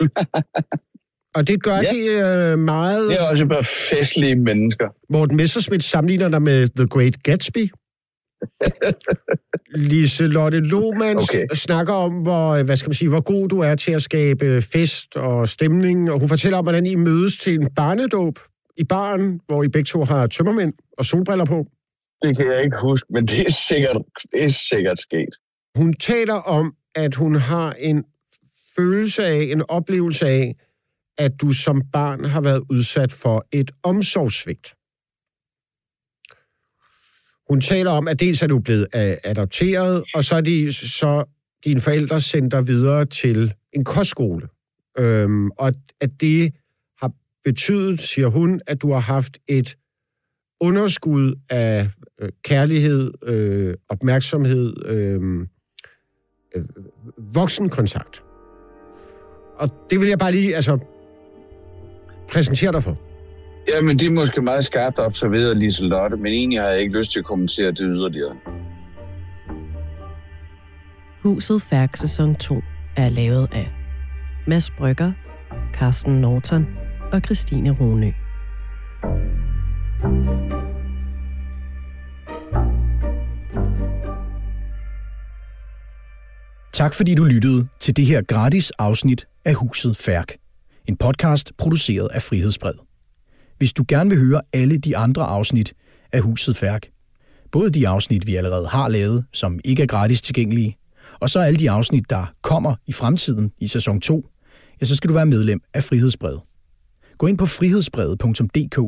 og 1.36 1.46
det 1.48 1.62
gør 1.62 1.76
ja. 1.76 1.90
de 1.92 2.52
øh, 2.52 2.58
meget... 2.58 3.08
Det 3.10 3.20
er 3.20 3.22
også 3.22 3.46
bare 3.46 3.64
festlige 3.64 4.36
mennesker. 4.36 4.88
Morten 5.12 5.36
Messerschmidt 5.36 5.84
sammenligner 5.84 6.28
dig 6.28 6.42
med 6.42 6.68
The 6.76 6.86
Great 6.86 7.22
Gatsby. 7.22 7.70
Lise 9.90 10.26
Lotte 10.26 10.60
Lohmann 10.60 11.18
okay. 11.18 11.46
snakker 11.54 11.92
om, 11.92 12.12
hvor, 12.12 12.62
hvad 12.62 12.76
skal 12.76 12.88
man 12.88 12.94
sige, 12.94 13.08
hvor 13.08 13.20
god 13.20 13.48
du 13.48 13.60
er 13.60 13.74
til 13.74 13.92
at 13.92 14.02
skabe 14.02 14.62
fest 14.62 15.16
og 15.16 15.48
stemning, 15.48 16.10
og 16.10 16.20
hun 16.20 16.28
fortæller 16.28 16.58
om, 16.58 16.64
hvordan 16.64 16.86
I 16.86 16.94
mødes 16.94 17.38
til 17.38 17.54
en 17.54 17.68
barnedåb 17.76 18.38
i 18.78 18.84
baren, 18.84 19.40
hvor 19.46 19.62
I 19.62 19.68
begge 19.68 19.86
to 19.86 20.04
har 20.04 20.26
tømmermænd 20.26 20.72
og 20.98 21.04
solbriller 21.04 21.44
på. 21.44 21.66
Det 22.22 22.36
kan 22.36 22.46
jeg 22.46 22.64
ikke 22.64 22.76
huske, 22.82 23.12
men 23.12 23.26
det 23.26 23.40
er 23.40 23.52
sikkert, 23.68 23.96
det 24.32 24.44
er 24.44 24.48
sikkert 24.48 24.98
sket. 24.98 25.34
Hun 25.76 25.94
taler 25.94 26.34
om, 26.34 26.74
at 26.94 27.14
hun 27.14 27.34
har 27.34 27.72
en 27.72 28.04
følelse 28.76 29.26
af, 29.26 29.42
en 29.42 29.62
oplevelse 29.68 30.26
af, 30.26 30.56
at 31.18 31.32
du 31.40 31.52
som 31.52 31.82
barn 31.92 32.24
har 32.24 32.40
været 32.40 32.62
udsat 32.70 33.12
for 33.12 33.46
et 33.52 33.70
omsorgssvigt. 33.82 34.74
Hun 37.48 37.60
taler 37.60 37.90
om, 37.90 38.08
at 38.08 38.20
dels 38.20 38.42
er 38.42 38.46
du 38.46 38.58
blevet 38.58 38.86
adopteret, 39.24 40.04
og 40.14 40.24
så 40.24 40.34
er 40.34 40.40
de, 40.40 40.72
så 40.72 41.24
dine 41.64 41.80
forældre 41.80 42.20
sendt 42.20 42.52
dig 42.52 42.68
videre 42.68 43.04
til 43.04 43.54
en 43.72 43.84
kostskole. 43.84 44.48
Øhm, 44.98 45.50
og 45.50 45.72
at 46.00 46.10
det 46.20 46.54
betydet, 47.48 48.00
siger 48.00 48.28
hun, 48.28 48.60
at 48.66 48.82
du 48.82 48.92
har 48.92 49.00
haft 49.00 49.38
et 49.48 49.76
underskud 50.60 51.34
af 51.50 51.86
øh, 52.20 52.28
kærlighed, 52.44 53.12
øh, 53.22 53.74
opmærksomhed, 53.88 54.72
øh, 54.86 55.20
øh, 56.54 56.64
voksenkontakt. 57.34 58.22
Og 59.56 59.68
det 59.90 60.00
vil 60.00 60.08
jeg 60.08 60.18
bare 60.18 60.32
lige 60.32 60.56
altså, 60.56 60.78
præsentere 62.32 62.72
dig 62.72 62.82
for. 62.82 62.98
Ja, 63.68 63.80
men 63.80 63.98
det 63.98 64.06
er 64.06 64.10
måske 64.10 64.42
meget 64.42 64.64
skarpt 64.64 64.98
observeret, 64.98 65.56
Lise 65.56 65.84
Lotte, 65.84 66.16
men 66.16 66.32
egentlig 66.32 66.60
har 66.60 66.68
jeg 66.68 66.80
ikke 66.80 66.98
lyst 66.98 67.12
til 67.12 67.18
at 67.18 67.24
kommentere 67.24 67.70
det 67.70 67.80
yderligere. 67.80 68.36
Huset 71.22 71.62
Færk 71.62 71.96
sæson 71.96 72.34
2 72.34 72.62
er 72.96 73.08
lavet 73.08 73.48
af 73.52 73.68
Mads 74.46 74.70
Brygger, 74.70 75.12
Carsten 75.74 76.20
Norton 76.20 76.66
og 77.12 77.20
Christine 77.24 77.70
Rune. 77.70 78.14
Tak 86.72 86.94
fordi 86.94 87.14
du 87.14 87.24
lyttede 87.24 87.68
til 87.80 87.96
det 87.96 88.06
her 88.06 88.22
gratis 88.22 88.70
afsnit 88.70 89.26
af 89.44 89.54
Huset 89.54 89.96
Færk. 89.96 90.36
En 90.86 90.96
podcast 90.96 91.52
produceret 91.58 92.08
af 92.08 92.22
Frihedsbred. 92.22 92.74
Hvis 93.58 93.72
du 93.72 93.84
gerne 93.88 94.10
vil 94.10 94.18
høre 94.18 94.40
alle 94.52 94.78
de 94.78 94.96
andre 94.96 95.22
afsnit 95.24 95.74
af 96.12 96.20
Huset 96.20 96.56
Færk, 96.56 96.86
både 97.52 97.70
de 97.70 97.88
afsnit, 97.88 98.26
vi 98.26 98.36
allerede 98.36 98.68
har 98.68 98.88
lavet, 98.88 99.24
som 99.32 99.60
ikke 99.64 99.82
er 99.82 99.86
gratis 99.86 100.22
tilgængelige, 100.22 100.76
og 101.20 101.30
så 101.30 101.40
alle 101.40 101.58
de 101.58 101.70
afsnit, 101.70 102.10
der 102.10 102.32
kommer 102.42 102.74
i 102.86 102.92
fremtiden 102.92 103.52
i 103.58 103.66
sæson 103.66 104.00
2, 104.00 104.26
ja, 104.80 104.86
så 104.86 104.96
skal 104.96 105.08
du 105.08 105.14
være 105.14 105.26
medlem 105.26 105.60
af 105.74 105.84
Frihedsbred. 105.84 106.47
Gå 107.18 107.26
ind 107.26 107.38
på 107.38 107.46
frihedsbrevet.dk 107.46 108.78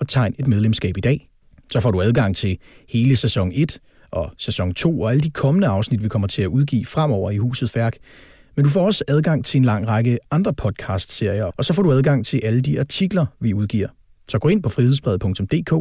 og 0.00 0.08
tegn 0.08 0.34
et 0.38 0.46
medlemskab 0.46 0.96
i 0.96 1.00
dag. 1.00 1.28
Så 1.72 1.80
får 1.80 1.90
du 1.90 2.00
adgang 2.00 2.36
til 2.36 2.58
hele 2.88 3.16
sæson 3.16 3.52
1 3.54 3.78
og 4.10 4.32
sæson 4.38 4.74
2 4.74 5.00
og 5.00 5.10
alle 5.10 5.22
de 5.22 5.30
kommende 5.30 5.66
afsnit, 5.66 6.02
vi 6.02 6.08
kommer 6.08 6.28
til 6.28 6.42
at 6.42 6.48
udgive 6.48 6.86
fremover 6.86 7.30
i 7.30 7.36
Huset 7.36 7.70
Færk. 7.70 7.96
Men 8.56 8.64
du 8.64 8.70
får 8.70 8.86
også 8.86 9.04
adgang 9.08 9.44
til 9.44 9.58
en 9.58 9.64
lang 9.64 9.88
række 9.88 10.18
andre 10.30 10.54
podcast-serier, 10.54 11.50
og 11.56 11.64
så 11.64 11.72
får 11.72 11.82
du 11.82 11.92
adgang 11.92 12.26
til 12.26 12.40
alle 12.44 12.60
de 12.60 12.80
artikler, 12.80 13.26
vi 13.40 13.54
udgiver. 13.54 13.88
Så 14.28 14.38
gå 14.38 14.48
ind 14.48 14.62
på 14.62 14.68
frihedsbrevet.dk 14.68 15.72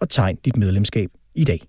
og 0.00 0.08
tegn 0.08 0.36
dit 0.44 0.56
medlemskab 0.56 1.10
i 1.34 1.44
dag. 1.44 1.68